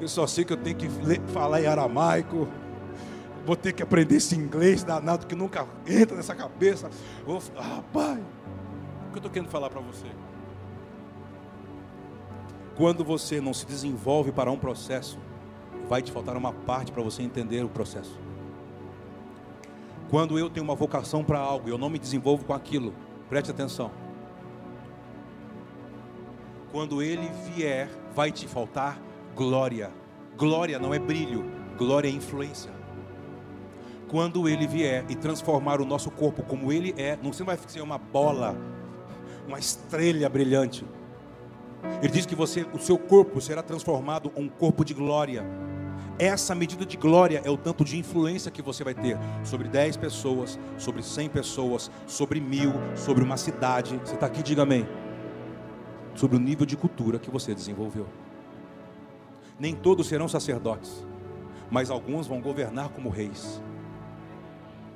Eu 0.02 0.08
só 0.08 0.26
sei 0.26 0.44
que 0.44 0.52
eu 0.52 0.58
tenho 0.58 0.76
que 0.76 0.90
falar 1.28 1.62
em 1.62 1.68
aramaico. 1.68 2.48
Vou 3.46 3.56
ter 3.56 3.72
que 3.72 3.84
aprender 3.84 4.16
esse 4.16 4.36
inglês 4.36 4.84
danado 4.84 5.28
que 5.28 5.36
nunca 5.36 5.68
entra 5.86 6.18
nessa 6.18 6.34
cabeça. 6.34 6.90
Vou, 7.24 7.40
pai, 7.94 8.16
o 8.16 9.12
que 9.12 9.14
eu 9.14 9.18
estou 9.18 9.30
querendo 9.30 9.50
falar 9.50 9.70
para 9.70 9.80
você? 9.80 10.08
Quando 12.76 13.04
você 13.04 13.40
não 13.40 13.54
se 13.54 13.68
desenvolve 13.68 14.32
para 14.32 14.50
um 14.50 14.58
processo, 14.58 15.20
vai 15.88 16.02
te 16.02 16.12
faltar 16.12 16.36
uma 16.36 16.52
parte 16.52 16.92
para 16.92 17.04
você 17.04 17.22
entender 17.22 17.64
o 17.64 17.70
processo. 17.70 18.20
Quando 20.10 20.40
eu 20.40 20.50
tenho 20.50 20.64
uma 20.64 20.74
vocação 20.74 21.24
para 21.24 21.38
algo 21.38 21.70
e 21.70 21.72
eu 21.72 21.78
não 21.78 21.92
me 21.92 22.00
desenvolvo 22.00 22.44
com 22.44 22.54
aquilo, 22.54 22.92
preste 23.30 23.52
atenção. 23.52 23.92
Quando 26.74 27.02
ele 27.02 27.32
vier, 27.46 27.88
vai 28.14 28.34
te 28.34 28.46
faltar 28.46 29.02
glória. 29.34 29.90
Glória 30.38 30.78
não 30.78 30.94
é 30.94 31.00
brilho, 31.00 31.50
glória 31.78 32.10
é 32.10 32.12
influência. 32.12 32.72
Quando 34.10 34.50
ele 34.50 34.68
vier 34.68 35.06
e 35.08 35.16
transformar 35.16 35.80
o 35.80 35.86
nosso 35.86 36.12
corpo 36.12 36.44
como 36.44 36.70
ele 36.70 36.94
é, 36.98 37.18
não 37.24 37.32
vai 37.32 37.58
ser 37.66 37.80
uma 37.80 37.98
bola, 37.98 38.58
uma 39.48 39.58
estrela 39.58 40.28
brilhante 40.28 40.86
ele 42.02 42.12
diz 42.12 42.26
que 42.26 42.36
você, 42.36 42.66
o 42.74 42.80
seu 42.80 42.98
corpo 42.98 43.42
será 43.42 43.62
transformado 43.62 44.32
um 44.36 44.48
corpo 44.48 44.86
de 44.86 44.94
glória. 44.94 45.46
Essa 46.18 46.54
medida 46.54 46.86
de 46.86 46.96
glória 46.96 47.42
é 47.44 47.50
o 47.50 47.58
tanto 47.58 47.84
de 47.84 47.98
influência 47.98 48.52
que 48.52 48.62
você 48.62 48.84
vai 48.84 48.94
ter 48.94 49.18
sobre 49.44 49.68
10 49.68 49.98
pessoas, 49.98 50.60
sobre 50.78 51.02
100 51.02 51.30
pessoas, 51.30 51.92
sobre 52.06 52.40
mil, 52.40 52.72
sobre 52.96 53.24
uma 53.24 53.36
cidade. 53.36 54.00
Você 54.04 54.14
está 54.14 54.28
aqui, 54.28 54.44
diga 54.44 54.62
amém. 54.64 54.88
Sobre 56.16 56.38
o 56.38 56.40
nível 56.40 56.66
de 56.66 56.78
cultura 56.78 57.20
que 57.20 57.32
você 57.32 57.54
desenvolveu. 57.54 58.08
Nem 59.60 59.76
todos 59.76 60.08
serão 60.08 60.28
sacerdotes, 60.28 61.06
mas 61.70 61.90
alguns 61.90 62.28
vão 62.28 62.42
governar 62.42 62.90
como 62.90 63.10
reis. 63.10 63.62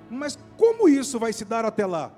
Mas 0.10 0.38
como 0.56 0.88
isso 0.88 1.20
vai 1.20 1.34
se 1.34 1.46
dar 1.46 1.66
até 1.66 1.86
lá? 1.86 2.12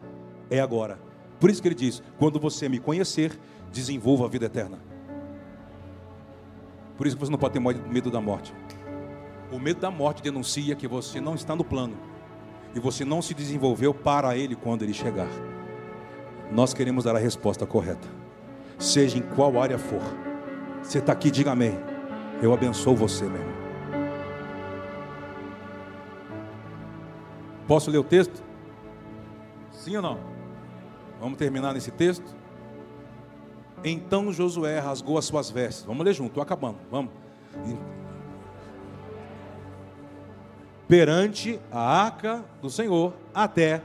É 0.50 0.60
agora. 0.60 1.00
Por 1.40 1.50
isso 1.50 1.62
que 1.62 1.68
ele 1.68 1.76
diz: 1.76 2.02
quando 2.18 2.40
você 2.40 2.68
me 2.68 2.80
conhecer 2.80 3.38
desenvolva 3.72 4.26
a 4.26 4.28
vida 4.30 4.46
eterna. 4.46 4.80
Por 6.98 7.08
isso 7.08 7.16
que 7.16 7.24
você 7.24 7.32
não 7.32 7.40
pode 7.40 7.54
ter 7.54 7.60
medo 7.60 8.12
da 8.12 8.20
morte. 8.20 8.54
O 9.52 9.58
medo 9.58 9.80
da 9.80 9.90
morte 9.90 10.22
denuncia 10.22 10.76
que 10.76 10.88
você 10.88 11.22
não 11.22 11.36
está 11.36 11.56
no 11.56 11.64
plano 11.64 11.98
e 12.76 12.80
você 12.80 13.04
não 13.04 13.22
se 13.22 13.34
desenvolveu 13.34 13.94
para 13.94 14.38
ele 14.38 14.56
quando 14.56 14.84
ele 14.84 14.94
chegar. 14.94 15.30
Nós 16.52 16.74
queremos 16.74 17.04
dar 17.04 17.16
a 17.16 17.20
resposta 17.20 17.66
correta, 17.66 18.08
seja 18.80 19.18
em 19.18 19.22
qual 19.22 19.62
área 19.62 19.78
for. 19.78 20.02
Você 20.82 21.00
está 21.00 21.12
aqui, 21.12 21.30
diga 21.30 21.52
amém. 21.52 21.78
Eu 22.42 22.54
abençoo 22.54 22.96
você, 22.96 23.26
meu 23.26 23.36
irmão. 23.36 23.60
Posso 27.68 27.92
ler 27.92 28.00
o 28.00 28.04
texto? 28.04 28.42
Sim 29.72 29.98
ou 29.98 30.02
não? 30.02 30.20
Vamos 31.20 31.38
terminar 31.38 31.74
nesse 31.74 31.92
texto? 31.92 32.36
Então 33.84 34.34
Josué 34.34 34.80
rasgou 34.80 35.18
as 35.18 35.26
suas 35.26 35.52
vestes. 35.52 35.86
Vamos 35.86 36.04
ler 36.04 36.14
junto, 36.14 36.42
acabando. 36.42 36.78
Vamos. 36.90 37.12
Perante 40.88 41.60
a 41.72 41.80
arca 41.80 42.44
do 42.62 42.70
Senhor, 42.70 43.14
até 43.34 43.84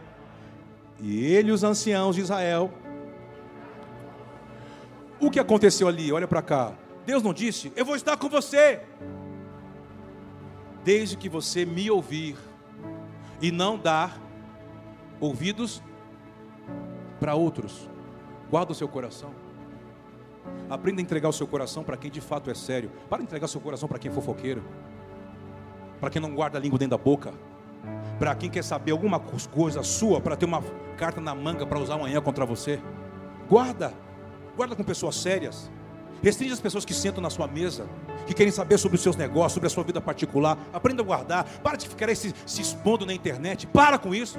e 1.01 1.25
ele 1.27 1.51
e 1.51 1.53
os 1.53 1.63
anciãos 1.63 2.17
de 2.17 2.23
Israel. 2.23 2.71
O 5.21 5.31
que 5.31 5.39
aconteceu 5.39 5.89
ali? 5.89 6.13
Olha 6.13 6.29
para 6.29 6.43
cá. 6.43 6.73
Deus 7.07 7.23
não 7.23 7.33
disse: 7.33 7.73
Eu 7.77 7.85
vou 7.85 7.97
estar 7.97 8.17
com 8.17 8.29
você. 8.29 8.81
Desde 10.83 11.17
que 11.17 11.29
você 11.29 11.65
me 11.65 11.91
ouvir 11.91 12.37
e 13.41 13.51
não 13.51 13.79
dar 13.79 14.21
ouvidos 15.21 15.83
para 17.19 17.35
outros. 17.35 17.89
Guarda 18.51 18.73
o 18.73 18.75
seu 18.75 18.89
coração. 18.89 19.31
Aprenda 20.69 21.01
a 21.01 21.03
entregar 21.03 21.29
o 21.29 21.33
seu 21.33 21.47
coração 21.47 21.83
para 21.83 21.97
quem 21.97 22.11
de 22.11 22.21
fato 22.21 22.51
é 22.51 22.55
sério. 22.55 22.91
Para 23.09 23.19
de 23.19 23.25
entregar 23.25 23.47
o 23.47 23.49
seu 23.49 23.61
coração 23.61 23.89
para 23.89 23.99
quem 23.99 24.11
é 24.11 24.15
fofoqueiro. 24.15 24.63
Para 26.01 26.11
quem 26.11 26.21
não 26.21 26.35
guarda 26.35 26.59
a 26.59 26.61
língua 26.61 26.79
dentro 26.79 26.97
da 26.97 27.03
boca. 27.03 27.33
quebrar, 28.13 28.35
quem 28.37 28.51
quer 28.51 28.63
saber 28.63 28.93
alguma 28.93 29.19
coisa 29.21 29.83
sua 29.83 30.21
para 30.21 30.37
ter 30.37 30.45
uma 30.45 30.63
carta 30.97 31.21
na 31.21 31.35
manga 31.35 31.67
para 31.67 31.79
usar 31.79 31.95
amanhã 31.95 32.21
contra 32.21 32.45
você, 32.47 32.81
guarda, 33.49 33.93
guarda 34.57 34.75
com 34.77 34.83
pessoas 34.83 35.17
sérias. 35.17 35.71
Restringe 36.23 36.53
as 36.53 36.61
pessoas 36.61 36.85
que 36.85 36.95
sentam 36.95 37.23
na 37.23 37.29
sua 37.29 37.47
mesa, 37.47 37.87
que 38.27 38.33
querem 38.33 38.51
saber 38.51 38.79
sobre 38.79 38.97
os 38.97 39.03
seus 39.03 39.15
negócios, 39.15 39.53
sobre 39.53 39.67
a 39.67 39.71
sua 39.71 39.85
vida 39.85 40.01
particular. 40.01 40.57
Aprenda 40.73 41.03
a 41.03 41.05
guardar. 41.05 41.45
Para 41.63 41.77
de 41.77 41.87
ficar 41.87 42.15
se, 42.17 42.35
se 42.47 42.63
expondo 42.63 43.05
na 43.05 43.13
internet. 43.13 43.67
Para 43.67 43.99
com 43.99 44.15
isso. 44.15 44.39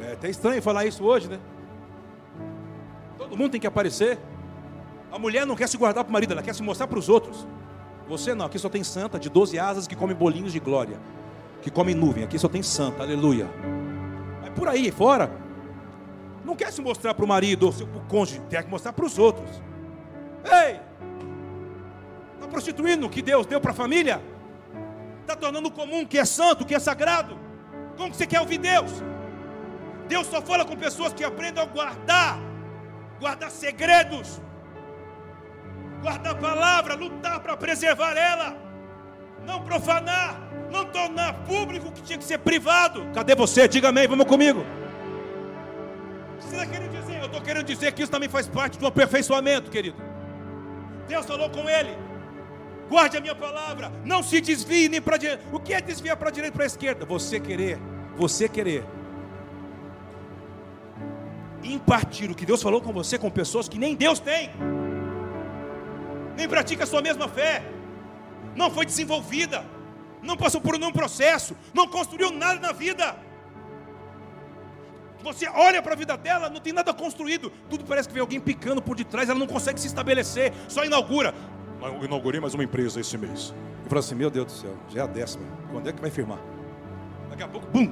É 0.00 0.12
até 0.12 0.30
estranho 0.30 0.62
falar 0.62 0.84
isso 0.86 1.02
hoje, 1.02 1.28
né? 1.28 1.40
Todo 3.18 3.36
mundo 3.36 3.50
tem 3.50 3.60
que 3.60 3.66
aparecer. 3.66 4.18
A 5.10 5.18
mulher 5.18 5.46
não 5.46 5.56
quer 5.56 5.68
se 5.68 5.76
guardar 5.76 6.04
para 6.04 6.10
o 6.10 6.12
marido, 6.12 6.32
ela 6.32 6.42
quer 6.42 6.54
se 6.54 6.62
mostrar 6.62 6.86
para 6.86 6.98
os 6.98 7.08
outros. 7.08 7.46
Você 8.08 8.34
não, 8.34 8.46
aqui 8.46 8.58
só 8.58 8.68
tem 8.68 8.84
santa 8.84 9.18
de 9.18 9.30
12 9.30 9.58
asas 9.58 9.86
que 9.86 9.96
come 9.96 10.12
bolinhos 10.12 10.52
de 10.52 10.60
glória, 10.60 10.98
que 11.62 11.70
come 11.70 11.94
nuvem. 11.94 12.22
Aqui 12.22 12.38
só 12.38 12.48
tem 12.48 12.62
santa, 12.62 13.02
aleluia. 13.02 13.48
Mas 14.42 14.50
por 14.50 14.68
aí 14.68 14.90
fora, 14.90 15.43
não 16.44 16.54
quer 16.54 16.70
se 16.70 16.82
mostrar 16.82 17.14
para 17.14 17.24
o 17.24 17.28
marido 17.28 17.66
ou 17.66 17.72
para 17.72 17.98
o 17.98 18.04
cônjuge, 18.06 18.40
tem 18.50 18.62
que 18.62 18.68
mostrar 18.68 18.92
para 18.92 19.04
os 19.04 19.18
outros. 19.18 19.48
Ei! 20.44 20.78
Está 22.34 22.46
prostituindo 22.46 23.06
o 23.06 23.10
que 23.10 23.22
Deus 23.22 23.46
deu 23.46 23.60
para 23.60 23.70
a 23.70 23.74
família? 23.74 24.20
Está 25.22 25.34
tornando 25.34 25.70
comum 25.70 26.02
o 26.02 26.06
que 26.06 26.18
é 26.18 26.24
santo, 26.24 26.62
o 26.62 26.66
que 26.66 26.74
é 26.74 26.78
sagrado? 26.78 27.38
Como 27.96 28.10
que 28.10 28.16
você 28.16 28.26
quer 28.26 28.40
ouvir 28.40 28.58
Deus? 28.58 28.92
Deus 30.06 30.26
só 30.26 30.42
fala 30.42 30.66
com 30.66 30.76
pessoas 30.76 31.14
que 31.14 31.24
aprendem 31.24 31.62
a 31.62 31.66
guardar, 31.66 32.38
guardar 33.18 33.50
segredos, 33.50 34.38
guardar 36.02 36.32
a 36.32 36.36
palavra, 36.36 36.94
lutar 36.94 37.40
para 37.40 37.56
preservar 37.56 38.14
ela, 38.18 38.54
não 39.46 39.62
profanar, 39.62 40.38
não 40.70 40.84
tornar 40.84 41.32
público 41.44 41.88
o 41.88 41.92
que 41.92 42.02
tinha 42.02 42.18
que 42.18 42.24
ser 42.24 42.38
privado. 42.38 43.06
Cadê 43.14 43.34
você? 43.34 43.66
Diga 43.66 43.88
amém, 43.88 44.06
vamos 44.06 44.26
comigo 44.26 44.83
está 46.52 46.66
querendo 46.66 46.90
dizer? 46.90 47.20
Eu 47.20 47.26
estou 47.26 47.40
querendo 47.40 47.66
dizer 47.66 47.92
que 47.92 48.02
isso 48.02 48.12
também 48.12 48.28
faz 48.28 48.46
parte 48.46 48.78
do 48.78 48.86
aperfeiçoamento, 48.86 49.70
querido. 49.70 49.96
Deus 51.08 51.26
falou 51.26 51.50
com 51.50 51.68
ele. 51.68 51.96
Guarde 52.88 53.16
a 53.16 53.20
minha 53.20 53.34
palavra. 53.34 53.90
Não 54.04 54.22
se 54.22 54.40
desvie 54.40 54.88
nem 54.88 55.00
para 55.00 55.16
direita. 55.16 55.44
O 55.52 55.58
que 55.58 55.72
é 55.72 55.80
desviar 55.80 56.16
para 56.16 56.28
a 56.28 56.32
direita 56.32 56.54
e 56.54 56.56
para 56.56 56.64
a 56.64 56.66
esquerda? 56.66 57.04
Você 57.06 57.40
querer. 57.40 57.78
Você 58.16 58.48
querer. 58.48 58.84
Impartir 61.62 62.30
o 62.30 62.34
que 62.34 62.44
Deus 62.44 62.62
falou 62.62 62.80
com 62.80 62.92
você 62.92 63.18
com 63.18 63.30
pessoas 63.30 63.68
que 63.68 63.78
nem 63.78 63.94
Deus 63.94 64.18
tem. 64.18 64.50
Nem 66.36 66.48
pratica 66.48 66.84
a 66.84 66.86
sua 66.86 67.00
mesma 67.00 67.28
fé. 67.28 67.62
Não 68.54 68.70
foi 68.70 68.84
desenvolvida. 68.84 69.64
Não 70.22 70.36
passou 70.36 70.60
por 70.60 70.78
nenhum 70.78 70.92
processo. 70.92 71.56
Não 71.72 71.88
construiu 71.88 72.30
nada 72.30 72.60
na 72.60 72.72
vida. 72.72 73.16
Você 75.24 75.48
olha 75.48 75.80
para 75.80 75.94
a 75.94 75.96
vida 75.96 76.18
dela, 76.18 76.50
não 76.50 76.60
tem 76.60 76.72
nada 76.72 76.92
construído. 76.92 77.50
Tudo 77.70 77.82
parece 77.84 78.06
que 78.06 78.12
vem 78.12 78.20
alguém 78.20 78.38
picando 78.38 78.82
por 78.82 78.94
detrás, 78.94 79.30
ela 79.30 79.38
não 79.38 79.46
consegue 79.46 79.80
se 79.80 79.86
estabelecer, 79.86 80.52
só 80.68 80.84
inaugura. 80.84 81.34
Eu 81.82 82.04
inaugurei 82.04 82.40
mais 82.40 82.52
uma 82.52 82.62
empresa 82.62 83.00
esse 83.00 83.16
mês. 83.16 83.54
E 83.84 83.88
fala 83.88 84.00
assim: 84.00 84.14
Meu 84.14 84.30
Deus 84.30 84.46
do 84.46 84.52
céu, 84.52 84.74
já 84.90 85.00
é 85.00 85.04
a 85.04 85.06
décima. 85.06 85.44
Quando 85.72 85.88
é 85.88 85.92
que 85.92 86.00
vai 86.00 86.10
firmar? 86.10 86.38
Daqui 87.30 87.42
a 87.42 87.48
pouco, 87.48 87.66
bum! 87.68 87.90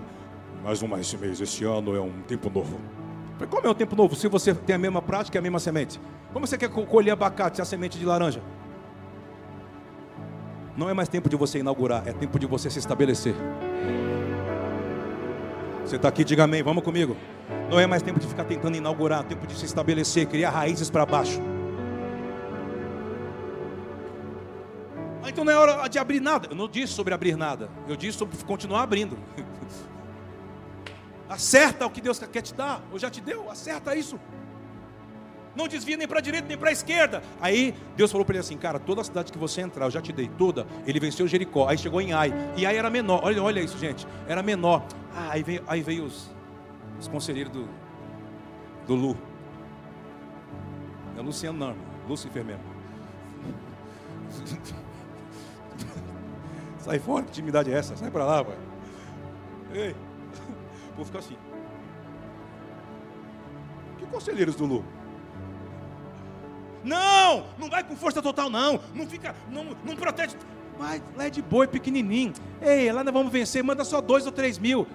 Mais 0.62 0.82
uma 0.82 1.00
esse 1.00 1.16
mês. 1.16 1.40
Esse 1.40 1.64
ano 1.64 1.96
é 1.96 2.00
um 2.00 2.20
tempo 2.22 2.50
novo. 2.50 2.78
Falei, 3.34 3.48
como 3.48 3.66
é 3.66 3.70
um 3.70 3.74
tempo 3.74 3.96
novo? 3.96 4.14
Se 4.14 4.28
você 4.28 4.54
tem 4.54 4.76
a 4.76 4.78
mesma 4.78 5.00
prática 5.00 5.38
e 5.38 5.40
a 5.40 5.42
mesma 5.42 5.58
semente. 5.58 5.98
Como 6.34 6.46
você 6.46 6.58
quer 6.58 6.68
colher 6.68 7.12
abacate 7.12 7.56
se 7.56 7.62
a 7.62 7.64
semente 7.64 7.98
de 7.98 8.04
laranja? 8.04 8.42
Não 10.76 10.88
é 10.88 10.94
mais 10.94 11.08
tempo 11.08 11.28
de 11.28 11.36
você 11.36 11.58
inaugurar, 11.58 12.06
é 12.06 12.12
tempo 12.12 12.38
de 12.38 12.46
você 12.46 12.70
se 12.70 12.78
estabelecer. 12.78 13.34
Você 15.84 15.96
está 15.96 16.08
aqui, 16.08 16.24
diga 16.24 16.44
amém, 16.44 16.62
vamos 16.62 16.82
comigo. 16.82 17.16
Não 17.70 17.78
é 17.78 17.86
mais 17.86 18.02
tempo 18.02 18.20
de 18.20 18.26
ficar 18.26 18.44
tentando 18.44 18.76
inaugurar, 18.76 19.24
tempo 19.24 19.46
de 19.46 19.54
se 19.54 19.64
estabelecer, 19.64 20.26
criar 20.26 20.50
raízes 20.50 20.90
para 20.90 21.04
baixo. 21.04 21.40
Ah, 25.22 25.28
então 25.28 25.44
não 25.44 25.52
é 25.52 25.56
hora 25.56 25.88
de 25.88 25.98
abrir 25.98 26.20
nada. 26.20 26.48
Eu 26.50 26.56
não 26.56 26.68
disse 26.68 26.92
sobre 26.92 27.14
abrir 27.14 27.36
nada, 27.36 27.70
eu 27.88 27.96
disse 27.96 28.18
sobre 28.18 28.36
continuar 28.44 28.82
abrindo. 28.82 29.18
Acerta 31.28 31.86
o 31.86 31.90
que 31.90 32.00
Deus 32.00 32.18
quer 32.18 32.42
te 32.42 32.54
dar, 32.54 32.82
ou 32.92 32.98
já 32.98 33.08
te 33.08 33.20
deu, 33.20 33.50
acerta 33.50 33.96
isso. 33.96 34.20
Não 35.54 35.68
desvia 35.68 35.96
nem 35.96 36.08
para 36.08 36.18
a 36.18 36.22
direita 36.22 36.48
nem 36.48 36.56
para 36.56 36.70
a 36.70 36.72
esquerda. 36.72 37.22
Aí 37.40 37.74
Deus 37.96 38.10
falou 38.10 38.24
para 38.24 38.34
ele 38.34 38.40
assim: 38.40 38.56
Cara, 38.56 38.78
toda 38.78 39.02
a 39.02 39.04
cidade 39.04 39.30
que 39.30 39.38
você 39.38 39.60
entrar, 39.60 39.86
eu 39.86 39.90
já 39.90 40.00
te 40.00 40.12
dei 40.12 40.28
toda. 40.28 40.66
Ele 40.86 40.98
venceu 40.98 41.28
Jericó. 41.28 41.68
Aí 41.68 41.76
chegou 41.76 42.00
em 42.00 42.12
Ai. 42.12 42.32
E 42.56 42.64
Ai 42.64 42.76
era 42.76 42.88
menor. 42.88 43.20
Olha, 43.22 43.42
olha 43.42 43.60
isso, 43.60 43.78
gente. 43.78 44.06
Era 44.26 44.42
menor. 44.42 44.82
Ah, 45.14 45.28
aí 45.32 45.42
veio, 45.42 45.62
aí 45.66 45.82
veio 45.82 46.04
os, 46.04 46.30
os 46.98 47.06
conselheiros 47.06 47.52
do, 47.52 47.68
do 48.86 48.94
Lu. 48.94 49.16
É 51.16 51.20
Luciano, 51.20 51.58
não, 51.58 51.68
irmão. 51.70 51.84
Lúcifer 52.08 52.44
mesmo. 52.44 52.62
Sai 56.78 56.98
fora, 56.98 57.22
que 57.24 57.30
intimidade 57.30 57.70
é 57.70 57.76
essa? 57.76 57.96
Sai 57.96 58.10
para 58.10 58.24
lá, 58.24 58.44
pai. 58.44 58.56
Ei, 59.72 59.94
vou 60.96 61.04
ficar 61.04 61.20
assim. 61.20 61.36
Que 63.98 64.06
conselheiros 64.06 64.56
do 64.56 64.64
Lu? 64.66 64.84
Não, 66.84 67.44
não 67.58 67.68
vai 67.68 67.82
com 67.84 67.94
força 67.96 68.20
total, 68.20 68.50
não. 68.50 68.80
Não 68.94 69.06
fica, 69.06 69.34
não, 69.50 69.76
não 69.84 69.96
protege. 69.96 70.36
Vai, 70.78 71.02
lá 71.16 71.26
é 71.26 71.30
de 71.30 71.40
boi, 71.42 71.66
pequenininho. 71.66 72.32
Ei, 72.60 72.90
lá 72.90 73.04
nós 73.04 73.12
vamos 73.12 73.32
vencer, 73.32 73.62
manda 73.62 73.84
só 73.84 74.00
dois 74.00 74.26
ou 74.26 74.32
três 74.32 74.58
mil. 74.58 74.86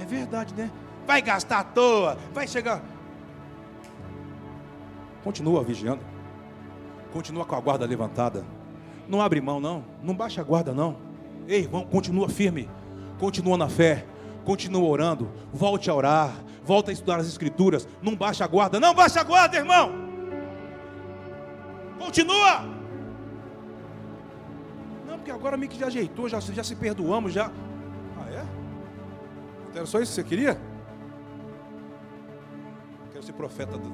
É 0.00 0.04
verdade, 0.04 0.54
né? 0.54 0.70
Vai 1.06 1.20
gastar 1.20 1.60
à 1.60 1.64
toa, 1.64 2.16
vai 2.32 2.46
chegar. 2.46 2.82
Continua 5.22 5.62
vigiando. 5.64 6.02
Continua 7.12 7.44
com 7.44 7.54
a 7.54 7.60
guarda 7.60 7.86
levantada. 7.86 8.44
Não 9.08 9.20
abre 9.20 9.40
mão, 9.40 9.60
não. 9.60 9.84
Não 10.02 10.14
baixa 10.14 10.40
a 10.40 10.44
guarda, 10.44 10.72
não. 10.72 10.96
Ei, 11.46 11.60
irmão, 11.60 11.84
continua 11.84 12.28
firme. 12.28 12.68
Continua 13.18 13.56
na 13.56 13.68
fé. 13.68 14.04
Continua 14.44 14.88
orando. 14.88 15.30
Volte 15.52 15.88
a 15.88 15.94
orar. 15.94 16.32
Volta 16.64 16.90
a 16.90 16.92
estudar 16.92 17.20
as 17.20 17.26
escrituras. 17.26 17.86
Não 18.02 18.14
baixa 18.14 18.44
a 18.44 18.48
guarda. 18.48 18.80
Não 18.80 18.94
baixa 18.94 19.20
a 19.20 19.24
guarda, 19.24 19.56
irmão. 19.56 20.13
Continua. 22.04 22.60
Não, 25.06 25.16
porque 25.16 25.30
agora 25.30 25.56
meio 25.56 25.70
que 25.70 25.78
já 25.78 25.86
ajeitou, 25.86 26.28
já, 26.28 26.38
já 26.38 26.62
se 26.62 26.76
perdoamos, 26.76 27.32
já. 27.32 27.50
Ah, 28.18 28.30
é? 28.30 28.44
Era 29.74 29.86
só 29.86 30.00
isso 30.00 30.12
que 30.12 30.16
você 30.16 30.24
queria? 30.24 30.60
Quero 33.10 33.24
ser 33.24 33.32
profeta 33.32 33.78
do. 33.78 33.90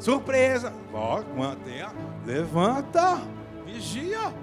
Surpresa! 0.00 0.72
Mantenha. 1.36 1.92
Levanta. 2.26 3.20
Vigia. 3.64 4.34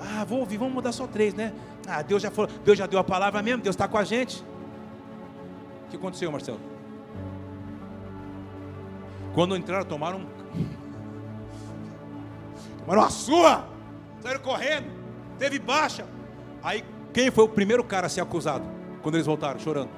Ah, 0.00 0.24
vou 0.24 0.40
ouvir, 0.40 0.56
vamos 0.56 0.74
mudar 0.74 0.90
só 0.90 1.06
três, 1.06 1.34
né? 1.34 1.52
Ah, 1.86 2.02
Deus 2.02 2.20
já 2.20 2.32
falou, 2.32 2.50
Deus 2.64 2.76
já 2.76 2.86
deu 2.86 2.98
a 2.98 3.04
palavra 3.04 3.40
mesmo, 3.42 3.62
Deus 3.62 3.74
está 3.76 3.86
com 3.86 3.96
a 3.96 4.02
gente. 4.02 4.44
O 5.86 5.90
que 5.90 5.96
aconteceu, 5.96 6.32
Marcelo? 6.32 6.71
Quando 9.34 9.56
entraram, 9.56 9.84
tomaram. 9.84 10.26
Tomaram 12.78 13.02
uma 13.02 13.10
sua! 13.10 13.68
Saíram 14.20 14.40
correndo, 14.40 14.86
teve 15.38 15.58
baixa. 15.58 16.06
Aí, 16.62 16.84
quem 17.12 17.30
foi 17.30 17.44
o 17.44 17.48
primeiro 17.48 17.82
cara 17.82 18.06
a 18.06 18.10
ser 18.10 18.20
acusado? 18.20 18.64
Quando 19.02 19.16
eles 19.16 19.26
voltaram, 19.26 19.58
chorando. 19.58 19.90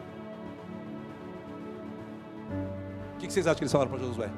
O 3.14 3.18
que 3.18 3.30
vocês 3.30 3.47
acham 3.47 3.57
que 3.57 3.64
eles 3.64 3.72
falaram 3.72 3.91
para 3.91 4.01
Josué? 4.01 4.30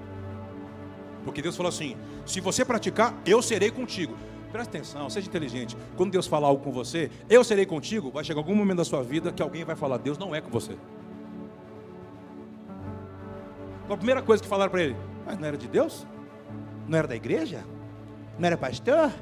Porque 1.25 1.41
Deus 1.41 1.57
falou 1.57 1.69
assim: 1.69 1.97
se 2.25 2.41
você 2.41 2.65
praticar, 2.65 3.15
eu 3.25 3.41
serei 3.43 3.71
contigo. 3.71 4.17
Presta 4.51 4.77
atenção, 4.77 5.11
seja 5.11 5.29
inteligente. 5.29 5.77
Quando 5.97 6.13
Deus 6.13 6.27
falar 6.27 6.49
algo 6.49 6.63
com 6.63 6.73
você, 6.73 7.11
eu 7.29 7.45
serei 7.45 7.67
contigo, 7.67 8.11
vai 8.11 8.25
chegar 8.25 8.41
algum 8.41 8.55
momento 8.55 8.79
da 8.79 8.85
sua 8.85 9.03
vida 9.03 9.33
que 9.33 9.43
alguém 9.43 9.65
vai 9.65 9.77
falar: 9.77 9.99
Deus 9.99 10.19
não 10.19 10.35
é 10.35 10.41
com 10.41 10.51
você. 10.51 10.77
A 13.89 13.97
primeira 13.97 14.21
coisa 14.21 14.43
que 14.43 14.49
falaram 14.49 14.71
para 14.71 14.83
ele: 14.83 14.97
Mas 15.25 15.39
não 15.39 15.47
era 15.47 15.57
de 15.57 15.69
Deus? 15.69 16.07
Não 16.89 16.99
era 16.99 17.07
da 17.07 17.17
igreja? 17.17 17.65
Não 18.39 18.47
era 18.47 18.57
pastor? 18.57 19.13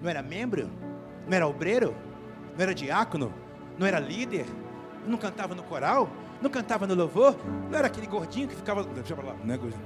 Não 0.00 0.08
era 0.08 0.22
membro? 0.22 0.70
Não 1.26 1.36
era 1.36 1.46
obreiro? 1.46 1.94
Não 2.56 2.62
era 2.62 2.74
diácono? 2.74 3.32
Não 3.78 3.86
era 3.86 3.98
líder? 3.98 4.46
Não 5.06 5.18
cantava 5.18 5.54
no 5.54 5.62
coral? 5.62 6.08
Não 6.40 6.50
cantava 6.50 6.86
no 6.86 6.94
louvor? 6.94 7.36
Não 7.70 7.78
era 7.78 7.86
aquele 7.86 8.06
gordinho 8.06 8.48
que 8.48 8.54
ficava. 8.54 8.82
Deixa 8.84 9.12
eu 9.12 9.16
falar, 9.16 9.36
não 9.44 9.54
é 9.54 9.58
gordinho? 9.58 9.82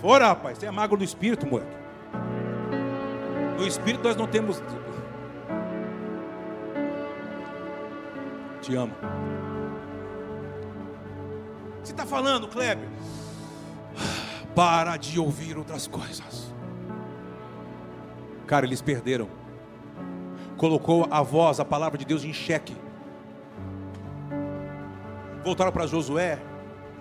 Fora, 0.00 0.28
rapaz, 0.28 0.58
você 0.58 0.66
é 0.66 0.70
magro 0.70 0.96
do 0.96 1.04
espírito, 1.04 1.46
moleque. 1.46 1.70
No 3.58 3.66
espírito 3.66 4.04
nós 4.04 4.16
não 4.16 4.26
temos. 4.26 4.62
Te 8.60 8.74
amo. 8.76 8.92
Você 11.82 11.92
está 11.92 12.06
falando, 12.06 12.46
Kleber? 12.46 12.88
Para 14.54 14.96
de 14.96 15.18
ouvir 15.18 15.58
outras 15.58 15.86
coisas. 15.86 16.52
Cara, 18.46 18.66
eles 18.66 18.80
perderam. 18.80 19.28
Colocou 20.56 21.08
a 21.10 21.22
voz, 21.22 21.58
a 21.58 21.64
palavra 21.64 21.98
de 21.98 22.04
Deus 22.04 22.22
em 22.22 22.32
xeque. 22.32 22.76
Voltaram 25.42 25.72
para 25.72 25.86
Josué. 25.86 26.38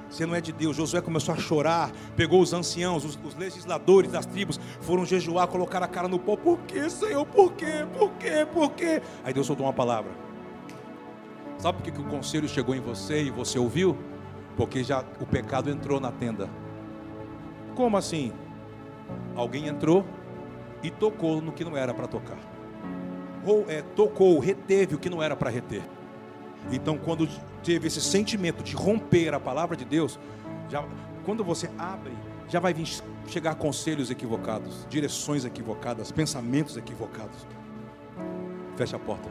Você 0.09 0.25
não 0.25 0.33
é 0.33 0.41
de 0.41 0.51
Deus. 0.51 0.75
Josué 0.75 0.99
começou 0.99 1.35
a 1.35 1.37
chorar. 1.37 1.91
Pegou 2.15 2.41
os 2.41 2.51
anciãos, 2.51 3.05
os, 3.05 3.19
os 3.23 3.35
legisladores 3.35 4.11
das 4.11 4.25
tribos. 4.25 4.59
Foram 4.81 5.05
jejuar, 5.05 5.47
colocaram 5.47 5.85
a 5.85 5.89
cara 5.89 6.07
no 6.07 6.17
pó. 6.17 6.35
Por 6.35 6.57
que, 6.59 6.89
Senhor? 6.89 7.25
Por 7.25 7.53
quê? 7.53 7.85
Por 7.97 8.09
quê? 8.13 8.47
Por 8.51 8.71
quê? 8.71 9.01
Aí 9.23 9.33
Deus 9.33 9.45
soltou 9.45 9.65
uma 9.65 9.73
palavra. 9.73 10.11
Sabe 11.59 11.77
por 11.77 11.83
que, 11.83 11.91
que 11.91 12.01
o 12.01 12.05
conselho 12.05 12.49
chegou 12.49 12.73
em 12.73 12.81
você 12.81 13.23
e 13.23 13.29
você 13.29 13.59
ouviu? 13.59 13.95
Porque 14.55 14.83
já 14.83 15.03
o 15.19 15.25
pecado 15.25 15.69
entrou 15.69 15.99
na 15.99 16.11
tenda. 16.11 16.49
Como 17.75 17.97
assim? 17.97 18.31
Alguém 19.35 19.67
entrou 19.67 20.05
e 20.83 20.89
tocou 20.89 21.41
no 21.41 21.51
que 21.51 21.63
não 21.63 21.75
era 21.75 21.93
para 21.93 22.07
tocar. 22.07 22.37
Ou 23.45 23.65
é, 23.67 23.81
tocou, 23.81 24.39
reteve 24.39 24.95
o 24.95 24.99
que 24.99 25.09
não 25.09 25.21
era 25.21 25.35
para 25.35 25.49
reter. 25.49 25.81
Então, 26.71 26.97
quando 26.97 27.27
teve 27.63 27.87
esse 27.87 28.01
sentimento 28.01 28.63
de 28.63 28.75
romper 28.75 29.33
a 29.33 29.39
palavra 29.39 29.75
de 29.75 29.85
Deus, 29.85 30.19
já, 30.69 30.83
quando 31.25 31.43
você 31.43 31.69
abre, 31.77 32.13
já 32.47 32.59
vai 32.59 32.73
vir 32.73 32.87
chegar 33.27 33.55
conselhos 33.55 34.11
equivocados, 34.11 34.85
direções 34.89 35.45
equivocadas, 35.45 36.11
pensamentos 36.11 36.77
equivocados. 36.77 37.47
Feche 38.75 38.95
a 38.95 38.99
porta. 38.99 39.29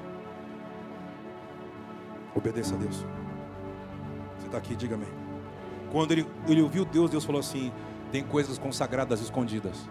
Obedeça 2.35 2.75
a 2.75 2.79
Deus. 2.79 3.05
Está 4.51 4.59
aqui, 4.59 4.75
diga 4.75 4.97
amém. 4.97 5.09
Quando 5.93 6.11
ele, 6.11 6.27
ele 6.49 6.61
ouviu 6.61 6.85
Deus, 6.85 7.09
Deus 7.09 7.25
falou 7.25 7.39
assim: 7.39 7.73
tem 8.11 8.25
coisas 8.25 8.59
consagradas 8.59 9.21
escondidas. 9.21 9.89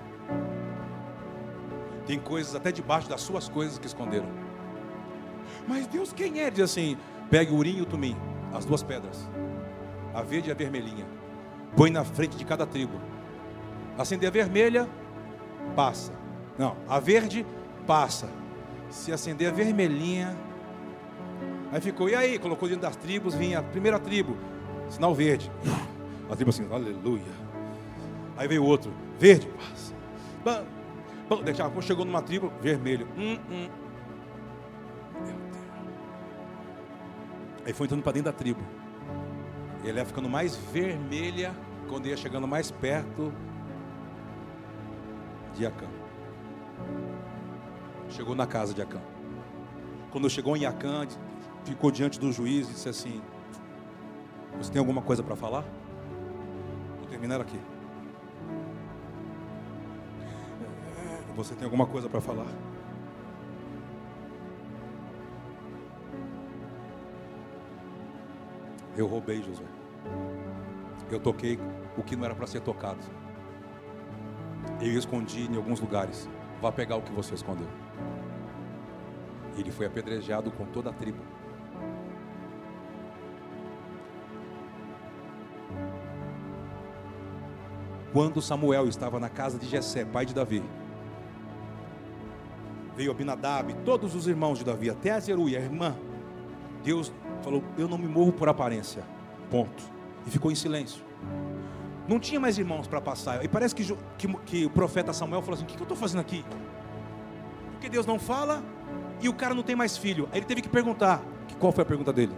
Tem 2.05 2.19
coisas 2.19 2.53
até 2.55 2.69
debaixo 2.69 3.07
das 3.07 3.21
suas 3.21 3.47
coisas 3.47 3.79
que 3.79 3.87
esconderam. 3.87 4.27
Mas 5.65 5.87
Deus 5.87 6.11
quem 6.11 6.41
é? 6.41 6.51
Diz 6.51 6.65
assim: 6.65 6.97
pegue 7.29 7.53
o 7.53 7.55
urim 7.55 7.77
e 7.77 7.81
o 7.81 7.85
tumim, 7.85 8.17
as 8.53 8.65
duas 8.65 8.83
pedras, 8.83 9.29
a 10.13 10.21
verde 10.21 10.49
e 10.49 10.51
a 10.51 10.55
vermelhinha. 10.55 11.05
Põe 11.77 11.89
na 11.89 12.03
frente 12.03 12.35
de 12.35 12.43
cada 12.43 12.65
tribo. 12.65 12.99
Acender 13.97 14.27
a 14.27 14.31
vermelha, 14.31 14.89
passa. 15.73 16.11
Não, 16.57 16.75
a 16.85 16.99
verde, 16.99 17.45
passa. 17.87 18.27
Se 18.89 19.13
acender 19.13 19.47
a 19.47 19.51
vermelhinha, 19.51 20.35
Aí 21.71 21.79
ficou, 21.81 22.09
e 22.09 22.15
aí? 22.15 22.39
Colocou 22.39 22.67
dentro 22.67 22.83
das 22.83 22.95
tribos, 22.95 23.35
vinha 23.35 23.59
a 23.59 23.63
primeira 23.63 23.99
tribo, 23.99 24.35
sinal 24.89 25.13
verde. 25.13 25.51
A 26.29 26.35
tribo 26.35 26.49
assim, 26.49 26.67
aleluia. 26.71 27.49
Aí 28.37 28.47
veio 28.47 28.63
outro, 28.63 28.91
verde. 29.19 29.49
Bom, 30.43 30.63
bom, 31.27 31.37
quando 31.43 31.81
chegou 31.83 32.05
numa 32.05 32.21
tribo, 32.21 32.51
vermelho. 32.61 33.07
Hum, 33.17 33.37
hum. 33.51 33.69
Meu 35.15 35.35
Deus. 35.35 35.63
Aí 37.65 37.73
foi 37.73 37.85
entrando 37.85 38.01
para 38.01 38.13
dentro 38.13 38.31
da 38.31 38.37
tribo. 38.37 38.61
E 39.83 39.89
ela 39.89 39.99
ia 39.99 40.05
ficando 40.05 40.29
mais 40.29 40.55
vermelha 40.55 41.53
quando 41.87 42.07
ia 42.07 42.17
chegando 42.17 42.47
mais 42.47 42.71
perto 42.71 43.33
de 45.55 45.65
Acã. 45.65 45.87
Chegou 48.09 48.35
na 48.35 48.47
casa 48.47 48.73
de 48.73 48.81
Acã. 48.81 48.99
Quando 50.11 50.29
chegou 50.29 50.55
em 50.55 50.65
Acã, 50.65 51.05
ficou 51.63 51.91
diante 51.91 52.19
do 52.19 52.31
juiz 52.31 52.69
e 52.69 52.73
disse 52.73 52.89
assim: 52.89 53.21
Você 54.57 54.71
tem 54.71 54.79
alguma 54.79 55.01
coisa 55.01 55.23
para 55.23 55.35
falar? 55.35 55.63
Vou 56.97 57.07
terminar 57.07 57.41
aqui. 57.41 57.59
Você 61.35 61.55
tem 61.55 61.63
alguma 61.63 61.85
coisa 61.85 62.09
para 62.09 62.19
falar? 62.19 62.47
Eu 68.97 69.07
roubei, 69.07 69.41
Josué. 69.41 69.65
Eu 71.09 71.21
toquei 71.21 71.57
o 71.97 72.03
que 72.03 72.17
não 72.17 72.25
era 72.25 72.35
para 72.35 72.45
ser 72.45 72.59
tocado. 72.59 72.99
Eu 74.81 74.97
escondi 74.97 75.49
em 75.49 75.55
alguns 75.55 75.79
lugares. 75.79 76.27
Vá 76.61 76.71
pegar 76.71 76.97
o 76.97 77.01
que 77.01 77.11
você 77.13 77.33
escondeu. 77.33 77.69
Ele 79.57 79.71
foi 79.71 79.85
apedrejado 79.85 80.51
com 80.51 80.65
toda 80.65 80.89
a 80.89 80.93
tribo. 80.93 81.38
Quando 88.11 88.41
Samuel 88.41 88.87
estava 88.87 89.19
na 89.19 89.29
casa 89.29 89.57
de 89.57 89.67
Jessé, 89.67 90.05
pai 90.05 90.25
de 90.25 90.33
Davi. 90.33 90.63
Veio 92.95 93.11
Abinadab, 93.11 93.73
todos 93.85 94.15
os 94.15 94.27
irmãos 94.27 94.57
de 94.57 94.65
Davi, 94.65 94.89
até 94.89 95.11
a 95.11 95.19
Zeruia, 95.19 95.59
a 95.59 95.61
irmã. 95.61 95.95
Deus 96.83 97.13
falou: 97.41 97.63
Eu 97.77 97.87
não 97.87 97.97
me 97.97 98.07
movo 98.07 98.31
por 98.31 98.49
aparência. 98.49 99.03
Ponto. 99.49 99.83
E 100.25 100.29
ficou 100.29 100.51
em 100.51 100.55
silêncio. 100.55 101.03
Não 102.07 102.19
tinha 102.19 102.39
mais 102.39 102.57
irmãos 102.57 102.87
para 102.87 102.99
passar. 102.99 103.43
E 103.45 103.47
parece 103.47 103.75
que, 103.75 103.85
que, 104.17 104.27
que, 104.45 104.65
o 104.65 104.69
profeta 104.69 105.13
Samuel 105.13 105.41
falou 105.41 105.55
assim: 105.55 105.63
O 105.63 105.67
que, 105.67 105.75
que 105.75 105.81
eu 105.81 105.85
estou 105.85 105.97
fazendo 105.97 106.21
aqui? 106.21 106.43
Porque 107.71 107.87
Deus 107.89 108.05
não 108.05 108.19
fala 108.19 108.63
e 109.21 109.29
o 109.29 109.33
cara 109.33 109.53
não 109.53 109.63
tem 109.63 109.75
mais 109.75 109.97
filho. 109.97 110.27
Aí 110.31 110.39
ele 110.39 110.45
teve 110.45 110.61
que 110.61 110.69
perguntar. 110.69 111.21
Qual 111.59 111.71
foi 111.71 111.83
a 111.83 111.85
pergunta 111.85 112.11
dele? 112.11 112.33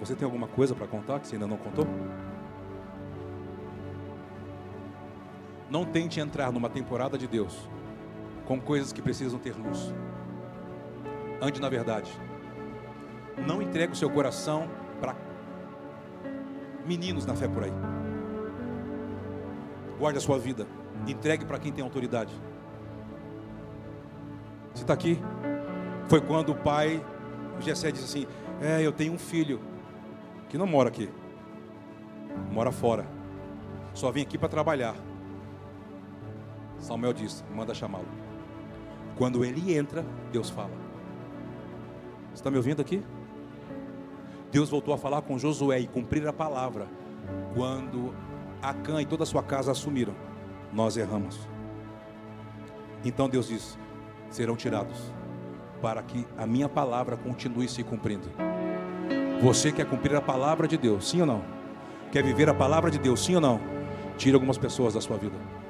Você 0.00 0.14
tem 0.14 0.24
alguma 0.24 0.46
coisa 0.46 0.74
para 0.74 0.86
contar 0.86 1.20
que 1.20 1.26
você 1.26 1.36
ainda 1.36 1.46
não 1.46 1.56
contou? 1.56 1.86
Não 5.74 5.84
tente 5.84 6.20
entrar 6.20 6.52
numa 6.52 6.70
temporada 6.70 7.18
de 7.18 7.26
Deus 7.26 7.68
com 8.46 8.60
coisas 8.60 8.92
que 8.92 9.02
precisam 9.02 9.40
ter 9.40 9.56
luz. 9.56 9.92
Ande 11.42 11.60
na 11.60 11.68
verdade. 11.68 12.12
Não 13.44 13.60
entregue 13.60 13.92
o 13.92 13.96
seu 13.96 14.08
coração 14.08 14.70
para 15.00 15.16
meninos 16.86 17.26
na 17.26 17.34
fé 17.34 17.48
por 17.48 17.64
aí. 17.64 17.72
Guarde 19.98 20.18
a 20.18 20.20
sua 20.20 20.38
vida. 20.38 20.64
Entregue 21.08 21.44
para 21.44 21.58
quem 21.58 21.72
tem 21.72 21.82
autoridade. 21.82 22.32
Você 24.72 24.84
está 24.84 24.94
aqui? 24.94 25.20
Foi 26.06 26.20
quando 26.20 26.52
o 26.52 26.54
pai, 26.54 27.04
o 27.58 27.60
Gessé, 27.60 27.90
disse 27.90 28.04
assim: 28.04 28.28
É, 28.60 28.80
eu 28.80 28.92
tenho 28.92 29.12
um 29.12 29.18
filho 29.18 29.60
que 30.48 30.56
não 30.56 30.68
mora 30.68 30.88
aqui, 30.88 31.10
mora 32.52 32.70
fora, 32.70 33.04
só 33.92 34.12
vem 34.12 34.22
aqui 34.22 34.38
para 34.38 34.48
trabalhar. 34.48 34.94
Samuel 36.84 37.14
diz: 37.14 37.42
manda 37.54 37.72
chamá-lo. 37.72 38.06
Quando 39.16 39.42
ele 39.42 39.74
entra, 39.74 40.04
Deus 40.30 40.50
fala. 40.50 40.72
Você 42.28 42.34
está 42.34 42.50
me 42.50 42.58
ouvindo 42.58 42.82
aqui? 42.82 43.02
Deus 44.52 44.68
voltou 44.68 44.92
a 44.92 44.98
falar 44.98 45.22
com 45.22 45.38
Josué 45.38 45.80
e 45.80 45.86
cumprir 45.86 46.26
a 46.28 46.32
palavra. 46.32 46.86
Quando 47.54 48.14
Acã 48.60 49.00
e 49.00 49.06
toda 49.06 49.22
a 49.22 49.26
sua 49.26 49.42
casa 49.42 49.72
assumiram, 49.72 50.14
nós 50.72 50.96
erramos. 50.98 51.48
Então 53.02 53.30
Deus 53.30 53.48
diz: 53.48 53.78
serão 54.28 54.54
tirados, 54.54 55.10
para 55.80 56.02
que 56.02 56.26
a 56.36 56.46
minha 56.46 56.68
palavra 56.68 57.16
continue 57.16 57.66
se 57.66 57.82
cumprindo. 57.82 58.28
Você 59.40 59.72
quer 59.72 59.88
cumprir 59.88 60.14
a 60.16 60.20
palavra 60.20 60.68
de 60.68 60.76
Deus, 60.76 61.08
sim 61.08 61.20
ou 61.20 61.26
não? 61.26 61.42
Quer 62.12 62.22
viver 62.22 62.48
a 62.50 62.54
palavra 62.54 62.90
de 62.90 62.98
Deus, 62.98 63.24
sim 63.24 63.36
ou 63.36 63.40
não? 63.40 63.58
Tira 64.18 64.36
algumas 64.36 64.58
pessoas 64.58 64.92
da 64.92 65.00
sua 65.00 65.16
vida. 65.16 65.63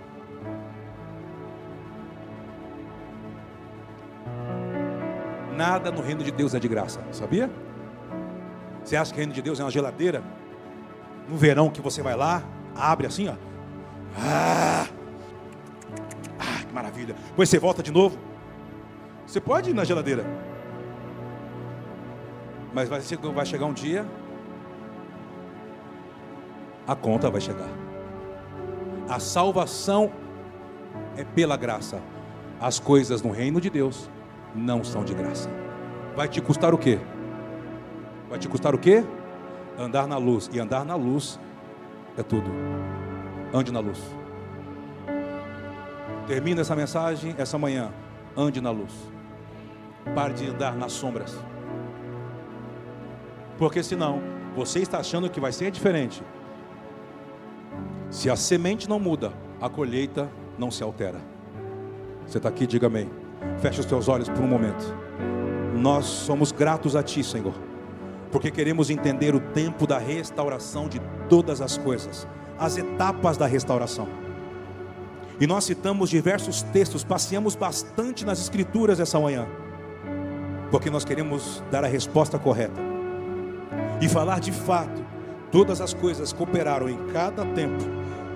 Nada 5.56 5.90
no 5.90 6.02
reino 6.02 6.22
de 6.24 6.30
Deus 6.30 6.54
é 6.54 6.58
de 6.58 6.66
graça, 6.66 7.00
sabia? 7.12 7.50
Você 8.84 8.96
acha 8.96 9.12
que 9.12 9.16
o 9.16 9.20
reino 9.20 9.32
de 9.32 9.40
Deus 9.40 9.60
é 9.60 9.64
uma 9.64 9.70
geladeira? 9.70 10.22
No 11.28 11.36
verão 11.36 11.70
que 11.70 11.80
você 11.80 12.02
vai 12.02 12.16
lá, 12.16 12.42
abre 12.74 13.06
assim, 13.06 13.28
ó. 13.28 13.34
Ah, 14.18 14.86
ah 16.38 16.64
que 16.66 16.74
maravilha. 16.74 17.14
Depois 17.28 17.48
você 17.48 17.58
volta 17.58 17.82
de 17.82 17.92
novo. 17.92 18.18
Você 19.26 19.40
pode 19.40 19.70
ir 19.70 19.74
na 19.74 19.84
geladeira. 19.84 20.24
Mas 22.74 22.88
vai, 22.88 23.00
vai 23.00 23.46
chegar 23.46 23.66
um 23.66 23.72
dia, 23.72 24.04
a 26.86 26.94
conta 26.94 27.30
vai 27.30 27.40
chegar. 27.40 27.68
A 29.08 29.20
salvação 29.20 30.12
é 31.16 31.24
pela 31.24 31.56
graça. 31.56 32.02
As 32.60 32.78
coisas 32.80 33.22
no 33.22 33.30
reino 33.30 33.60
de 33.60 33.70
Deus 33.70 34.10
não 34.54 34.84
são 34.84 35.04
de 35.04 35.14
graça. 35.14 35.50
Vai 36.14 36.28
te 36.28 36.40
custar 36.40 36.72
o 36.72 36.78
quê? 36.78 36.98
Vai 38.28 38.38
te 38.38 38.48
custar 38.48 38.74
o 38.74 38.78
quê? 38.78 39.04
Andar 39.78 40.06
na 40.06 40.16
luz. 40.16 40.48
E 40.52 40.60
andar 40.60 40.84
na 40.84 40.94
luz 40.94 41.40
é 42.16 42.22
tudo. 42.22 42.50
Ande 43.52 43.72
na 43.72 43.80
luz. 43.80 44.00
Termina 46.26 46.60
essa 46.60 46.76
mensagem 46.76 47.34
essa 47.36 47.58
manhã. 47.58 47.92
Ande 48.36 48.60
na 48.60 48.70
luz. 48.70 48.92
Pare 50.14 50.34
de 50.34 50.48
andar 50.48 50.76
nas 50.76 50.92
sombras. 50.92 51.36
Porque 53.58 53.82
senão, 53.82 54.20
você 54.54 54.80
está 54.80 54.98
achando 54.98 55.30
que 55.30 55.40
vai 55.40 55.52
ser 55.52 55.70
diferente. 55.70 56.22
Se 58.10 58.30
a 58.30 58.36
semente 58.36 58.88
não 58.88 59.00
muda, 59.00 59.32
a 59.60 59.68
colheita 59.68 60.28
não 60.58 60.70
se 60.70 60.82
altera. 60.82 61.20
Você 62.26 62.38
está 62.38 62.48
aqui, 62.48 62.66
diga 62.66 62.86
amém. 62.86 63.23
Feche 63.58 63.80
os 63.80 63.86
teus 63.86 64.08
olhos 64.08 64.28
por 64.28 64.40
um 64.40 64.48
momento. 64.48 64.94
Nós 65.74 66.04
somos 66.04 66.52
gratos 66.52 66.94
a 66.96 67.02
Ti, 67.02 67.22
Senhor, 67.22 67.54
porque 68.30 68.50
queremos 68.50 68.90
entender 68.90 69.34
o 69.34 69.40
tempo 69.40 69.86
da 69.86 69.98
restauração 69.98 70.88
de 70.88 71.00
todas 71.28 71.60
as 71.60 71.76
coisas, 71.76 72.26
as 72.58 72.76
etapas 72.76 73.36
da 73.36 73.46
restauração. 73.46 74.08
E 75.40 75.46
nós 75.46 75.64
citamos 75.64 76.10
diversos 76.10 76.62
textos, 76.62 77.02
passeamos 77.02 77.56
bastante 77.56 78.24
nas 78.24 78.40
Escrituras 78.40 79.00
essa 79.00 79.18
manhã, 79.18 79.46
porque 80.70 80.90
nós 80.90 81.04
queremos 81.04 81.62
dar 81.70 81.84
a 81.84 81.88
resposta 81.88 82.38
correta 82.38 82.80
e 84.00 84.08
falar 84.08 84.40
de 84.40 84.52
fato, 84.52 85.04
todas 85.50 85.80
as 85.80 85.94
coisas 85.94 86.32
cooperaram 86.32 86.88
em 86.88 86.96
cada 87.12 87.44
tempo 87.46 87.82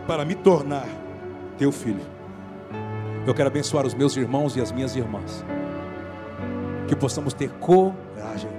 para 0.07 0.25
me 0.25 0.35
tornar 0.35 0.87
teu 1.57 1.71
filho. 1.71 2.18
Eu 3.29 3.35
quero 3.35 3.49
abençoar 3.49 3.87
os 3.87 3.93
meus 3.93 4.17
irmãos 4.17 4.57
e 4.57 4.61
as 4.61 4.73
minhas 4.73 4.97
irmãs, 4.97 5.45
que 6.87 6.97
possamos 6.97 7.35
ter 7.35 7.51
coragem, 7.61 8.51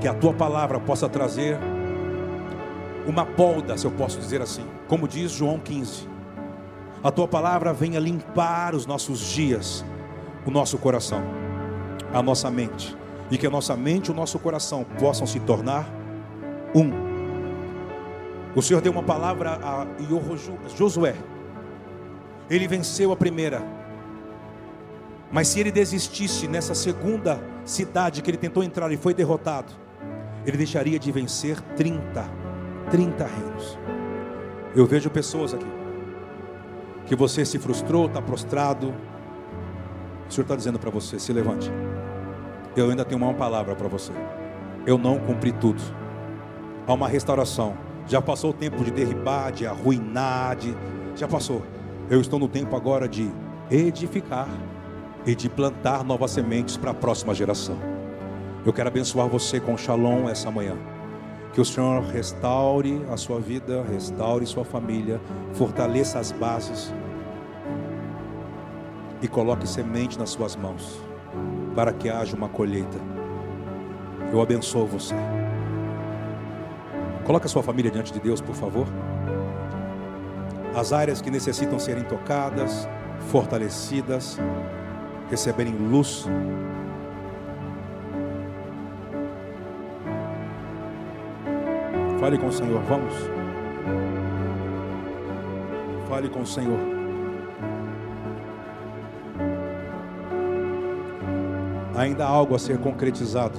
que 0.00 0.08
a 0.08 0.14
tua 0.14 0.32
palavra 0.32 0.80
possa 0.80 1.06
trazer 1.06 1.58
uma 3.06 3.26
polda, 3.26 3.76
se 3.76 3.86
eu 3.86 3.90
posso 3.90 4.18
dizer 4.18 4.40
assim, 4.40 4.64
como 4.88 5.06
diz 5.06 5.30
João 5.30 5.58
15 5.58 6.08
a 7.02 7.12
tua 7.12 7.28
palavra 7.28 7.72
venha 7.72 8.00
limpar 8.00 8.74
os 8.74 8.84
nossos 8.84 9.20
dias, 9.20 9.84
o 10.44 10.50
nosso 10.50 10.78
coração, 10.78 11.22
a 12.12 12.20
nossa 12.20 12.50
mente, 12.50 12.96
e 13.30 13.38
que 13.38 13.46
a 13.46 13.50
nossa 13.50 13.76
mente 13.76 14.08
e 14.08 14.10
o 14.10 14.14
nosso 14.14 14.38
coração 14.38 14.84
possam 14.98 15.26
se 15.26 15.38
tornar 15.38 15.88
um. 16.74 16.90
O 18.56 18.62
Senhor 18.62 18.80
deu 18.80 18.90
uma 18.90 19.02
palavra 19.02 19.60
a 19.62 19.86
Josué, 20.76 21.14
ele 22.48 22.66
venceu 22.66 23.12
a 23.12 23.16
primeira, 23.16 23.62
mas 25.30 25.48
se 25.48 25.60
ele 25.60 25.70
desistisse 25.70 26.48
nessa 26.48 26.74
segunda 26.74 27.40
cidade 27.64 28.22
que 28.22 28.30
ele 28.30 28.38
tentou 28.38 28.62
entrar 28.62 28.90
e 28.90 28.96
foi 28.96 29.12
derrotado, 29.12 29.72
ele 30.46 30.56
deixaria 30.56 30.98
de 30.98 31.12
vencer 31.12 31.60
30, 31.76 32.24
30 32.90 33.26
reinos. 33.26 33.78
Eu 34.74 34.86
vejo 34.86 35.10
pessoas 35.10 35.52
aqui 35.52 35.78
que 37.08 37.16
você 37.16 37.44
se 37.44 37.58
frustrou, 37.58 38.06
está 38.06 38.20
prostrado. 38.20 38.94
O 40.28 40.32
Senhor 40.32 40.44
está 40.44 40.54
dizendo 40.54 40.78
para 40.78 40.90
você: 40.90 41.18
se 41.18 41.32
levante. 41.32 41.70
Eu 42.76 42.90
ainda 42.90 43.04
tenho 43.04 43.20
uma 43.20 43.34
palavra 43.34 43.74
para 43.74 43.88
você. 43.88 44.12
Eu 44.86 44.98
não 44.98 45.18
cumpri 45.18 45.50
tudo. 45.52 45.82
Há 46.86 46.92
uma 46.92 47.08
restauração. 47.08 47.76
Já 48.06 48.22
passou 48.22 48.50
o 48.50 48.52
tempo 48.54 48.84
de 48.84 48.90
derribar, 48.90 49.50
de 49.50 49.66
arruinar, 49.66 50.56
de... 50.56 50.74
já 51.16 51.26
passou. 51.26 51.62
Eu 52.10 52.22
estou 52.22 52.38
no 52.38 52.48
tempo 52.48 52.74
agora 52.74 53.06
de 53.06 53.30
edificar 53.70 54.48
e 55.26 55.34
de 55.34 55.46
plantar 55.46 56.02
novas 56.02 56.30
sementes 56.30 56.74
para 56.74 56.92
a 56.92 56.94
próxima 56.94 57.34
geração. 57.34 57.76
Eu 58.64 58.72
quero 58.72 58.88
abençoar 58.88 59.28
você 59.28 59.60
com 59.60 59.76
shalom 59.76 60.26
essa 60.26 60.50
manhã. 60.50 60.74
Que 61.52 61.60
o 61.60 61.64
Senhor 61.66 62.02
restaure 62.04 63.04
a 63.10 63.16
sua 63.18 63.38
vida, 63.38 63.82
restaure 63.82 64.46
sua 64.46 64.64
família, 64.64 65.20
fortaleça 65.52 66.18
as 66.18 66.32
bases 66.32 66.94
e 69.20 69.28
coloque 69.28 69.68
semente 69.68 70.18
nas 70.18 70.30
suas 70.30 70.56
mãos, 70.56 70.98
para 71.74 71.92
que 71.92 72.08
haja 72.08 72.34
uma 72.34 72.48
colheita. 72.48 72.98
Eu 74.32 74.40
abençoo 74.40 74.86
você. 74.86 75.14
Coloque 77.24 77.44
a 77.44 77.50
sua 77.50 77.62
família 77.62 77.90
diante 77.90 78.14
de 78.14 78.20
Deus, 78.20 78.40
por 78.40 78.54
favor. 78.54 78.86
As 80.78 80.92
áreas 80.92 81.20
que 81.20 81.28
necessitam 81.28 81.76
serem 81.76 82.04
tocadas, 82.04 82.88
fortalecidas, 83.32 84.38
receberem 85.28 85.74
luz, 85.74 86.24
Fale 92.20 92.36
com 92.36 92.48
o 92.48 92.52
Senhor, 92.52 92.80
vamos. 92.82 93.14
Fale 96.08 96.28
com 96.28 96.40
o 96.42 96.46
Senhor. 96.46 96.78
Ainda 101.96 102.24
há 102.24 102.28
algo 102.28 102.54
a 102.54 102.58
ser 102.58 102.78
concretizado. 102.78 103.58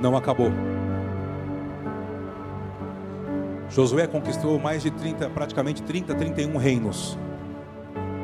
Não 0.00 0.16
acabou. 0.16 0.50
Josué 3.78 4.08
conquistou 4.08 4.58
mais 4.58 4.82
de 4.82 4.90
30, 4.90 5.30
praticamente 5.30 5.84
30, 5.84 6.12
31 6.12 6.56
reinos. 6.56 7.16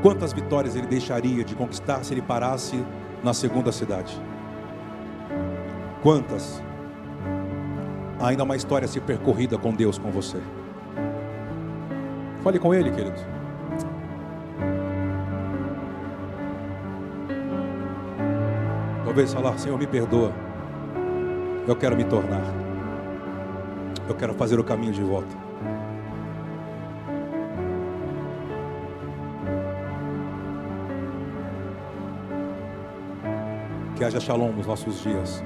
Quantas 0.02 0.32
vitórias 0.32 0.74
ele 0.74 0.88
deixaria 0.88 1.44
de 1.44 1.54
conquistar 1.54 2.02
se 2.02 2.12
ele 2.12 2.20
parasse 2.20 2.84
na 3.22 3.32
segunda 3.32 3.70
cidade? 3.70 4.20
Quantas? 6.02 6.60
Ainda 8.20 8.42
uma 8.42 8.56
história 8.56 8.86
a 8.86 8.88
ser 8.88 9.02
percorrida 9.02 9.56
com 9.56 9.72
Deus, 9.72 9.96
com 9.96 10.10
você. 10.10 10.40
Fale 12.42 12.58
com 12.58 12.74
Ele, 12.74 12.90
querido. 12.90 13.20
Talvez 19.04 19.32
falar, 19.32 19.56
Senhor, 19.56 19.78
me 19.78 19.86
perdoa. 19.86 20.32
Eu 21.64 21.76
quero 21.76 21.96
me 21.96 22.02
tornar. 22.02 22.42
Eu 24.08 24.16
quero 24.16 24.34
fazer 24.34 24.58
o 24.58 24.64
caminho 24.64 24.92
de 24.92 25.00
volta. 25.00 25.43
Que 34.04 34.08
haja 34.08 34.20
shalom 34.20 34.52
nos 34.52 34.66
nossos 34.66 35.02
dias 35.02 35.42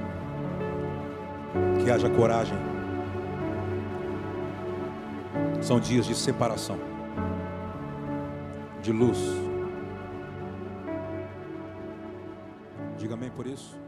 que 1.81 1.89
haja 1.89 2.09
coragem. 2.09 2.57
São 5.61 5.79
dias 5.79 6.05
de 6.05 6.13
separação, 6.13 6.77
de 8.81 8.91
luz. 8.91 9.17
Diga 12.97 13.13
amém 13.13 13.29
por 13.29 13.47
isso. 13.47 13.79